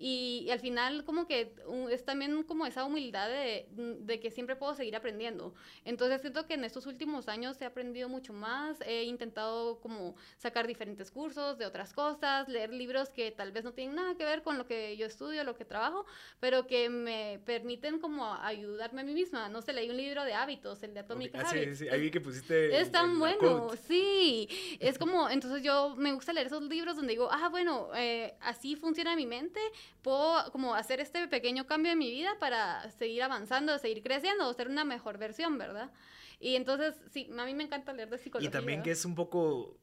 Y, 0.05 0.43
y 0.47 0.51
al 0.51 0.59
final 0.59 1.05
como 1.05 1.29
que 1.29 1.55
es 1.91 2.05
también 2.05 2.43
como 2.43 2.67
esa 2.67 2.85
humildad 2.85 3.29
de, 3.29 3.69
de 3.71 4.19
que 4.19 4.33
siempre 4.33 4.57
puedo 4.57 4.75
seguir 4.75 4.97
aprendiendo. 4.97 5.55
Entonces 5.85 6.21
siento 6.23 6.45
que 6.49 6.55
en 6.55 6.65
estos 6.65 6.87
últimos 6.87 7.29
años 7.29 7.61
he 7.63 7.65
aprendido 7.67 8.09
mucho 8.09 8.33
más, 8.33 8.81
he 8.81 9.05
intentado 9.05 9.79
como 9.79 10.17
sacar 10.39 10.67
diferentes 10.67 11.13
cursos 11.13 11.57
de 11.57 11.67
otras 11.67 11.93
cosas, 11.93 12.49
leer 12.49 12.73
libros 12.73 13.11
que 13.11 13.31
tal 13.31 13.53
vez 13.53 13.63
no 13.63 13.75
tienen 13.75 13.95
nada 13.95 14.17
que 14.17 14.25
ver 14.25 14.43
con 14.43 14.59
lo 14.59 14.67
que 14.67 14.97
yo 14.97 15.07
estudio, 15.07 15.45
lo 15.45 15.55
que 15.55 15.65
trabajo, 15.65 16.05
pero 16.41 16.67
que 16.67 16.89
me 16.89 17.41
permiten 17.47 18.01
como 18.01 18.35
ayudarme 18.35 19.03
a 19.03 19.05
mí 19.05 19.15
misma. 19.15 19.49
No 19.51 19.63
sé, 19.63 19.73
leí 19.73 19.89
un 19.89 19.97
libro 19.97 20.25
de 20.25 20.35
hábitos, 20.35 20.83
el 20.83 20.95
de 20.95 21.01
Atomic 21.01 21.33
Ah, 21.37 21.45
sí, 21.45 21.59
Habits. 21.59 21.79
sí, 21.79 21.89
ahí 21.89 22.01
vi 22.01 22.11
que 22.11 22.21
pusiste. 22.21 22.77
Es 22.77 22.91
tan 22.91 23.21
bueno, 23.21 23.71
sí. 23.87 24.49
Es 24.81 24.99
como, 24.99 25.29
entonces 25.31 25.63
yo 25.63 25.95
me 25.97 26.13
gusta 26.13 26.33
leer 26.33 26.49
esos 26.49 26.63
libros 26.65 26.97
donde 26.97 27.13
digo, 27.13 27.29
ah, 27.31 27.49
bueno, 27.51 27.91
eh, 27.95 28.35
así 28.41 28.75
funciona 28.75 29.15
mi 29.15 29.27
mente, 29.27 29.61
puedo 30.03 30.51
como 30.53 30.75
hacer 30.75 31.01
este 31.01 31.29
pequeño 31.29 31.67
cambio 31.67 31.93
en 31.93 31.99
mi 31.99 32.11
vida 32.11 32.31
para 32.41 32.91
seguir 32.91 33.23
avanzando, 33.23 33.79
seguir 33.79 34.03
creciendo 34.03 34.49
o 34.49 34.53
ser 34.55 34.69
una 34.69 34.85
mejor 34.85 35.19
versión, 35.19 35.59
¿verdad? 35.59 35.91
Y 36.41 36.57
entonces, 36.57 37.01
sí, 37.13 37.31
a 37.39 37.45
mí 37.45 37.55
me 37.55 37.65
encanta 37.65 37.93
leer 37.93 38.09
de 38.11 38.17
Y 38.17 38.21
psicología. 38.21 38.51
también 38.51 38.83
que 38.83 38.91
es 38.91 39.05
un 39.05 39.15
poco 39.15 39.79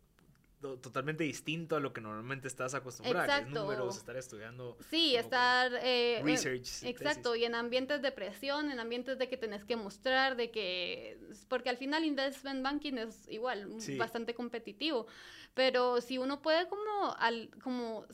to- 0.60 0.78
totalmente 0.80 1.24
distinto 1.24 1.78
a 1.78 1.80
lo 1.80 1.94
que 1.94 2.02
normalmente 2.02 2.50
estás 2.50 2.74
acostumbrada, 2.74 3.26
que 3.26 3.32
es 3.32 3.38
Exacto. 3.48 3.62
números, 3.62 3.96
estar 3.98 4.18
estudiando. 4.18 4.78
Sí, 4.90 5.16
estar... 5.16 5.74
eh, 5.76 6.18
eh, 6.18 6.22
research, 6.22 6.84
Exacto, 6.84 7.36
y 7.38 7.46
en 7.46 7.56
ambientes 7.56 8.02
de 8.02 8.12
presión, 8.12 8.70
en 8.72 8.80
ambientes 8.82 9.18
de 9.18 9.30
que 9.30 9.38
tenés 9.38 9.64
que 9.64 9.78
mostrar, 9.78 10.36
de 10.36 10.52
que... 10.52 11.18
Porque 11.48 11.70
al 11.70 11.78
final 11.78 12.04
investment 12.04 12.62
banking 12.62 12.96
es 12.98 13.26
igual, 13.30 13.74
Sí. 13.80 13.96
bastante 13.98 14.34
competitivo. 14.36 15.08
Pero 15.54 16.02
si 16.02 16.18
uno 16.18 16.42
puede 16.42 16.68
como, 16.68 17.16
al, 17.18 17.50
como 17.64 18.06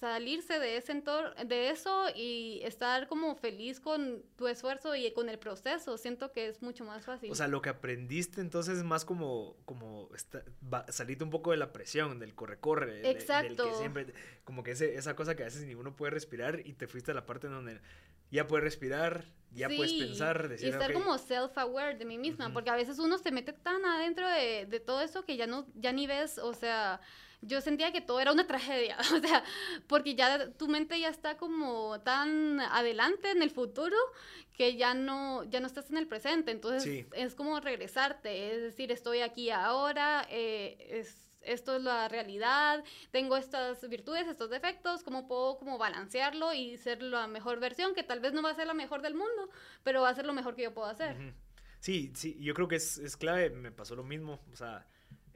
salirse 0.00 0.58
de 0.58 0.76
ese 0.76 0.92
entorno, 0.92 1.30
de 1.46 1.70
eso 1.70 2.06
y 2.14 2.60
estar 2.64 3.08
como 3.08 3.34
feliz 3.34 3.80
con 3.80 4.22
tu 4.36 4.46
esfuerzo 4.46 4.94
y 4.94 5.10
con 5.12 5.28
el 5.30 5.38
proceso, 5.38 5.96
siento 5.96 6.32
que 6.32 6.48
es 6.48 6.60
mucho 6.60 6.84
más 6.84 7.04
fácil. 7.06 7.30
O 7.30 7.34
sea, 7.34 7.48
lo 7.48 7.62
que 7.62 7.70
aprendiste 7.70 8.40
entonces 8.42 8.78
es 8.78 8.84
más 8.84 9.04
como, 9.06 9.56
como 9.64 10.10
esta- 10.14 10.42
va- 10.72 10.84
salirte 10.92 11.24
un 11.24 11.30
poco 11.30 11.50
de 11.52 11.56
la 11.56 11.72
presión, 11.72 12.18
del 12.18 12.34
corre-corre. 12.34 12.86
de- 12.86 12.92
del 13.02 13.02
que 13.16 13.22
Exacto. 13.22 13.74
siempre, 13.78 14.06
como 14.44 14.62
que 14.62 14.72
ese- 14.72 14.96
esa 14.96 15.16
cosa 15.16 15.34
que 15.34 15.42
a 15.42 15.46
veces 15.46 15.64
ni 15.64 15.74
uno 15.74 15.96
puede 15.96 16.10
respirar 16.10 16.60
y 16.66 16.74
te 16.74 16.86
fuiste 16.88 17.12
a 17.12 17.14
la 17.14 17.24
parte 17.24 17.46
en 17.46 17.54
donde 17.54 17.80
ya 18.30 18.46
puedes 18.46 18.64
respirar, 18.64 19.24
ya 19.52 19.68
puedes 19.68 19.92
pensar, 19.94 20.48
decir, 20.48 20.66
y 20.68 20.70
estar 20.72 20.92
como 20.92 21.16
self-aware 21.16 21.96
de 21.96 22.04
mí 22.04 22.18
misma, 22.18 22.52
porque 22.52 22.68
a 22.68 22.76
veces 22.76 22.98
uno 22.98 23.16
se 23.16 23.30
mete 23.32 23.52
tan 23.54 23.82
adentro 23.86 24.28
de, 24.28 24.66
de 24.66 24.80
todo 24.80 25.00
eso 25.00 25.24
que 25.24 25.36
ya 25.38 25.46
no, 25.46 25.66
ya 25.74 25.92
ni 25.92 26.06
ves, 26.06 26.36
o 26.38 26.52
sea, 26.52 27.00
yo 27.42 27.60
sentía 27.60 27.92
que 27.92 28.00
todo 28.00 28.20
era 28.20 28.32
una 28.32 28.46
tragedia, 28.46 28.96
o 29.14 29.20
sea, 29.20 29.44
porque 29.86 30.14
ya 30.14 30.50
tu 30.52 30.68
mente 30.68 30.98
ya 30.98 31.08
está 31.08 31.36
como 31.36 32.00
tan 32.00 32.60
adelante 32.60 33.30
en 33.30 33.42
el 33.42 33.50
futuro 33.50 33.96
que 34.52 34.76
ya 34.76 34.94
no, 34.94 35.44
ya 35.44 35.60
no 35.60 35.66
estás 35.66 35.90
en 35.90 35.98
el 35.98 36.08
presente, 36.08 36.50
entonces 36.50 36.82
Sí. 36.82 37.06
es 37.12 37.34
como 37.34 37.60
regresarte, 37.60 38.54
es 38.54 38.62
decir, 38.62 38.90
estoy 38.92 39.20
aquí 39.20 39.50
ahora, 39.50 40.26
eh, 40.30 40.76
es 40.90 41.22
esto 41.42 41.76
es 41.76 41.82
la 41.82 42.08
realidad, 42.08 42.82
tengo 43.12 43.36
estas 43.36 43.88
virtudes, 43.88 44.26
estos 44.26 44.50
defectos, 44.50 45.04
cómo 45.04 45.28
puedo 45.28 45.56
como 45.58 45.78
balancearlo 45.78 46.52
y 46.52 46.76
ser 46.76 47.00
la 47.02 47.28
mejor 47.28 47.60
versión, 47.60 47.94
que 47.94 48.02
tal 48.02 48.18
vez 48.18 48.32
no 48.32 48.42
va 48.42 48.50
a 48.50 48.54
ser 48.56 48.66
la 48.66 48.74
mejor 48.74 49.00
del 49.00 49.14
mundo, 49.14 49.48
pero 49.84 50.02
va 50.02 50.08
a 50.08 50.14
ser 50.14 50.26
lo 50.26 50.32
mejor 50.32 50.56
que 50.56 50.62
yo 50.62 50.74
puedo 50.74 50.88
hacer. 50.88 51.34
Sí, 51.78 52.10
sí, 52.16 52.36
yo 52.40 52.52
creo 52.52 52.66
que 52.66 52.74
es, 52.76 52.98
es 52.98 53.16
clave, 53.16 53.50
me 53.50 53.70
pasó 53.70 53.94
lo 53.94 54.02
mismo, 54.02 54.40
o 54.52 54.56
sea, 54.56 54.88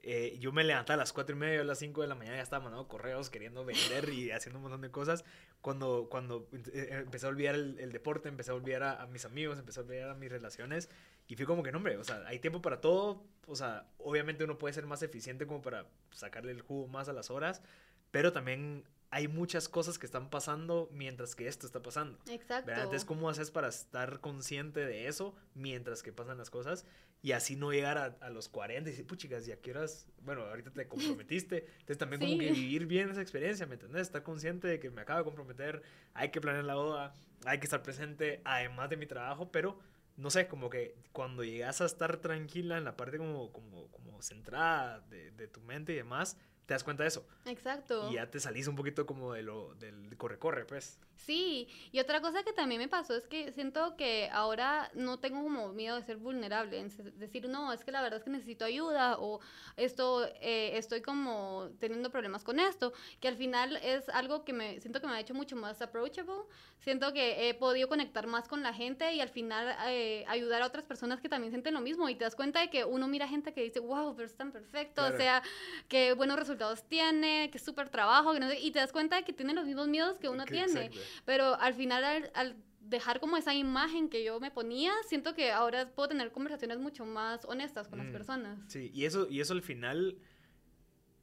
eh, 0.03 0.36
yo 0.38 0.53
me 0.53 0.64
levantaba 0.64 0.94
a 0.94 0.98
las 0.98 1.12
cuatro 1.12 1.36
y 1.36 1.38
media, 1.38 1.61
a 1.61 1.64
las 1.64 1.78
5 1.78 2.03
de 2.03 2.09
la 2.09 2.14
mañana 2.14 2.36
ya 2.36 2.42
estaba 2.42 2.64
mandando 2.64 2.88
correos, 2.88 3.30
queriendo 3.30 3.64
vender 3.64 4.09
y 4.09 4.30
haciendo 4.30 4.59
un 4.59 4.64
montón 4.64 4.80
de 4.80 4.90
cosas, 4.90 5.24
cuando, 5.61 6.09
cuando 6.11 6.48
eh, 6.72 6.88
empecé 6.92 7.26
a 7.26 7.28
olvidar 7.28 7.55
el, 7.55 7.78
el 7.78 7.92
deporte, 7.92 8.28
empecé 8.28 8.51
a 8.51 8.55
olvidar 8.55 8.82
a, 8.82 9.03
a 9.03 9.07
mis 9.07 9.24
amigos, 9.24 9.59
empecé 9.59 9.80
a 9.80 9.82
olvidar 9.82 10.11
a 10.11 10.14
mis 10.14 10.30
relaciones, 10.30 10.88
y 11.28 11.36
fui 11.36 11.46
como 11.46 11.62
que, 11.62 11.70
no, 11.70 11.78
hombre, 11.78 11.96
o 11.96 12.05
sea, 12.05 12.24
hay 12.26 12.38
tiempo 12.38 12.61
para 12.61 12.80
todo, 12.80 13.22
o 13.46 13.55
sea, 13.55 13.86
obviamente 13.98 14.44
uno 14.44 14.59
puede 14.59 14.74
ser 14.74 14.86
más 14.86 15.03
eficiente 15.03 15.46
como 15.46 15.62
para 15.62 15.86
sacarle 16.11 16.53
el 16.53 16.62
jugo 16.62 16.88
más 16.88 17.09
a 17.09 17.12
las 17.12 17.30
horas, 17.30 17.62
pero 18.11 18.32
también 18.32 18.84
hay 19.11 19.28
muchas 19.28 19.68
cosas 19.68 19.98
que 19.98 20.07
están 20.07 20.30
pasando 20.30 20.88
mientras 20.92 21.34
que 21.34 21.48
esto 21.48 21.66
está 21.66 21.82
pasando. 21.82 22.18
Exacto. 22.28 22.66
¿verdad? 22.66 22.84
Entonces, 22.84 23.05
¿cómo 23.05 23.28
haces 23.28 23.51
para 23.51 23.68
estar 23.68 24.20
consciente 24.20 24.84
de 24.84 25.09
eso 25.09 25.34
mientras 25.55 26.03
que 26.03 26.12
pasan 26.12 26.38
las 26.38 26.51
cosas? 26.51 26.84
Y 27.23 27.33
así 27.33 27.55
no 27.55 27.71
llegar 27.71 27.99
a, 27.99 28.16
a 28.21 28.31
los 28.31 28.49
40 28.49 28.89
y 28.89 28.93
decir, 28.93 29.07
puchicas, 29.07 29.45
ya 29.45 29.57
que 29.57 29.73
horas, 29.73 30.07
bueno, 30.23 30.43
ahorita 30.43 30.71
te 30.71 30.89
comprometiste. 30.89 31.66
Entonces, 31.73 31.99
también 31.99 32.21
como 32.21 32.39
que 32.39 32.53
vivir 32.53 32.87
bien 32.87 33.11
esa 33.11 33.21
experiencia, 33.21 33.66
¿me 33.66 33.75
entendés? 33.75 34.03
Estar 34.03 34.23
consciente 34.23 34.68
de 34.68 34.81
que 34.81 34.91
me 34.91 35.03
acabo 35.03 35.18
de 35.18 35.25
comprometer, 35.25 35.83
hay 36.14 36.31
que 36.31 36.41
planear 36.41 36.64
la 36.64 36.77
boda, 36.77 37.14
hay 37.45 37.59
que 37.59 37.66
estar 37.66 37.83
presente, 37.83 38.41
además 38.45 38.89
de 38.89 38.97
mi 38.97 39.07
trabajo, 39.07 39.53
pero 39.53 39.79
no 40.16 40.31
sé, 40.31 40.49
como 40.49 40.71
que 40.71 40.97
cuando 41.12 41.45
llegas 41.45 41.81
a 41.81 41.87
estar 41.87 42.18
tranquila 42.18 42.79
en 42.79 42.85
la 42.85 42.97
parte 42.97 43.18
como, 43.18 43.53
como, 43.53 43.89
como 43.91 44.21
centrada 44.23 45.01
de, 45.09 45.31
de 45.33 45.49
tu 45.49 45.61
mente 45.61 45.93
y 45.93 45.97
demás, 45.97 46.37
te 46.66 46.75
das 46.75 46.85
cuenta 46.85 47.03
de 47.03 47.09
eso. 47.09 47.27
Exacto. 47.47 48.11
Y 48.11 48.14
ya 48.14 48.31
te 48.31 48.39
salís 48.39 48.68
un 48.68 48.77
poquito 48.77 49.05
como 49.05 49.33
de 49.33 49.43
lo, 49.43 49.75
del 49.75 50.16
corre-corre, 50.16 50.64
pues. 50.66 51.01
Sí, 51.27 51.68
y 51.93 52.01
otra 52.01 52.21
cosa 52.21 52.43
que 52.43 52.53
también 52.53 52.81
me 52.81 52.89
pasó 52.89 53.14
es 53.14 53.27
que 53.27 53.53
siento 53.53 53.95
que 53.97 54.31
ahora 54.33 54.91
no 54.95 55.18
tengo 55.18 55.43
como 55.43 55.68
miedo 55.68 55.97
de 55.97 56.03
ser 56.03 56.16
vulnerable, 56.16 56.79
en 56.79 56.89
decir, 57.18 57.47
no, 57.49 57.73
es 57.73 57.85
que 57.85 57.93
la 57.93 58.01
verdad 58.01 58.18
es 58.18 58.25
que 58.25 58.31
necesito 58.31 58.64
ayuda 58.64 59.18
o 59.18 59.41
esto, 59.77 60.27
eh, 60.41 60.73
estoy 60.79 61.03
como 61.03 61.68
teniendo 61.79 62.11
problemas 62.11 62.43
con 62.43 62.59
esto, 62.59 62.95
que 63.21 63.29
al 63.29 63.37
final 63.37 63.77
es 63.77 64.09
algo 64.09 64.45
que 64.45 64.55
me 64.55 64.81
siento 64.81 65.01
que 65.01 65.07
me 65.07 65.12
ha 65.14 65.21
hecho 65.21 65.35
mucho 65.35 65.57
más 65.57 65.83
approachable, 65.83 66.33
siento 66.79 67.12
que 67.12 67.49
he 67.49 67.55
podido 67.55 67.89
conectar 67.89 68.27
más 68.27 68.49
con 68.49 68.62
la 68.62 68.73
gente 68.73 69.12
y 69.12 69.21
al 69.21 69.29
final 69.29 69.77
eh, 69.89 70.25
ayudar 70.27 70.62
a 70.62 70.66
otras 70.66 70.85
personas 70.87 71.21
que 71.21 71.29
también 71.29 71.53
sienten 71.53 71.75
lo 71.75 71.81
mismo 71.81 72.09
y 72.09 72.14
te 72.14 72.25
das 72.25 72.35
cuenta 72.35 72.61
de 72.61 72.71
que 72.71 72.85
uno 72.87 73.09
mira 73.09 73.29
gente 73.29 73.53
que 73.53 73.62
dice, 73.62 73.81
wow, 73.81 74.16
pero 74.16 74.27
es 74.27 74.35
tan 74.37 74.53
perfecto, 74.53 75.03
Claro. 75.03 75.14
o 75.14 75.18
sea, 75.18 75.43
qué 75.89 76.14
buenos 76.14 76.39
resultados 76.39 76.83
tiene, 76.85 77.51
qué 77.53 77.59
súper 77.59 77.91
trabajo, 77.91 78.33
que 78.33 78.41
no 78.41 78.49
sé, 78.49 78.59
y 78.59 78.71
te 78.71 78.79
das 78.79 78.91
cuenta 78.93 79.16
de 79.16 79.23
que 79.25 79.35
tiene 79.35 79.53
los 79.53 79.66
mismos 79.66 79.87
miedos 79.87 80.18
que 80.18 80.29
uno 80.31 80.45
tiene. 80.47 80.91
Pero 81.24 81.54
al 81.61 81.74
final, 81.74 82.04
al, 82.04 82.30
al 82.34 82.56
dejar 82.80 83.20
como 83.20 83.36
esa 83.36 83.54
imagen 83.54 84.08
que 84.08 84.24
yo 84.24 84.40
me 84.40 84.50
ponía, 84.50 84.92
siento 85.06 85.34
que 85.34 85.52
ahora 85.52 85.88
puedo 85.90 86.08
tener 86.08 86.32
conversaciones 86.32 86.78
mucho 86.78 87.04
más 87.06 87.44
honestas 87.44 87.86
con 87.88 87.98
Mm. 87.98 88.02
las 88.02 88.12
personas. 88.12 88.58
Sí, 88.68 88.90
y 88.92 89.04
eso, 89.04 89.28
y 89.30 89.40
eso 89.40 89.52
al 89.52 89.62
final 89.62 90.16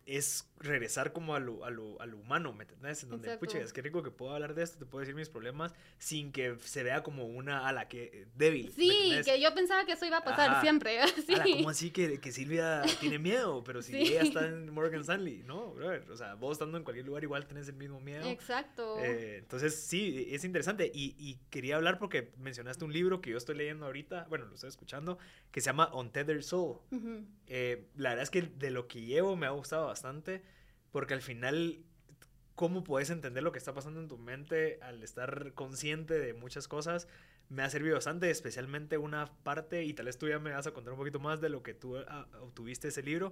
es 0.08 0.49
regresar 0.60 1.12
como 1.14 1.36
a 1.36 1.39
lo, 1.39 1.66
a 1.66 1.70
lo, 1.70 2.01
a 2.01 2.05
lo 2.05 2.18
humano, 2.18 2.51
¿me 2.53 2.64
entendés? 2.64 3.03
En 3.03 3.10
donde, 3.10 3.28
Exacto. 3.28 3.45
pucha, 3.45 3.60
es 3.60 3.74
que 3.74 3.82
rico 3.82 4.01
que 4.01 4.10
puedo 4.10 4.34
hablar 4.34 4.55
de 4.55 4.64
esto, 4.64 4.80
te 4.80 4.86
puedo 4.86 5.01
decir 5.01 5.14
mis 5.14 5.30
problemas 5.30 5.76
sin 5.99 6.32
que 6.32 6.55
se 6.64 6.82
vea 6.82 7.03
como 7.03 7.26
una 7.26 7.68
ala 7.68 7.88
que 7.89 8.05
eh, 8.14 8.28
débil. 8.36 8.68
¿me 8.68 8.72
Sí, 8.72 8.89
entendés? 8.89 9.26
que 9.28 9.41
yo 9.41 9.53
pensaba 9.53 9.86
que 9.86 9.91
eso 9.91 10.05
iba 10.05 10.18
a 10.18 10.24
pasar 10.24 10.49
Ajá. 10.49 10.62
siempre. 10.62 10.97
Sí. 11.28 11.34
Ala, 11.36 11.43
¿cómo 11.43 11.70
así 11.70 11.91
que, 11.91 12.20
que 12.22 12.32
Silvia 12.32 12.84
tiene 13.01 13.20
miedo? 13.20 13.64
Pero 13.66 13.82
si 13.82 13.91
Sí. 13.91 13.97
ella 14.14 14.22
está 14.24 14.47
en 14.47 14.74
Morgan 14.74 15.01
Stanley, 15.01 15.43
¿no? 15.43 15.74
brother? 15.74 16.10
O 16.10 16.16
sea, 16.16 16.36
vos 16.36 16.53
estando 16.53 16.78
en 16.78 16.84
cualquier 16.86 17.05
lugar 17.05 17.24
igual 17.24 17.45
tenés 17.45 17.68
el 17.68 17.76
mismo 17.76 17.99
miedo. 17.99 18.26
Exacto. 18.30 18.97
Eh, 18.99 19.39
entonces, 19.39 19.76
sí, 19.76 20.28
es 20.32 20.45
interesante. 20.45 20.89
Y, 20.93 21.16
y 21.20 21.38
quería 21.49 21.76
hablar 21.76 21.99
porque 21.99 22.32
mencionaste 22.38 22.86
un 22.86 22.93
libro 22.93 23.20
que 23.20 23.32
yo 23.32 23.38
estoy 23.38 23.55
leyendo 23.58 23.86
ahorita, 23.86 24.26
bueno, 24.30 24.45
lo 24.45 24.55
estoy 24.55 24.70
escuchando, 24.70 25.20
que 25.51 25.60
se 25.60 25.66
llama 25.66 25.93
Untethered 25.93 26.41
Soul. 26.43 26.78
Ujú. 26.91 27.26
Eh, 27.47 27.88
la 27.97 28.10
verdad 28.10 28.24
es 28.24 28.30
que 28.30 28.41
de 28.43 28.72
lo 28.72 28.88
que 28.88 29.01
llevo 29.01 29.36
me 29.36 29.45
ha 29.47 29.49
gustado 29.51 29.88
bastante, 29.88 29.97
porque 30.91 31.14
al 31.14 31.22
final, 31.22 31.84
cómo 32.56 32.84
puedes 32.84 33.10
entender 33.10 33.43
lo 33.43 33.52
que 33.52 33.60
está 33.60 33.74
pasando 33.74 34.00
en 34.00 34.08
tu 34.08 34.18
mente 34.18 34.80
al 34.82 35.04
estar 35.04 35.54
consciente 35.54 36.20
de 36.20 36.34
muchas 36.34 36.68
cosas, 36.68 37.08
me 37.50 37.64
ha 37.64 37.70
servido 37.70 37.95
bastante, 37.95 38.30
especialmente 38.30 38.98
una 38.98 39.32
parte, 39.43 39.84
y 39.84 39.93
tal 39.93 40.08
vez 40.08 40.18
tú 40.18 40.28
ya 40.28 40.39
me 40.39 40.52
vas 40.52 40.68
a 40.68 40.72
contar 40.72 40.93
un 40.93 41.00
poquito 41.00 41.20
más 41.20 41.39
de 41.39 41.50
lo 41.50 41.64
que 41.64 41.74
tú 41.74 41.98
ah, 41.98 42.28
obtuviste 42.41 42.89
ese 42.89 43.04
libro, 43.04 43.32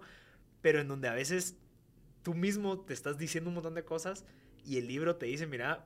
pero 0.62 0.80
en 0.80 0.88
donde 0.88 1.08
a 1.08 1.14
veces 1.14 1.58
tú 2.24 2.34
mismo 2.34 2.80
te 2.80 2.94
estás 2.94 3.18
diciendo 3.18 3.50
un 3.50 3.56
montón 3.56 3.76
de 3.76 3.84
cosas 3.84 4.26
y 4.64 4.78
el 4.78 4.88
libro 4.88 5.18
te 5.18 5.26
dice, 5.28 5.48
mira, 5.48 5.86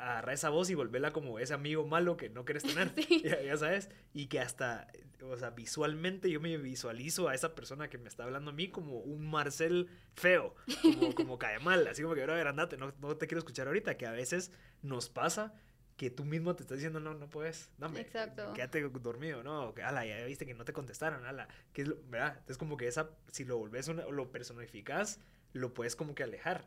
agarra 0.00 0.32
esa 0.32 0.48
voz 0.48 0.70
y 0.70 0.74
volvela 0.74 1.12
como 1.12 1.38
ese 1.38 1.54
amigo 1.54 1.86
malo 1.86 2.16
que 2.16 2.28
no 2.30 2.44
quieres 2.44 2.62
tener, 2.62 2.90
Sí. 2.96 3.22
ya, 3.22 3.40
ya 3.42 3.56
sabes, 3.56 3.90
y 4.12 4.26
que 4.26 4.40
hasta, 4.40 4.88
o 5.22 5.36
sea, 5.36 5.50
visualmente 5.50 6.30
yo 6.30 6.40
me 6.40 6.56
visualizo 6.56 7.28
a 7.28 7.34
esa 7.34 7.54
persona 7.54 7.88
que 7.90 7.98
me 7.98 8.08
está 8.08 8.24
hablando 8.24 8.50
a 8.50 8.54
mí 8.54 8.68
como 8.68 8.98
un 8.98 9.30
Marcel 9.30 9.88
feo, 10.14 10.54
como, 10.82 11.14
como 11.14 11.38
cae 11.38 11.58
mal, 11.60 11.86
así 11.86 12.02
como 12.02 12.14
que, 12.14 12.22
brother, 12.24 12.46
andate, 12.48 12.76
no, 12.76 12.92
no 13.00 13.16
te 13.16 13.26
quiero 13.26 13.38
escuchar 13.38 13.66
ahorita, 13.66 13.96
que 13.96 14.06
a 14.06 14.12
veces 14.12 14.52
nos 14.82 15.08
pasa 15.08 15.54
que 15.96 16.08
tú 16.08 16.24
mismo 16.24 16.56
te 16.56 16.62
estás 16.62 16.78
diciendo, 16.78 16.98
no, 16.98 17.12
no 17.12 17.28
puedes, 17.28 17.70
no, 17.76 17.90
me, 17.90 18.00
Exacto. 18.00 18.54
quédate 18.54 18.80
dormido, 18.88 19.42
no, 19.42 19.74
que, 19.74 19.82
ala, 19.82 20.06
ya 20.06 20.24
viste 20.24 20.46
que 20.46 20.54
no 20.54 20.64
te 20.64 20.72
contestaron, 20.72 21.26
ala, 21.26 21.46
que 21.74 21.82
es 21.82 21.88
lo, 21.88 21.96
¿verdad? 22.08 22.36
Entonces 22.38 22.56
como 22.56 22.78
que 22.78 22.88
esa, 22.88 23.10
si 23.30 23.44
lo 23.44 23.58
volvés, 23.58 23.86
una, 23.88 24.06
lo 24.06 24.32
personificas, 24.32 25.20
lo 25.52 25.74
puedes 25.74 25.96
como 25.96 26.14
que 26.14 26.22
alejar. 26.22 26.66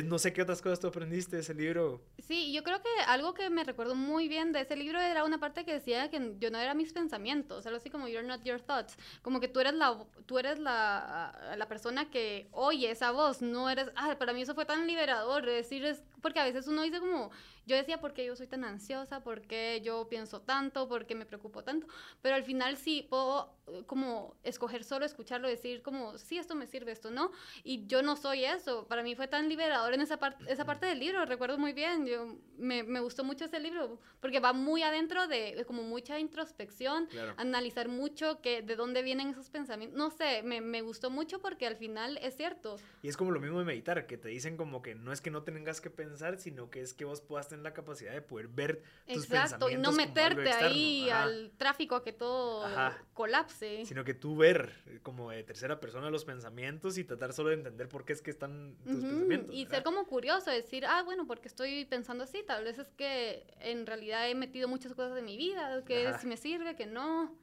No 0.00 0.18
sé 0.18 0.32
qué 0.32 0.40
otras 0.40 0.62
cosas 0.62 0.80
tú 0.80 0.86
aprendiste 0.86 1.36
de 1.36 1.42
ese 1.42 1.52
libro. 1.52 2.00
Sí, 2.18 2.50
yo 2.52 2.62
creo 2.62 2.80
que 2.80 2.88
algo 3.06 3.34
que 3.34 3.50
me 3.50 3.62
recuerdo 3.62 3.94
muy 3.94 4.26
bien 4.26 4.52
de 4.52 4.62
ese 4.62 4.74
libro 4.74 4.98
era 4.98 5.24
una 5.24 5.38
parte 5.38 5.66
que 5.66 5.72
decía 5.74 6.08
que 6.08 6.34
yo 6.38 6.50
no 6.50 6.58
era 6.58 6.72
mis 6.72 6.94
pensamientos, 6.94 7.66
algo 7.66 7.76
así 7.76 7.90
como 7.90 8.08
you're 8.08 8.26
not 8.26 8.42
your 8.42 8.60
thoughts, 8.60 8.96
como 9.20 9.38
que 9.38 9.48
tú 9.48 9.60
eres 9.60 9.74
la 9.74 10.02
tú 10.24 10.38
eres 10.38 10.58
la, 10.58 11.54
la 11.56 11.68
persona 11.68 12.08
que 12.10 12.48
oye 12.52 12.90
esa 12.90 13.10
voz, 13.10 13.42
no 13.42 13.68
eres, 13.68 13.90
ah, 13.96 14.16
para 14.18 14.32
mí 14.32 14.40
eso 14.40 14.54
fue 14.54 14.64
tan 14.64 14.86
liberador, 14.86 15.44
decir 15.44 15.84
porque 16.22 16.40
a 16.40 16.44
veces 16.44 16.66
uno 16.68 16.82
dice 16.82 17.00
como 17.00 17.30
yo 17.66 17.76
decía, 17.76 18.00
¿por 18.00 18.12
qué 18.12 18.24
yo 18.24 18.34
soy 18.34 18.46
tan 18.46 18.64
ansiosa? 18.64 19.22
¿Por 19.22 19.42
qué 19.42 19.80
yo 19.84 20.08
pienso 20.08 20.40
tanto? 20.40 20.88
¿Por 20.88 21.06
qué 21.06 21.14
me 21.14 21.26
preocupo 21.26 21.62
tanto? 21.62 21.86
Pero 22.20 22.34
al 22.34 22.42
final 22.42 22.76
sí 22.76 23.06
puedo 23.08 23.54
eh, 23.68 23.84
como 23.86 24.34
escoger 24.42 24.82
solo 24.82 25.04
escucharlo, 25.04 25.46
decir 25.48 25.82
como, 25.82 26.18
sí, 26.18 26.38
esto 26.38 26.56
me 26.56 26.66
sirve, 26.66 26.90
esto 26.90 27.10
no. 27.10 27.30
Y 27.62 27.86
yo 27.86 28.02
no 28.02 28.16
soy 28.16 28.44
eso. 28.44 28.86
Para 28.88 29.04
mí 29.04 29.14
fue 29.14 29.28
tan 29.28 29.48
liberador 29.48 29.94
en 29.94 30.00
esa, 30.00 30.18
parte 30.18 30.44
esa 30.48 30.64
parte 30.64 30.86
del 30.86 30.98
libro, 30.98 31.24
recuerdo 31.24 31.56
muy 31.56 31.72
bien. 31.72 32.06
Yo, 32.06 32.36
me, 32.58 32.82
me, 32.82 33.00
gustó 33.00 33.22
mucho 33.22 33.44
ese 33.44 33.60
libro 33.60 34.00
porque 34.20 34.40
va 34.40 34.52
muy 34.52 34.82
adentro 34.82 35.28
de 35.28 35.64
como 35.66 35.82
mucha 35.82 36.18
introspección, 36.18 37.06
claro. 37.06 37.34
analizar 37.36 37.88
mucho 37.88 38.40
que, 38.40 38.62
de 38.62 38.74
dónde 38.74 39.02
vienen 39.02 39.28
esos 39.28 39.50
pensamientos. 39.50 39.96
No 39.96 40.10
sé, 40.10 40.42
me, 40.42 40.60
me 40.60 40.82
gustó 40.82 41.10
mucho 41.10 41.40
porque 41.40 41.66
al 41.66 41.76
final 41.76 42.18
es 42.18 42.36
cierto. 42.36 42.76
Y 43.02 43.08
es 43.08 43.16
como 43.16 43.30
lo 43.30 43.40
mismo 43.40 43.60
de 43.60 43.64
meditar, 43.64 44.06
que 44.06 44.16
te 44.16 44.28
dicen 44.28 44.56
como 44.56 44.82
que 44.82 44.96
no 44.96 45.12
es 45.12 45.20
que 45.20 45.30
no 45.30 45.44
tengas 45.44 45.80
que 45.80 45.90
pensar, 45.90 46.11
sino 46.38 46.70
que 46.70 46.80
es 46.80 46.94
que 46.94 47.04
vos 47.04 47.20
puedas 47.20 47.48
tener 47.48 47.62
la 47.62 47.72
capacidad 47.72 48.12
de 48.12 48.22
poder 48.22 48.48
ver 48.48 48.82
tus 49.06 49.24
Exacto, 49.24 49.70
y 49.70 49.76
no 49.76 49.92
meterte 49.92 50.50
ahí 50.52 51.08
Ajá. 51.10 51.24
al 51.24 51.52
tráfico 51.56 51.94
a 51.96 52.02
que 52.02 52.12
todo 52.12 52.64
Ajá. 52.64 52.98
colapse. 53.14 53.84
Sino 53.86 54.04
que 54.04 54.14
tú 54.14 54.36
ver 54.36 54.72
eh, 54.86 55.00
como 55.02 55.30
de 55.30 55.42
tercera 55.44 55.80
persona 55.80 56.10
los 56.10 56.24
pensamientos 56.24 56.98
y 56.98 57.04
tratar 57.04 57.32
solo 57.32 57.50
de 57.50 57.56
entender 57.56 57.88
por 57.88 58.04
qué 58.04 58.12
es 58.12 58.22
que 58.22 58.30
están 58.30 58.76
tus 58.84 58.94
uh 58.94 58.98
-huh. 58.98 59.00
pensamientos. 59.10 59.54
Y 59.54 59.64
¿verdad? 59.64 59.76
ser 59.76 59.84
como 59.84 60.06
curioso, 60.06 60.50
decir, 60.50 60.84
ah, 60.86 61.02
bueno, 61.02 61.26
porque 61.26 61.48
estoy 61.48 61.84
pensando 61.84 62.24
así, 62.24 62.42
tal 62.46 62.64
vez 62.64 62.78
es 62.78 62.88
que 62.92 63.46
en 63.60 63.86
realidad 63.86 64.28
he 64.28 64.34
metido 64.34 64.68
muchas 64.68 64.94
cosas 64.94 65.14
de 65.14 65.22
mi 65.22 65.36
vida, 65.36 65.82
que 65.84 66.08
Ajá. 66.08 66.18
si 66.18 66.26
me 66.26 66.36
sirve, 66.36 66.76
que 66.76 66.86
no. 66.86 67.36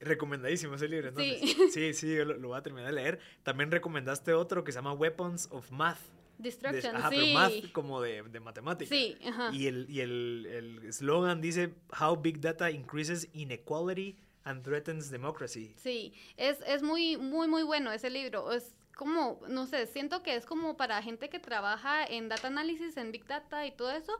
Recomendadísimo 0.00 0.74
ese 0.74 0.88
libro, 0.88 1.08
entonces. 1.08 1.40
Sí, 1.40 1.70
sí, 1.70 1.94
sí 1.94 2.14
yo 2.14 2.24
lo, 2.24 2.34
lo 2.36 2.48
voy 2.48 2.58
a 2.58 2.62
terminar 2.62 2.88
de 2.88 3.00
leer. 3.00 3.18
También 3.42 3.70
recomendaste 3.70 4.34
otro 4.34 4.64
que 4.64 4.72
se 4.72 4.76
llama 4.76 4.92
Weapons 4.92 5.48
of 5.50 5.70
Math. 5.70 6.13
Destruction, 6.38 6.92
de, 6.92 6.98
ajá, 6.98 7.10
sí. 7.10 7.16
pero 7.16 7.32
math 7.32 7.72
como 7.72 8.00
de, 8.00 8.22
de 8.22 8.40
matemáticas. 8.40 8.88
Sí, 8.88 9.16
ajá. 9.24 9.50
Y 9.52 9.66
el 9.66 9.86
y 9.88 10.00
el, 10.00 10.46
el 10.46 10.92
slogan 10.92 11.40
dice 11.40 11.74
How 12.00 12.16
Big 12.16 12.40
Data 12.40 12.70
Increases 12.70 13.28
Inequality 13.32 14.16
and 14.44 14.62
Threatens 14.62 15.10
Democracy. 15.10 15.74
Sí, 15.76 16.12
es, 16.36 16.58
es 16.66 16.82
muy, 16.82 17.16
muy, 17.16 17.48
muy 17.48 17.62
bueno 17.62 17.92
ese 17.92 18.10
libro. 18.10 18.52
Es 18.52 18.74
como, 18.94 19.40
no 19.48 19.66
sé, 19.66 19.86
siento 19.86 20.22
que 20.22 20.36
es 20.36 20.46
como 20.46 20.76
para 20.76 21.02
gente 21.02 21.28
que 21.28 21.38
trabaja 21.38 22.04
en 22.04 22.28
data 22.28 22.48
análisis, 22.48 22.96
en 22.96 23.10
big 23.10 23.26
data 23.26 23.66
y 23.66 23.72
todo 23.72 23.90
eso, 23.90 24.12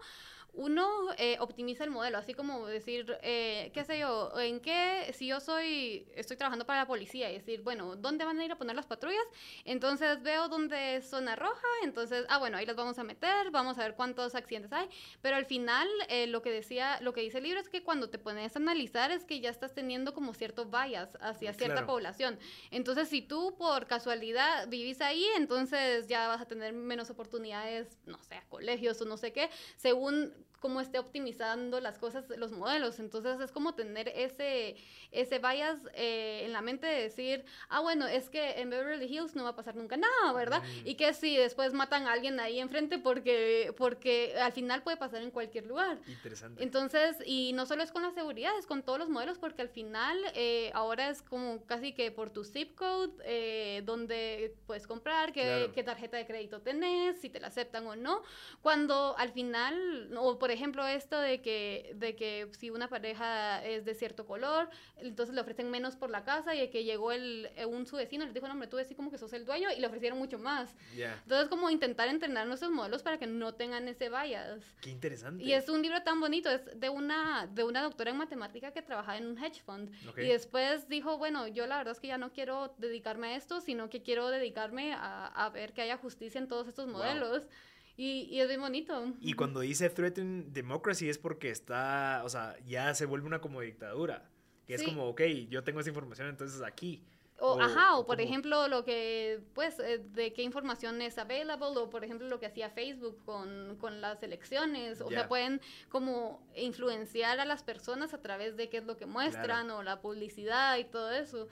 uno 0.57 0.89
eh, 1.19 1.37
optimiza 1.41 1.85
el 1.85 1.91
modelo, 1.91 2.19
así 2.19 2.35
como 2.35 2.67
decir, 2.67 3.19
eh, 3.23 3.71
qué 3.75 3.85
sé 3.85 3.99
yo, 3.99 4.33
en 4.39 4.61
qué, 4.61 5.13
si 5.13 5.27
yo 5.27 5.41
soy, 5.41 6.07
estoy 6.15 6.37
trabajando 6.37 6.65
para 6.65 6.81
la 6.81 6.87
policía 6.87 7.31
y 7.31 7.35
decir, 7.35 7.63
bueno, 7.63 7.97
¿dónde 7.97 8.25
van 8.25 8.39
a 8.39 8.45
ir 8.45 8.53
a 8.53 8.57
poner 8.57 8.77
las 8.77 8.87
patrullas? 8.87 9.25
Entonces 9.65 10.23
veo 10.23 10.49
dónde 10.49 10.97
es 10.97 11.09
zona 11.09 11.35
roja, 11.37 11.67
entonces, 11.83 12.25
ah, 12.29 12.39
bueno, 12.39 12.57
ahí 12.57 12.67
las 12.67 12.77
vamos 12.77 12.99
a 12.99 13.05
meter, 13.05 13.51
vamos 13.51 13.79
a 13.79 13.83
ver 13.83 13.95
cuántos 13.95 14.35
accidentes 14.35 14.73
hay, 14.73 14.89
pero 15.23 15.37
al 15.37 15.45
final 15.45 15.89
eh, 16.09 16.27
lo 16.27 16.43
que 16.43 16.51
decía, 16.51 17.01
lo 17.01 17.13
que 17.13 17.23
dice 17.23 17.39
el 17.39 17.45
libro 17.45 17.61
es 17.61 17.69
que 17.69 17.83
cuando 17.83 18.09
te 18.11 18.19
pones 18.19 18.55
a 18.55 18.59
analizar 18.59 19.11
es 19.11 19.25
que 19.25 19.41
ya 19.41 19.51
estás 19.51 19.75
teniendo 19.75 20.15
como 20.15 20.35
cierto 20.35 20.67
bias 20.67 21.19
hacia 21.21 21.53
cierta 21.53 21.87
población. 21.87 22.39
Entonces, 22.71 23.09
si 23.09 23.23
tú 23.23 23.57
por 23.57 23.87
casualidad 23.87 24.69
vivís 24.69 25.01
ahí, 25.01 25.27
entonces 25.37 26.07
ya 26.07 26.29
vas 26.29 26.41
a 26.41 26.47
tener 26.47 26.73
menos 26.73 27.11
oportunidades, 27.11 27.99
no 28.07 28.23
sé, 28.23 28.37
a 28.37 28.45
colegios 28.49 29.01
o 29.01 29.05
no 29.05 29.17
sé 29.17 29.33
qué, 29.33 29.51
según 29.77 30.33
cómo 30.65 30.81
esté 30.81 30.99
optimizando 30.99 31.79
las 31.79 31.99
cosas, 31.99 32.25
los 32.39 32.53
modelos. 32.53 32.99
Entonces 32.99 33.39
es 33.39 33.53
como 33.53 33.75
tener 33.75 34.09
ese, 34.09 34.77
ese 35.13 35.39
bias 35.39 35.79
eh, 35.93 36.41
en 36.47 36.55
la 36.55 36.63
mente 36.63 36.87
de 36.87 37.03
decir, 37.03 37.45
ah, 37.69 37.81
bueno, 37.81 38.07
es 38.07 38.31
que 38.31 38.53
en 38.63 38.71
Beverly 38.71 39.05
Hills 39.05 39.37
no 39.37 39.45
va 39.45 39.51
a 39.51 39.57
pasar 39.57 39.77
nunca 39.77 39.99
nada, 39.99 40.33
¿verdad? 40.33 40.63
Mm. 40.63 40.89
Y 40.89 40.95
que 40.95 41.13
si 41.13 41.37
después 41.37 41.75
matan 41.75 42.07
a 42.07 42.13
alguien 42.13 42.41
ahí 42.41 42.61
enfrente 42.61 42.99
porque, 42.99 43.75
porque 43.77 44.37
al 44.41 44.53
final 44.53 44.83
puede 44.83 44.97
pasar 44.97 45.21
en 45.21 45.31
cualquier 45.31 45.67
lugar. 45.67 45.99
Interesante. 46.07 46.63
Entonces, 46.63 47.19
y 47.27 47.53
no 47.53 47.67
solo 47.67 47.83
es 47.83 47.93
con 47.93 48.01
la 48.03 48.13
seguridad, 48.13 48.59
es 48.59 48.65
con 48.65 48.83
todos 48.83 48.99
los 48.99 49.11
modelos, 49.11 49.37
porque 49.37 49.61
al 49.61 49.69
final 49.69 50.17
eh, 50.35 50.71
ahora 50.73 51.11
es 51.11 51.21
como 51.21 51.63
casi 51.67 51.93
que 51.93 52.11
por 52.11 52.31
tu 52.31 52.43
zip 52.43 52.75
code, 52.75 53.13
eh, 53.27 53.83
donde 53.85 54.57
puedes 54.67 54.87
comprar, 54.87 55.35
qué, 55.35 55.43
Claro. 55.43 55.73
qué 55.75 55.83
tarjeta 55.85 56.17
de 56.17 56.25
crédito 56.25 56.63
tenés, 56.63 57.21
si 57.21 57.29
te 57.29 57.39
la 57.39 57.49
aceptan 57.49 57.87
o 57.87 57.97
no. 57.97 58.23
Cuando 58.63 59.15
al 59.19 59.31
final, 59.31 60.09
o 60.17 60.39
por 60.39 60.54
ejemplo 60.55 60.87
esto 60.87 61.21
de 61.21 61.43
que, 61.43 61.93
de 61.97 62.17
que 62.17 62.49
si 62.59 62.71
una 62.71 62.89
pareja 62.89 63.63
es 63.65 63.85
de 63.85 63.95
cierto 63.95 64.27
color, 64.27 64.71
entonces 64.97 65.35
le 65.35 65.41
ofrecen 65.41 65.71
menos 65.71 65.97
por 65.97 66.11
la 66.11 66.25
casa 66.25 66.55
y 66.55 66.61
de 66.61 66.71
que 66.71 66.85
llegó 66.85 67.13
el, 67.13 67.51
eh, 67.57 67.67
un 67.67 67.87
su 67.87 67.97
vecino, 67.97 68.25
les 68.25 68.33
dijo, 68.33 68.47
no, 68.47 68.55
hombre, 68.55 68.69
tú 68.69 68.77
decís 68.77 68.97
como 68.97 69.11
que 69.11 69.19
sos 69.19 69.33
el 69.35 69.45
dueño 69.45 69.69
y 69.71 69.81
le 69.81 69.87
ofrecieron 69.87 70.19
mucho 70.19 70.39
más. 70.39 70.75
Ya. 70.97 71.21
Entonces, 71.23 71.49
como 71.49 71.69
intentar 71.69 72.09
entrenar 72.09 72.47
nuestros 72.47 72.73
modelos 72.73 73.03
para 73.03 73.19
que 73.19 73.27
no 73.27 73.55
tengan 73.55 73.87
ese 73.89 74.09
bias. 74.09 74.63
Qué 74.81 74.91
interesante. 74.91 75.45
Y 75.45 75.53
es 75.53 75.69
un 75.69 75.83
libro 75.83 76.03
tan 76.03 76.21
bonito, 76.21 76.51
es 76.51 76.63
de 76.79 76.89
una, 76.89 77.47
de 77.47 77.65
una 77.65 77.83
doctora 77.83 78.11
en 78.11 78.17
matemática 78.17 78.73
que 78.73 78.81
trabajaba 78.81 79.19
en 79.19 79.27
un 79.27 79.39
hedge 79.39 79.61
fund. 79.63 79.93
Ok. 80.09 80.19
Y 80.19 80.29
después 80.29 80.89
dijo, 80.89 81.19
bueno, 81.19 81.49
yo 81.49 81.67
la 81.67 81.77
verdad 81.77 81.93
es 81.93 82.01
que 82.01 82.09
ya 82.09 82.19
no 82.19 82.33
quiero 82.33 82.75
dedicarme 82.79 83.29
a 83.29 83.37
esto, 83.37 83.61
sino 83.61 83.91
que 83.91 84.03
quiero 84.03 84.31
dedicarme 84.31 84.95
a, 84.95 85.27
a 85.27 85.51
ver 85.51 85.75
que 85.75 85.83
haya 85.83 85.99
justicia 85.99 86.39
en 86.39 86.49
todos 86.49 86.67
estos 86.67 86.89
Wow. 86.95 87.49
Y, 87.97 88.23
y 88.31 88.41
es 88.41 88.49
bien 88.49 88.61
bonito. 88.61 89.13
Y 89.21 89.35
cuando 89.35 89.61
dice 89.61 89.89
threaten 89.91 90.53
democracy 90.53 91.09
es 91.09 91.19
porque 91.19 91.51
está, 91.51 92.23
o 92.25 92.29
sea, 92.29 92.57
ya 92.67 92.93
se 92.95 93.07
vuelve 93.07 93.27
una 93.27 93.41
como 93.41 93.61
dictadura. 93.61 94.29
Que 94.67 94.75
es 94.75 94.83
como, 94.83 95.07
ok, 95.09 95.21
yo 95.51 95.63
tengo 95.63 95.81
esa 95.81 95.91
información, 95.91 96.27
entonces 96.29 96.63
aquí. 96.63 97.05
O, 97.39 97.53
o- 97.55 97.61
ajá, 97.61 97.97
o 97.97 98.01
o 98.01 98.07
por 98.07 98.17
como- 98.17 98.27
ejemplo, 98.29 98.69
lo 98.69 98.83
que, 98.85 99.41
pues, 99.55 99.79
eh, 99.79 99.99
de 99.99 100.33
qué 100.33 100.43
información 100.43 101.03
es 101.03 101.19
available, 101.19 101.67
o 101.77 101.91
por 101.91 102.03
ejemplo, 102.03 102.27
lo 102.29 102.41
que 102.41 102.47
hacía 102.47 102.71
Facebook 102.71 103.23
con, 103.27 103.77
con 103.79 104.01
las 104.01 104.23
elecciones, 104.23 105.01
o 105.03 105.11
sea, 105.11 105.29
pueden 105.29 105.61
como 105.91 106.41
influenciar 106.57 107.41
a 107.41 107.45
las 107.45 107.63
personas 107.63 108.15
a 108.15 108.23
través 108.23 108.57
de 108.57 108.69
qué 108.71 108.79
es 108.79 108.85
lo 108.85 108.97
que 108.97 109.05
muestran, 109.07 109.71
o 109.71 109.83
la 109.83 110.01
publicidad 110.01 110.79
y 110.79 110.85
todo 110.85 111.11
eso. 111.13 111.49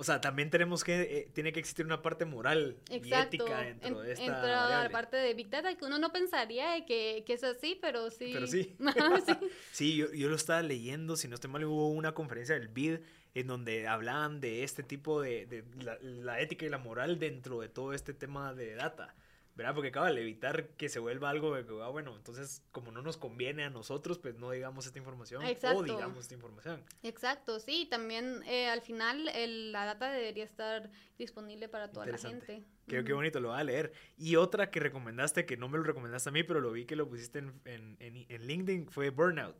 O 0.00 0.04
sea, 0.04 0.20
también 0.20 0.48
tenemos 0.48 0.84
que, 0.84 1.00
eh, 1.02 1.30
tiene 1.34 1.52
que 1.52 1.58
existir 1.58 1.84
una 1.84 2.02
parte 2.02 2.24
moral 2.24 2.76
Exacto. 2.88 3.08
y 3.08 3.40
ética 3.40 3.60
dentro 3.62 4.00
En- 4.00 4.06
de 4.06 4.12
esta 4.12 4.24
entra 4.24 4.82
la 4.84 4.90
parte 4.90 5.16
de 5.16 5.34
Big 5.34 5.50
Data, 5.50 5.74
que 5.76 5.84
uno 5.84 5.98
no 5.98 6.12
pensaría 6.12 6.70
de 6.70 6.84
que, 6.86 7.24
que 7.26 7.32
es 7.32 7.42
así, 7.42 7.76
pero 7.82 8.08
sí. 8.10 8.30
Pero 8.32 8.46
sí. 8.46 8.76
sí. 9.26 9.34
Sí, 9.72 9.96
yo, 9.96 10.12
yo 10.12 10.28
lo 10.28 10.36
estaba 10.36 10.62
leyendo, 10.62 11.16
si 11.16 11.26
no 11.26 11.34
estoy 11.34 11.50
mal, 11.50 11.64
hubo 11.64 11.88
una 11.88 12.14
conferencia 12.14 12.54
del 12.54 12.68
BID 12.68 13.00
en 13.34 13.46
donde 13.48 13.88
hablaban 13.88 14.40
de 14.40 14.62
este 14.62 14.84
tipo 14.84 15.20
de, 15.20 15.46
de 15.46 15.64
la, 15.82 15.98
la 16.00 16.40
ética 16.40 16.64
y 16.64 16.68
la 16.68 16.78
moral 16.78 17.18
dentro 17.18 17.60
de 17.60 17.68
todo 17.68 17.92
este 17.92 18.14
tema 18.14 18.54
de 18.54 18.76
data. 18.76 19.16
¿Verdad? 19.58 19.74
Porque 19.74 19.88
acaba 19.88 20.12
de 20.12 20.20
evitar 20.20 20.68
que 20.76 20.88
se 20.88 21.00
vuelva 21.00 21.30
algo 21.30 21.52
de 21.52 21.66
que, 21.66 21.72
ah, 21.82 21.88
bueno, 21.88 22.14
entonces 22.16 22.62
como 22.70 22.92
no 22.92 23.02
nos 23.02 23.16
conviene 23.16 23.64
a 23.64 23.70
nosotros, 23.70 24.16
pues 24.20 24.36
no 24.36 24.52
digamos 24.52 24.86
esta 24.86 24.98
información 24.98 25.44
Exacto. 25.44 25.78
o 25.78 25.82
digamos 25.82 26.20
esta 26.20 26.34
información. 26.34 26.84
Exacto, 27.02 27.58
sí, 27.58 27.88
también 27.90 28.44
eh, 28.46 28.68
al 28.68 28.82
final 28.82 29.28
el- 29.30 29.72
la 29.72 29.84
data 29.84 30.12
debería 30.12 30.44
estar 30.44 30.88
disponible 31.18 31.68
para 31.68 31.90
toda 31.90 32.06
la 32.06 32.18
gente. 32.18 32.62
Qué, 32.86 33.02
qué 33.02 33.12
Ujú. 33.12 33.16
bonito, 33.16 33.40
lo 33.40 33.48
voy 33.48 33.58
a 33.58 33.64
leer. 33.64 33.92
Y 34.16 34.36
otra 34.36 34.70
que 34.70 34.78
recomendaste, 34.78 35.44
que 35.44 35.56
no 35.56 35.68
me 35.68 35.76
lo 35.78 35.82
recomendaste 35.82 36.28
a 36.28 36.32
mí, 36.32 36.44
pero 36.44 36.60
lo 36.60 36.70
vi 36.70 36.84
que 36.86 36.94
lo 36.94 37.08
pusiste 37.08 37.40
en, 37.40 37.60
en, 37.64 37.96
en- 37.98 38.26
en 38.28 38.46
LinkedIn, 38.46 38.88
fue 38.88 39.10
Burnout. 39.10 39.56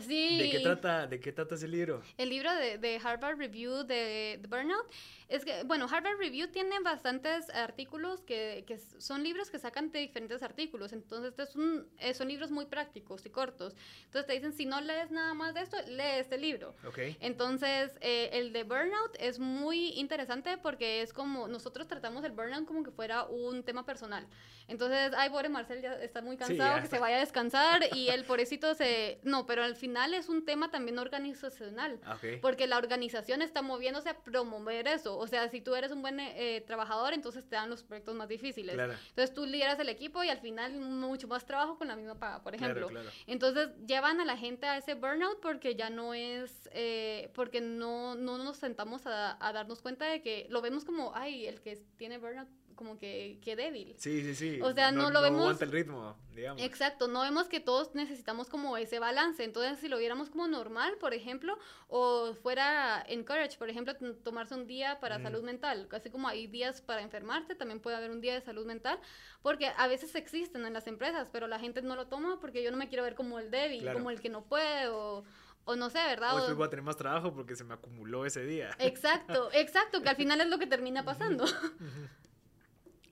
Sí. 0.00 0.38
¿De 0.38 0.50
qué 0.50 0.60
trata, 0.60 1.06
de 1.06 1.20
qué 1.20 1.32
trata 1.32 1.54
ese 1.54 1.68
libro? 1.68 2.02
El 2.16 2.30
libro 2.30 2.54
de, 2.54 2.78
de 2.78 3.00
Harvard 3.02 3.36
Review 3.38 3.84
de, 3.84 4.38
de 4.40 4.48
Burnout 4.48 4.86
es 5.28 5.44
que, 5.44 5.62
bueno, 5.64 5.86
Harvard 5.90 6.18
Review 6.18 6.48
tiene 6.48 6.78
bastantes 6.80 7.48
artículos 7.50 8.22
que, 8.22 8.64
que 8.66 8.78
son 8.78 9.22
libros 9.22 9.50
que 9.50 9.58
sacan 9.58 9.90
de 9.90 10.00
diferentes 10.00 10.42
artículos. 10.42 10.92
Entonces, 10.92 11.30
este 11.30 11.42
es 11.44 11.56
un- 11.56 11.86
eh, 11.98 12.12
son 12.14 12.28
libros 12.28 12.50
muy 12.50 12.66
prácticos 12.66 13.24
y 13.26 13.30
cortos. 13.30 13.74
Entonces, 14.04 14.26
te 14.26 14.32
dicen, 14.34 14.52
si 14.52 14.66
no 14.66 14.80
lees 14.80 15.10
nada 15.10 15.32
más 15.34 15.54
de 15.54 15.62
esto, 15.62 15.76
lee 15.88 16.18
este 16.18 16.36
libro. 16.38 16.74
Ok. 16.86 16.98
Entonces, 17.20 17.92
eh, 18.00 18.30
el 18.34 18.52
de 18.52 18.64
burnout 18.64 19.16
es 19.18 19.38
muy 19.38 19.88
interesante 19.98 20.58
porque 20.58 21.02
es 21.02 21.12
como, 21.12 21.48
nosotros 21.48 21.86
tratamos 21.88 22.24
el 22.24 22.32
burnout 22.32 22.66
como 22.66 22.82
que 22.82 22.90
fuera 22.90 23.24
un 23.24 23.62
tema 23.62 23.84
personal. 23.86 24.26
Entonces, 24.68 25.12
ay, 25.16 25.30
pobre 25.30 25.48
Marcel 25.48 25.80
ya 25.82 25.94
está 25.94 26.20
muy 26.22 26.36
cansado, 26.36 26.76
ya 26.76 26.82
que 26.82 26.88
se 26.88 26.98
vaya 26.98 27.16
a 27.16 27.20
descansar 27.20 27.80
y 27.96 28.08
el 28.08 28.24
pobrecito 28.24 28.74
se... 28.74 29.18
No, 29.22 29.46
pero 29.46 29.62
al 29.64 29.76
final 29.82 30.14
es 30.14 30.28
un 30.28 30.44
tema 30.44 30.70
también 30.70 30.98
organizacional. 30.98 32.00
Ah. 32.04 32.16
Porque 32.40 32.66
la 32.68 32.78
organización 32.78 33.42
está 33.42 33.62
moviéndose 33.62 34.08
a 34.10 34.14
promover 34.22 34.86
eso. 34.86 35.18
O 35.18 35.26
sea, 35.26 35.48
si 35.48 35.60
tú 35.60 35.74
eres 35.74 35.90
un 35.90 36.00
buen 36.02 36.20
eh, 36.20 36.62
trabajador, 36.66 37.12
entonces 37.14 37.44
te 37.48 37.56
dan 37.56 37.68
los 37.68 37.82
proyectos 37.82 38.14
más 38.14 38.28
difíciles. 38.28 38.74
Claro. 38.76 38.94
Entonces 39.08 39.34
tú 39.34 39.44
lideras 39.44 39.78
el 39.80 39.88
equipo 39.88 40.22
y 40.22 40.28
al 40.28 40.38
final 40.38 40.78
mucho 40.80 41.26
más 41.26 41.44
trabajo 41.44 41.76
con 41.76 41.88
la 41.88 41.96
misma 41.96 42.14
paga, 42.18 42.42
por 42.42 42.56
Claro, 42.56 42.72
ejemplo. 42.74 42.88
claro. 42.88 43.10
Entonces 43.26 43.70
llevan 43.86 44.20
a 44.20 44.24
la 44.24 44.36
gente 44.36 44.66
a 44.66 44.76
ese 44.76 44.94
burnout 44.94 45.40
porque 45.40 45.74
ya 45.74 45.90
no 45.90 46.14
es, 46.14 46.68
eh, 46.72 47.30
porque 47.34 47.60
no, 47.60 48.14
no 48.14 48.38
nos 48.38 48.56
sentamos 48.58 49.06
a, 49.06 49.36
a 49.44 49.52
darnos 49.52 49.82
cuenta 49.82 50.04
de 50.06 50.22
que 50.22 50.46
lo 50.48 50.62
vemos 50.62 50.84
como, 50.84 51.12
ay, 51.14 51.46
el 51.46 51.60
que 51.60 51.76
tiene 51.96 52.18
burnout, 52.18 52.48
como 52.74 52.98
que, 52.98 53.38
que 53.42 53.56
débil. 53.56 53.94
Sí, 53.98 54.22
sí, 54.22 54.34
sí. 54.34 54.60
O 54.62 54.72
sea, 54.72 54.90
no 54.92 55.10
lo 55.10 55.20
vemos- 55.22 55.40
aguanta 55.42 55.64
el 55.64 55.72
ritmo, 55.72 56.16
digamos. 56.34 56.62
Exacto, 56.62 57.08
no 57.08 57.22
vemos 57.22 57.48
que 57.48 57.60
todos 57.60 57.94
necesitamos 57.94 58.48
como 58.48 58.76
ese 58.76 58.98
balance. 58.98 59.44
Entonces, 59.44 59.78
si 59.78 59.88
lo 59.88 59.98
viéramos 59.98 60.30
como 60.30 60.48
normal, 60.48 60.96
por 61.00 61.14
ejemplo, 61.14 61.58
o 61.88 62.34
fuera 62.34 63.04
encourage, 63.08 63.56
por 63.58 63.68
ejemplo, 63.70 63.94
tomarse 64.24 64.54
un 64.54 64.66
día 64.66 64.98
para 65.00 65.18
Mm. 65.18 65.22
salud 65.22 65.42
mental, 65.42 65.88
así 65.92 66.10
como 66.10 66.28
hay 66.28 66.46
días 66.46 66.80
para 66.80 67.02
enfermarte, 67.02 67.54
también 67.54 67.80
puede 67.80 67.96
haber 67.96 68.10
un 68.10 68.20
día 68.20 68.34
de 68.34 68.40
salud 68.40 68.66
mental, 68.66 68.98
porque 69.42 69.66
a 69.76 69.86
veces 69.88 70.14
existen 70.14 70.64
en 70.66 70.72
las 70.72 70.86
empresas, 70.86 71.28
pero 71.32 71.46
la 71.46 71.58
gente 71.58 71.82
no 71.82 71.96
lo 71.96 72.06
toma 72.06 72.38
porque 72.40 72.62
yo 72.62 72.70
no 72.70 72.76
me 72.76 72.88
quiero 72.88 73.04
ver 73.04 73.14
como 73.14 73.38
el 73.38 73.50
débil, 73.50 73.80
Claro. 73.82 73.98
como 73.98 74.10
el 74.10 74.20
que 74.20 74.28
no 74.28 74.44
puede, 74.44 74.88
o, 74.88 75.24
o 75.64 75.76
no 75.76 75.90
sé, 75.90 75.98
¿verdad? 75.98 76.34
Después 76.34 76.56
voy 76.56 76.66
a 76.66 76.70
tener 76.70 76.82
más 76.84 76.96
trabajo 76.96 77.32
porque 77.32 77.54
se 77.54 77.62
me 77.62 77.74
acumuló 77.74 78.26
ese 78.26 78.44
día. 78.44 78.70
Exacto, 78.80 79.48
exacto, 79.52 80.02
que 80.02 80.08
al 80.08 80.16
final 80.16 80.40
es 80.40 80.48
lo 80.48 80.58
que 80.58 80.66
termina 80.66 81.04
pasando. 81.04 81.44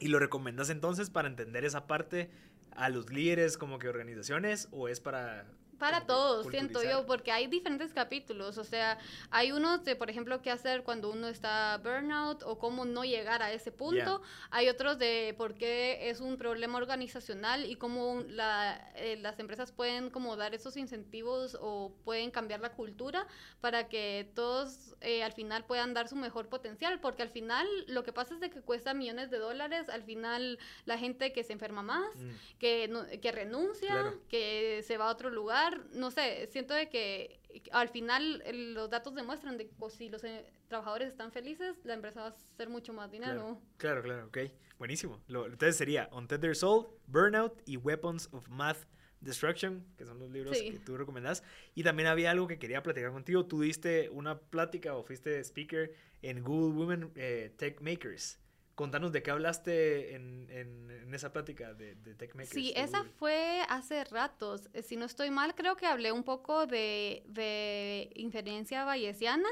¿Y 0.00 0.08
lo 0.08 0.18
recomiendas 0.18 0.70
entonces 0.70 1.10
para 1.10 1.28
entender 1.28 1.64
esa 1.64 1.86
parte 1.86 2.30
a 2.74 2.88
los 2.88 3.10
líderes 3.10 3.58
como 3.58 3.78
que 3.78 3.88
organizaciones 3.88 4.68
o 4.72 4.88
es 4.88 4.98
para... 4.98 5.46
Para 5.80 6.02
todos, 6.06 6.46
siento 6.48 6.82
yo, 6.82 7.06
porque 7.06 7.32
hay 7.32 7.46
diferentes 7.46 7.92
capítulos. 7.92 8.58
O 8.58 8.64
sea, 8.64 8.98
hay 9.30 9.50
unos 9.52 9.82
de, 9.84 9.96
por 9.96 10.10
ejemplo, 10.10 10.42
qué 10.42 10.50
hacer 10.50 10.82
cuando 10.84 11.10
uno 11.10 11.26
está 11.28 11.78
burnout 11.82 12.42
o 12.44 12.58
cómo 12.58 12.84
no 12.84 13.02
llegar 13.04 13.42
a 13.42 13.50
ese 13.52 13.72
punto. 13.72 14.20
Hay 14.50 14.68
otros 14.68 14.98
de 14.98 15.34
por 15.38 15.54
qué 15.54 16.10
es 16.10 16.20
un 16.20 16.36
problema 16.36 16.76
organizacional 16.78 17.64
y 17.64 17.76
cómo 17.76 18.22
la, 18.28 18.92
eh, 18.94 19.16
las 19.16 19.38
empresas 19.38 19.72
pueden 19.72 20.10
como 20.10 20.36
dar 20.36 20.54
esos 20.54 20.76
incentivos 20.76 21.56
o 21.60 21.92
pueden 22.04 22.30
cambiar 22.30 22.60
la 22.60 22.72
cultura 22.74 23.26
para 23.62 23.88
que 23.88 24.30
todos 24.34 24.94
eh, 25.00 25.22
al 25.22 25.32
final 25.32 25.64
puedan 25.64 25.94
dar 25.94 26.08
su 26.08 26.16
mejor 26.16 26.48
potencial. 26.48 27.00
Porque 27.00 27.22
al 27.22 27.30
final 27.30 27.66
lo 27.88 28.04
que 28.04 28.12
pasa 28.12 28.34
es 28.34 28.40
de 28.40 28.50
que 28.50 28.60
cuesta 28.60 28.92
millones 28.92 29.30
de 29.30 29.38
dólares. 29.38 29.88
Al 29.88 30.02
final 30.02 30.58
la 30.84 30.98
gente 30.98 31.32
que 31.32 31.42
se 31.42 31.54
enferma 31.54 31.82
más, 31.82 32.14
Mm, 32.16 32.30
que, 32.58 32.88
no- 32.88 33.06
que 33.22 33.32
renuncia, 33.32 33.88
Claro. 33.88 34.20
que 34.28 34.82
se 34.86 34.98
va 34.98 35.08
a 35.08 35.12
otro 35.12 35.30
lugar, 35.30 35.69
no 35.92 36.10
sé, 36.10 36.46
siento 36.52 36.74
de 36.74 36.88
que 36.88 37.40
al 37.72 37.88
final 37.88 38.42
el- 38.46 38.74
los 38.74 38.90
datos 38.90 39.14
demuestran 39.14 39.56
de 39.58 39.66
que 39.68 39.74
pues, 39.74 39.94
si 39.94 40.08
los 40.08 40.22
eh, 40.24 40.46
trabajadores 40.68 41.08
están 41.08 41.32
felices, 41.32 41.76
la 41.84 41.94
empresa 41.94 42.20
va 42.20 42.26
a 42.28 42.30
hacer 42.30 42.68
mucho 42.68 42.92
más 42.92 43.10
dinero. 43.10 43.60
Claro, 43.76 44.02
claro, 44.02 44.26
ok. 44.26 44.38
Buenísimo. 44.78 45.20
Lo- 45.28 45.46
entonces 45.46 45.76
sería 45.76 46.08
Untethered 46.12 46.54
Soul, 46.54 46.86
Burnout 47.06 47.60
y 47.66 47.76
Weapons 47.76 48.28
of 48.32 48.48
Math 48.48 48.86
Destruction, 49.20 49.84
que 49.98 50.06
son 50.06 50.18
los 50.18 50.30
libros 50.30 50.56
Sí. 50.56 50.70
que 50.70 50.78
tú 50.78 50.96
recomendás. 50.96 51.42
Y 51.74 51.82
también 51.82 52.08
había 52.08 52.30
algo 52.30 52.46
que 52.46 52.58
quería 52.58 52.82
platicar 52.82 53.10
contigo. 53.12 53.44
Tú 53.46 53.60
diste 53.60 54.08
una 54.08 54.38
plática 54.38 54.94
o 54.94 55.02
fuiste 55.04 55.38
speaker 55.44 55.92
en 56.22 56.42
Google 56.42 56.74
Women 56.78 57.12
eh, 57.16 57.52
Tech 57.58 57.80
Makers. 57.82 58.38
Contanos 58.74 59.12
de 59.12 59.22
qué 59.22 59.30
hablaste 59.30 60.14
en, 60.14 60.48
en- 60.50 60.90
en 60.90 61.14
esa 61.14 61.32
plática 61.32 61.74
de, 61.74 61.96
de 61.96 62.14
Tech 62.14 62.34
Makers. 62.34 62.50
Sí, 62.54 62.72
de 62.72 62.82
esa 62.82 62.98
Google. 62.98 63.12
fue 63.18 63.60
hace 63.68 64.04
ratos. 64.04 64.70
Eh, 64.72 64.82
Si 64.82 64.96
no 64.96 65.04
estoy 65.06 65.28
mal, 65.30 65.54
creo 65.56 65.76
que 65.76 65.84
hablé 65.86 66.12
un 66.12 66.22
poco 66.22 66.66
de, 66.66 67.24
de 67.26 68.10
inferencia 68.14 68.84
bayesiana, 68.84 69.48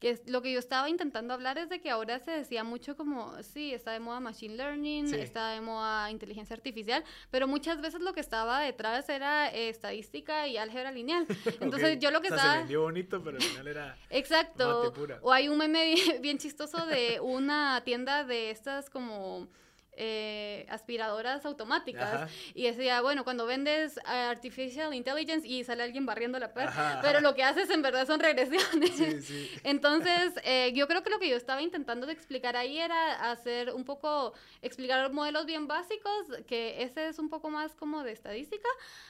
que 0.00 0.10
es 0.10 0.22
lo 0.28 0.40
que 0.42 0.50
yo 0.52 0.58
estaba 0.58 0.88
intentando 0.88 1.34
hablar 1.34 1.58
es 1.58 1.68
de 1.68 1.80
que 1.80 1.90
ahora 1.90 2.18
se 2.18 2.30
decía 2.30 2.64
mucho 2.64 2.96
como, 2.96 3.40
sí, 3.42 3.72
está 3.74 3.92
de 3.92 4.00
moda 4.00 4.20
machine 4.20 4.56
learning, 4.56 5.06
Sí. 5.08 5.16
está 5.16 5.50
de 5.50 5.60
moda 5.60 6.10
inteligencia 6.10 6.54
artificial, 6.56 7.04
pero 7.30 7.46
muchas 7.46 7.80
veces 7.80 8.00
lo 8.00 8.14
que 8.14 8.20
estaba 8.20 8.60
detrás 8.60 9.08
era 9.10 9.52
eh, 9.54 9.68
estadística 9.68 10.48
y 10.48 10.56
álgebra 10.56 10.90
lineal. 10.92 11.26
Entonces 11.60 11.96
Ok. 11.96 12.02
yo 12.02 12.10
lo 12.10 12.20
que 12.22 12.28
O 12.28 12.30
sea, 12.30 12.36
estaba... 12.38 12.52
se 12.54 12.58
vendió 12.60 12.82
bonito, 12.82 13.22
pero 13.22 13.36
al 13.36 13.42
final 13.42 13.68
era... 13.68 13.96
Exacto. 14.10 14.84
Mate 14.84 14.98
pura. 14.98 15.18
O 15.22 15.30
hay 15.30 15.48
un 15.48 15.58
meme 15.58 15.84
bien, 15.94 16.22
bien 16.22 16.38
chistoso 16.38 16.86
de 16.86 17.20
una 17.20 17.82
tienda 17.84 18.24
de 18.24 18.50
estas 18.72 18.90
como 18.90 19.48
eh, 19.94 20.66
aspiradoras 20.68 21.44
automáticas. 21.44 22.14
Ajá. 22.14 22.28
Y 22.54 22.64
decía, 22.64 23.00
bueno, 23.02 23.24
cuando 23.24 23.46
vendes 23.46 23.98
ah, 24.04 24.30
artificial 24.30 24.94
intelligence 24.94 25.46
y 25.46 25.64
sale 25.64 25.82
alguien 25.82 26.06
barriendo 26.06 26.38
la 26.38 26.52
Ajá, 26.54 27.00
pero 27.02 27.20
lo 27.20 27.34
que 27.34 27.42
haces 27.42 27.68
en 27.70 27.82
verdad 27.82 28.06
son 28.06 28.20
regresiones. 28.20 28.90
Sí, 28.90 29.20
sí. 29.22 29.50
Entonces, 29.64 30.32
eh, 30.44 30.72
yo 30.74 30.86
creo 30.88 31.02
que 31.02 31.10
lo 31.10 31.18
que 31.18 31.28
yo 31.28 31.36
estaba 31.36 31.62
intentando 31.62 32.06
de 32.06 32.12
explicar 32.12 32.56
ahí 32.56 32.78
era 32.78 33.30
hacer 33.30 33.72
un 33.74 33.84
poco, 33.84 34.32
explicar 34.60 35.12
modelos 35.12 35.46
bien 35.46 35.66
básicos, 35.66 36.26
que 36.46 36.82
ese 36.82 37.08
es 37.08 37.18
un 37.18 37.28
poco 37.28 37.50
más 37.50 37.74
como 37.74 38.02
de 38.02 38.12
estadística, 38.12 38.68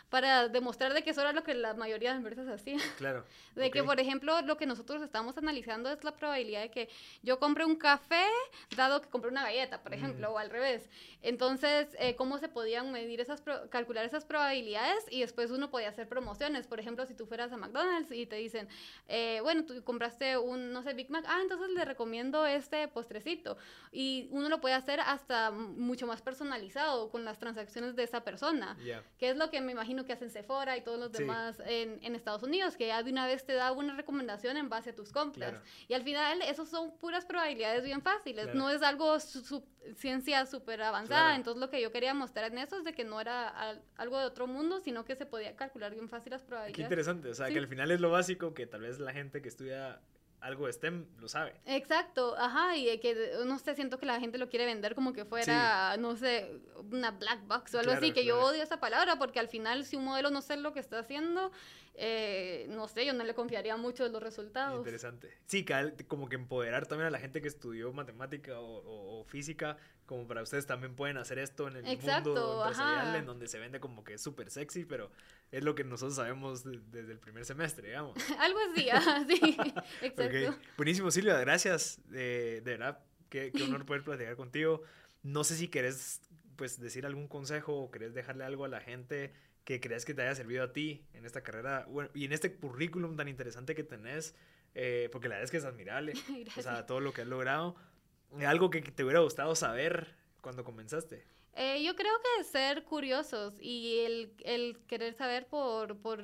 para 0.09 0.49
demostrar 0.49 0.95
de 0.95 1.03
que 1.03 1.11
eso 1.11 1.21
era 1.21 1.33
lo 1.33 1.43
que 1.43 1.55
la 1.55 1.75
mayoría 1.75 2.11
de 2.11 2.17
empresas 2.19 2.49
hacían. 2.49 2.81
Claro. 2.99 3.25
De 3.55 3.71
que, 3.71 3.83
ok. 3.83 3.87
por 3.87 4.01
ejemplo, 4.01 4.41
lo 4.43 4.57
que 4.57 4.65
nosotros 4.65 5.03
estamos 5.03 5.37
analizando 5.37 5.91
es 5.93 6.03
la 6.05 6.13
probabilidad 6.17 6.63
de 6.63 6.71
que 6.71 6.89
yo 7.23 7.39
compre 7.39 7.67
un 7.67 7.77
café, 7.77 8.25
dado 8.77 9.03
que 9.03 9.09
compré 9.11 9.31
una 9.31 9.43
galleta, 9.43 9.83
por 9.83 9.93
ejemplo, 9.93 10.31
Mm. 10.31 10.33
o 10.33 10.39
al 10.39 10.49
revés. 10.51 10.82
Entonces, 11.23 11.89
eh, 11.99 12.17
¿cómo 12.17 12.39
se 12.39 12.49
podían 12.49 12.91
medir 12.93 13.21
esas, 13.21 13.43
calcular 13.71 14.05
esas 14.05 14.25
probabilidades? 14.25 15.05
Y 15.11 15.21
después 15.21 15.51
uno 15.51 15.71
podía 15.71 15.89
hacer 15.89 16.09
promociones. 16.09 16.67
Por 16.67 16.81
ejemplo, 16.81 17.07
si 17.07 17.15
tú 17.15 17.27
fueras 17.27 17.53
a 17.53 17.57
McDonald's 17.57 18.11
y 18.13 18.27
te 18.27 18.37
dicen, 18.37 18.69
eh, 19.09 19.41
bueno, 19.43 19.65
tú 19.65 19.83
compraste 19.85 20.37
un, 20.39 20.73
no 20.73 20.83
sé, 20.83 20.95
Big 20.95 21.11
Mac, 21.11 21.25
ah, 21.29 21.39
entonces 21.43 21.71
le 21.71 21.85
recomiendo 21.85 22.45
este 22.47 22.89
postrecito. 22.89 23.57
Y 23.93 24.29
uno 24.31 24.49
lo 24.49 24.61
puede 24.61 24.75
hacer 24.75 25.01
hasta 25.01 25.51
mucho 25.51 26.07
más 26.07 26.23
personalizado 26.23 27.11
con 27.11 27.25
las 27.25 27.39
transacciones 27.39 27.95
de 27.97 28.03
esa 28.05 28.25
persona 28.25 28.77
Ya. 28.85 29.03
que 29.19 29.31
es 29.31 29.37
lo 29.37 29.51
que 29.51 29.61
me 29.61 29.73
imagino 29.73 30.05
que 30.05 30.13
hacen 30.13 30.31
Sephora 30.31 30.77
y 30.77 30.83
todos 30.83 30.99
los 30.99 31.13
Sí. 31.13 31.19
demás 31.19 31.61
en, 31.67 31.99
en 32.03 32.15
Estados 32.15 32.43
Unidos, 32.43 32.77
que 32.77 32.87
ya 32.89 33.03
de 33.03 33.11
una 33.11 33.27
vez 33.27 33.45
te 33.45 33.53
da 33.53 33.73
una 33.73 33.95
recomendación 33.95 34.57
en 34.57 34.69
base 34.69 34.91
a 34.91 34.95
tus 34.95 35.13
compras. 35.13 35.51
Claro. 35.51 35.65
Y 35.89 35.95
al 35.95 36.03
final, 36.03 36.43
esos 36.43 36.69
son 36.69 36.97
puras 36.99 37.25
probabilidades 37.25 37.85
bien 37.85 38.03
fáciles, 38.03 38.45
Claro. 38.45 38.59
no 38.59 38.71
es 38.71 38.83
algo 38.83 39.21
su- 39.21 39.43
su- 39.43 39.63
ciencia 39.97 40.47
súper 40.47 40.62
avanzada. 40.71 41.07
Claro. 41.07 41.37
Entonces, 41.37 41.61
lo 41.61 41.71
que 41.71 41.81
yo 41.81 41.93
quería 41.93 42.15
mostrar 42.15 42.51
en 42.53 42.59
eso 42.59 42.77
es 42.79 42.85
de 42.85 42.93
que 42.95 43.05
no 43.05 43.21
era 43.21 43.49
al- 43.49 43.83
algo 43.97 44.19
de 44.19 44.25
otro 44.25 44.47
mundo, 44.47 44.81
sino 44.81 45.05
que 45.05 45.17
se 45.17 45.27
podía 45.27 45.57
calcular 45.57 45.93
bien 45.93 46.09
fácil 46.09 46.31
las 46.33 46.43
Qué 46.43 46.49
probabilidades. 46.49 46.85
interesante. 46.85 47.29
O 47.29 47.35
sea, 47.35 47.47
Sí. 47.49 47.53
que 47.55 47.59
al 47.59 47.69
final 47.69 47.91
es 47.91 48.01
lo 48.01 48.11
básico 48.11 48.55
que 48.55 48.67
tal 48.67 48.81
vez 48.83 48.99
la 48.99 49.13
gente 49.13 49.43
que 49.43 49.49
estudia 49.49 50.01
algo 50.41 50.67
de 50.67 50.73
STEM 50.73 51.07
lo 51.21 51.29
sabe. 51.29 51.55
Exacto, 51.67 52.35
ajá, 52.37 52.77
y 52.77 52.99
que 52.99 53.33
no 53.47 53.59
sé, 53.61 53.77
siento 53.77 53.99
que 54.01 54.07
la 54.07 54.19
gente 54.19 54.39
lo 54.39 54.49
quiere 54.49 54.65
vender 54.67 54.97
como 54.97 55.13
que 55.13 55.25
fuera, 55.25 55.97
no 55.99 56.17
sé, 56.17 56.51
una 56.91 57.13
black 57.13 57.47
box 57.47 57.75
o 57.75 57.79
algo 57.79 57.93
Claro, 57.93 58.05
así, 58.05 58.13
que 58.13 58.25
yo 58.25 58.41
odio 58.41 58.61
esa 58.61 58.81
palabra 58.81 59.15
porque 59.21 59.39
al 59.39 59.47
final 59.47 59.85
si 59.85 59.95
un 59.95 60.05
modelo 60.05 60.31
no 60.31 60.43
sé 60.43 60.57
lo 60.57 60.73
que 60.73 60.81
está 60.81 60.99
haciendo, 60.99 61.53
eh, 61.95 62.67
no 62.71 62.89
sé, 62.89 63.05
yo 63.05 63.13
no 63.13 63.23
le 63.25 63.35
confiaría 63.35 63.77
mucho 63.77 64.05
de 64.05 64.11
los 64.11 64.23
resultados. 64.23 64.79
Interesante. 64.79 65.31
Sí, 65.47 65.65
como 66.09 66.29
que 66.29 66.37
empoderar 66.37 66.87
también 66.87 67.07
a 67.09 67.11
la 67.11 67.19
gente 67.19 67.43
que 67.43 67.49
estudió 67.49 67.93
matemática 67.93 68.59
o, 68.61 68.79
o- 68.79 69.21
o 69.21 69.25
física, 69.25 69.77
como 70.07 70.27
para 70.27 70.43
ustedes 70.43 70.67
también 70.67 70.95
pueden 70.97 71.17
hacer 71.19 71.39
esto 71.39 71.69
en 71.69 71.77
el 71.77 71.87
Exacto, 71.87 72.31
mundo 72.31 72.63
empresarial, 72.63 73.09
ajá. 73.09 73.19
en 73.19 73.27
donde 73.27 73.47
se 73.47 73.59
vende 73.59 73.79
como 73.81 74.05
que 74.05 74.15
es 74.15 74.23
súper 74.23 74.51
sexy, 74.51 74.85
pero 74.85 75.11
es 75.51 75.63
lo 75.65 75.75
que 75.75 75.85
nosotros 75.85 76.17
sabemos 76.17 76.65
de- 76.65 76.81
desde 76.91 77.13
el 77.13 77.19
primer 77.19 77.45
semestre, 77.45 77.89
digamos. 77.89 78.17
algo 78.39 78.59
así, 78.73 78.89
ajá, 78.91 79.25
sí, 79.27 79.41
exacto. 80.03 80.51
Ok. 80.51 80.59
Buenísimo, 80.77 81.11
Silvia, 81.11 81.39
gracias. 81.41 82.01
De, 82.07 82.61
de 82.63 82.71
verdad, 82.79 83.01
qué, 83.29 83.53
qué 83.53 83.63
honor 83.65 83.85
poder 83.87 84.03
platicar 84.03 84.37
contigo. 84.37 84.83
No 85.23 85.45
sé 85.45 85.57
si 85.57 85.69
querés 85.69 86.21
pues, 86.57 86.81
decir 86.81 87.07
algún 87.07 87.29
consejo 87.29 87.75
o 87.77 87.91
querés 87.91 88.13
dejarle 88.15 88.45
algo 88.45 88.65
a 88.65 88.69
la 88.69 88.81
gente 88.81 89.33
que 89.65 89.81
creas 89.81 90.05
que 90.05 90.15
te 90.15 90.23
haya 90.23 90.35
servido 90.35 90.65
a 90.65 90.73
ti 90.73 91.05
en 91.15 91.25
esta 91.25 91.43
carrera 91.43 91.87
bueno, 91.89 92.11
y 92.15 92.25
en 92.25 92.33
este 92.33 92.55
currículum 92.55 93.17
tan 93.17 93.29
interesante 93.29 93.75
que 93.75 93.85
tenés, 93.85 94.35
eh, 94.75 95.09
porque 95.13 95.29
la 95.29 95.37
verdad 95.37 95.45
es 95.45 95.51
que 95.51 95.57
es 95.59 95.65
admirable. 95.65 96.13
O 96.57 96.63
sea, 96.63 96.87
todo 96.87 97.01
lo 97.01 97.13
que 97.13 97.23
has 97.23 97.29
logrado. 97.29 97.77
Eh, 98.39 98.47
Algo 98.47 98.71
que 98.71 98.81
te 98.83 99.05
hubiera 99.05 99.21
gustado 99.21 99.55
saber 99.55 100.15
cuando 100.41 100.65
comenzaste. 100.65 101.25
Eh, 101.55 101.83
yo 101.85 101.95
creo 101.95 102.15
que 102.23 102.45
ser 102.45 102.85
curiosos 102.85 103.55
y 103.61 104.01
el, 104.01 104.33
el 104.45 104.79
querer 104.87 105.15
saber 105.15 105.47
por, 105.47 105.99
por, 105.99 106.23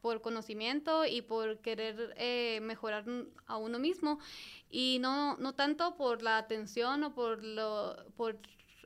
por 0.00 0.20
conocimiento 0.20 1.04
y 1.04 1.22
por 1.22 1.58
querer 1.58 2.14
eh, 2.16 2.58
mejorar 2.62 3.04
a 3.46 3.56
uno 3.58 3.78
mismo 3.78 4.18
y 4.68 4.98
no, 5.00 5.36
no 5.36 5.54
tanto 5.54 5.96
por 5.96 6.22
la 6.22 6.38
atención 6.38 7.04
o 7.04 7.14
por, 7.14 7.44
lo, 7.44 7.96
por 8.16 8.38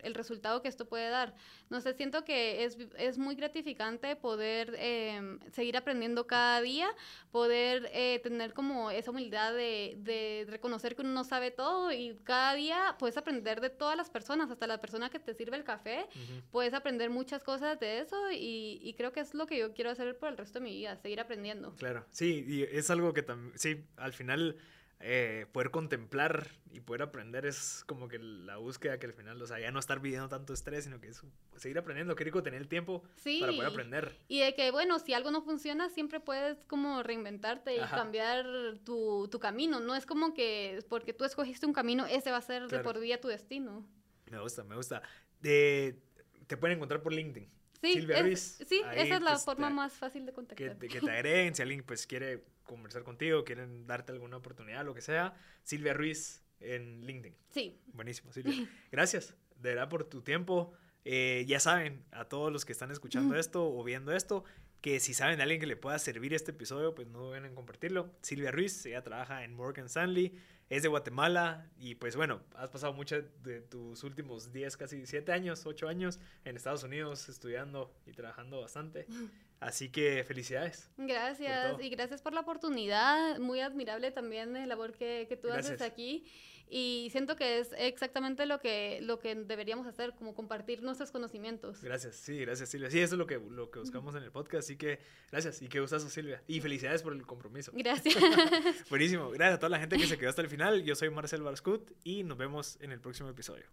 el 0.03 0.15
resultado 0.15 0.63
que 0.63 0.69
esto 0.69 0.87
puede 0.89 1.09
dar. 1.09 1.35
No 1.69 1.81
sé, 1.81 1.95
siento 1.95 2.25
que 2.25 2.65
es, 2.65 2.77
es 2.99 3.19
muy 3.19 3.35
gratificante 3.35 4.17
poder 4.17 4.75
eh, 4.79 5.39
seguir 5.53 5.77
aprendiendo 5.77 6.27
cada 6.27 6.61
día, 6.61 6.89
poder 7.31 7.89
eh, 7.93 8.21
tener 8.23 8.53
como 8.53 8.91
esa 8.91 9.11
humildad 9.11 9.53
de, 9.55 9.97
de, 9.99 10.47
reconocer 10.49 10.97
que 10.97 11.03
uno 11.03 11.13
no 11.13 11.25
sabe 11.25 11.51
todo 11.51 11.93
y 11.93 12.17
cada 12.25 12.55
día 12.55 12.97
puedes 12.99 13.17
aprender 13.17 13.61
de 13.61 13.71
todas 13.71 13.97
las 13.97 14.11
personas, 14.11 14.51
hasta 14.51 14.67
la 14.67 14.81
persona 14.81 15.11
que 15.11 15.19
te 15.19 15.35
sirve 15.35 15.57
el 15.57 15.65
café, 15.65 16.07
uh 16.09 16.19
-huh. 16.19 16.43
puedes 16.51 16.75
aprender 16.75 17.11
muchas 17.11 17.45
cosas 17.45 17.79
de 17.79 18.01
eso 18.01 18.31
y, 18.33 18.81
y, 18.83 18.95
creo 18.95 19.13
que 19.13 19.21
es 19.21 19.35
lo 19.35 19.47
que 19.47 19.59
yo 19.59 19.73
quiero 19.75 19.91
hacer 19.91 20.19
por 20.19 20.29
el 20.31 20.37
resto 20.37 20.59
de 20.59 20.65
mi 20.65 20.73
vida, 20.73 20.97
seguir 20.97 21.21
aprendiendo. 21.21 21.75
Claro, 21.77 22.05
sí, 22.11 22.45
y 22.47 22.63
es 22.63 22.91
algo 22.91 23.13
que 23.13 23.23
también, 23.23 23.59
sí, 23.59 23.85
al 23.97 24.13
final 24.13 24.57
eh, 25.03 25.47
poder 25.53 25.71
contemplar 25.71 26.47
y 26.71 26.81
poder 26.81 27.01
aprender 27.01 27.47
es 27.47 27.85
como 27.87 28.07
que 28.09 28.19
la 28.19 28.59
búsqueda 28.59 28.99
que 28.99 29.07
al 29.07 29.15
final, 29.15 29.41
o 29.41 29.47
sea, 29.47 29.59
ya 29.59 29.71
no 29.71 29.79
estar 29.79 29.99
viviendo 29.99 30.29
tanto 30.29 30.53
estrés, 30.53 30.85
sino 30.85 31.01
que 31.01 31.09
es 31.09 31.23
seguir 31.57 31.79
aprendiendo, 31.79 32.15
qué 32.15 32.25
rico 32.25 32.43
tener 32.43 32.61
el 32.61 32.69
tiempo 32.69 33.03
sí, 33.17 33.41
para 33.41 33.53
poder 33.53 33.71
aprender. 33.71 34.19
Y 34.29 34.41
de 34.41 34.55
que, 34.55 34.71
bueno, 34.71 34.99
si 34.99 35.15
algo 35.15 35.31
no 35.31 35.41
funciona, 35.41 35.89
siempre 35.89 36.21
puedes 36.21 36.65
como 36.67 37.03
reinventarte 37.03 37.75
y 37.77 37.79
Ajá. 37.79 37.97
cambiar 37.97 38.45
tu, 38.85 39.29
tu, 39.29 39.41
camino, 39.41 39.81
no 39.81 39.97
es 39.97 40.05
como 40.05 40.35
que 40.35 40.85
porque 40.91 41.15
tú 41.15 41.25
escogiste 41.25 41.65
un 41.65 41.73
camino, 41.73 42.05
ese 42.05 42.31
va 42.31 42.37
a 42.37 42.43
ser 42.43 42.67
claro. 42.67 42.77
de 42.77 42.85
por 42.85 43.01
vida 43.01 43.19
tu 43.19 43.29
destino. 43.29 43.87
Me 44.31 44.39
gusta, 44.39 44.65
me 44.65 44.77
gusta. 44.77 45.03
De, 45.41 45.99
te 46.47 46.59
pueden 46.59 46.77
encontrar 46.77 47.03
por 47.03 47.15
LinkedIn. 47.15 47.49
Sí, 47.81 47.95
Silvia 47.95 48.17
es, 48.17 48.23
Ruiz. 48.23 48.59
Sí, 48.69 48.83
Ahí, 48.85 49.01
esa 49.01 49.17
es 49.17 49.23
la 49.23 49.31
pues, 49.31 49.45
forma 49.45 49.69
te, 49.69 49.75
más 49.75 49.95
fácil 49.95 50.27
de 50.27 50.33
contactar. 50.35 50.79
Que, 50.79 50.89
que, 50.89 51.01
te 51.01 51.11
agreguen, 51.11 51.55
si 51.55 51.63
alguien 51.63 51.83
pues 51.83 52.07
quiere 52.07 52.45
conversar 52.71 53.03
contigo, 53.03 53.45
quieren 53.45 53.87
darte 53.87 54.13
alguna 54.13 54.37
oportunidad, 54.37 54.85
lo 54.85 54.95
que 54.95 55.03
sea. 55.03 55.35
Silvia 55.65 55.93
Ruiz 55.93 56.45
en 56.61 57.05
LinkedIn. 57.05 57.37
Sí. 57.51 57.81
Buenísimo, 57.93 58.33
Silvia. 58.33 58.55
Gracias, 58.93 59.35
de 59.57 59.71
verdad, 59.71 59.89
por 59.89 60.05
tu 60.05 60.23
tiempo. 60.23 60.73
Eh, 61.05 61.45
ya 61.49 61.59
saben, 61.59 62.05
a 62.13 62.27
todos 62.27 62.53
los 62.53 62.65
que 62.65 62.73
están 62.73 62.91
escuchando 62.91 63.37
esto 63.37 63.67
o 63.67 63.83
viendo 63.83 64.13
esto, 64.13 64.45
que 64.81 65.01
si 65.01 65.15
saben 65.15 65.39
de 65.39 65.43
alguien 65.43 65.61
que 65.61 65.67
le 65.67 65.77
pueda 65.77 65.99
servir 65.99 66.33
este 66.33 66.53
episodio, 66.53 66.95
pues 66.95 67.09
no 67.09 67.19
duden 67.21 67.45
en 67.45 67.55
compartirlo. 67.55 68.15
Silvia 68.23 68.51
Ruiz, 68.53 68.87
ella 68.87 69.03
trabaja 69.03 69.45
en 69.45 69.55
Morgan 69.55 69.87
Stanley, 69.87 70.39
es 70.69 70.83
de 70.83 70.89
Guatemala 70.89 71.69
y 71.79 71.97
pues 71.97 72.15
bueno, 72.15 72.43
has 72.55 72.71
pasado 72.71 72.93
muchos 72.93 73.25
de 73.43 73.61
tus 73.61 74.05
últimos 74.05 74.53
10, 74.53 74.77
casi 74.77 75.05
7 75.05 75.33
años, 75.33 75.67
8 75.67 75.89
años 75.89 76.21
en 76.45 76.57
Estados 76.57 76.85
Unidos 76.85 77.29
estudiando 77.29 77.93
y 78.07 78.13
trabajando 78.13 78.61
bastante. 78.61 79.07
Así 79.61 79.91
que 79.91 80.25
felicidades. 80.25 80.91
Gracias 80.97 81.81
y 81.81 81.91
gracias 81.91 82.23
por 82.23 82.33
la 82.33 82.41
oportunidad. 82.41 83.39
Muy 83.39 83.61
admirable 83.61 84.11
también 84.11 84.55
la 84.55 84.67
labor 84.67 84.93
que, 84.93 85.27
que 85.29 85.37
tú 85.37 85.49
gracias. 85.49 85.75
haces 85.75 85.83
aquí. 85.83 86.25
Y 86.73 87.09
siento 87.11 87.35
que 87.35 87.59
es 87.59 87.75
exactamente 87.77 88.47
lo 88.47 88.61
que, 88.61 89.01
lo 89.03 89.19
que 89.19 89.35
deberíamos 89.35 89.89
hacer, 89.89 90.15
como 90.15 90.37
compartir 90.37 90.83
nuestros 90.83 91.11
conocimientos. 91.11 91.83
Gracias, 91.83 92.15
sí, 92.15 92.39
gracias 92.39 92.69
Silvia. 92.69 92.89
Sí, 92.91 93.01
eso 93.01 93.17
es 93.17 93.19
lo 93.19 93.27
que, 93.27 93.41
lo 93.41 93.73
que 93.73 93.81
buscamos 93.81 94.15
en 94.15 94.23
el 94.23 94.31
podcast, 94.31 94.67
así 94.67 94.77
que 94.77 95.01
gracias 95.33 95.61
y 95.63 95.69
qué 95.69 95.81
gustazo 95.81 96.09
Silvia. 96.09 96.43
Y 96.47 96.61
felicidades 96.61 97.03
por 97.03 97.13
el 97.13 97.27
compromiso. 97.27 97.73
Gracias. 97.75 98.15
Buenísimo, 98.89 99.31
gracias 99.31 99.57
a 99.57 99.59
toda 99.59 99.71
la 99.71 99.81
gente 99.81 99.99
que 99.99 100.07
se 100.07 100.17
quedó 100.17 100.31
hasta 100.31 100.43
el 100.43 100.49
final. 100.49 100.85
Yo 100.85 100.95
soy 100.95 101.11
Marcel 101.11 101.43
Barscut 101.43 101.91
y 102.05 102.23
nos 102.23 102.39
vemos 102.39 102.79
en 102.81 102.93
el 102.93 103.01
próximo 103.01 103.29
episodio. 103.29 103.65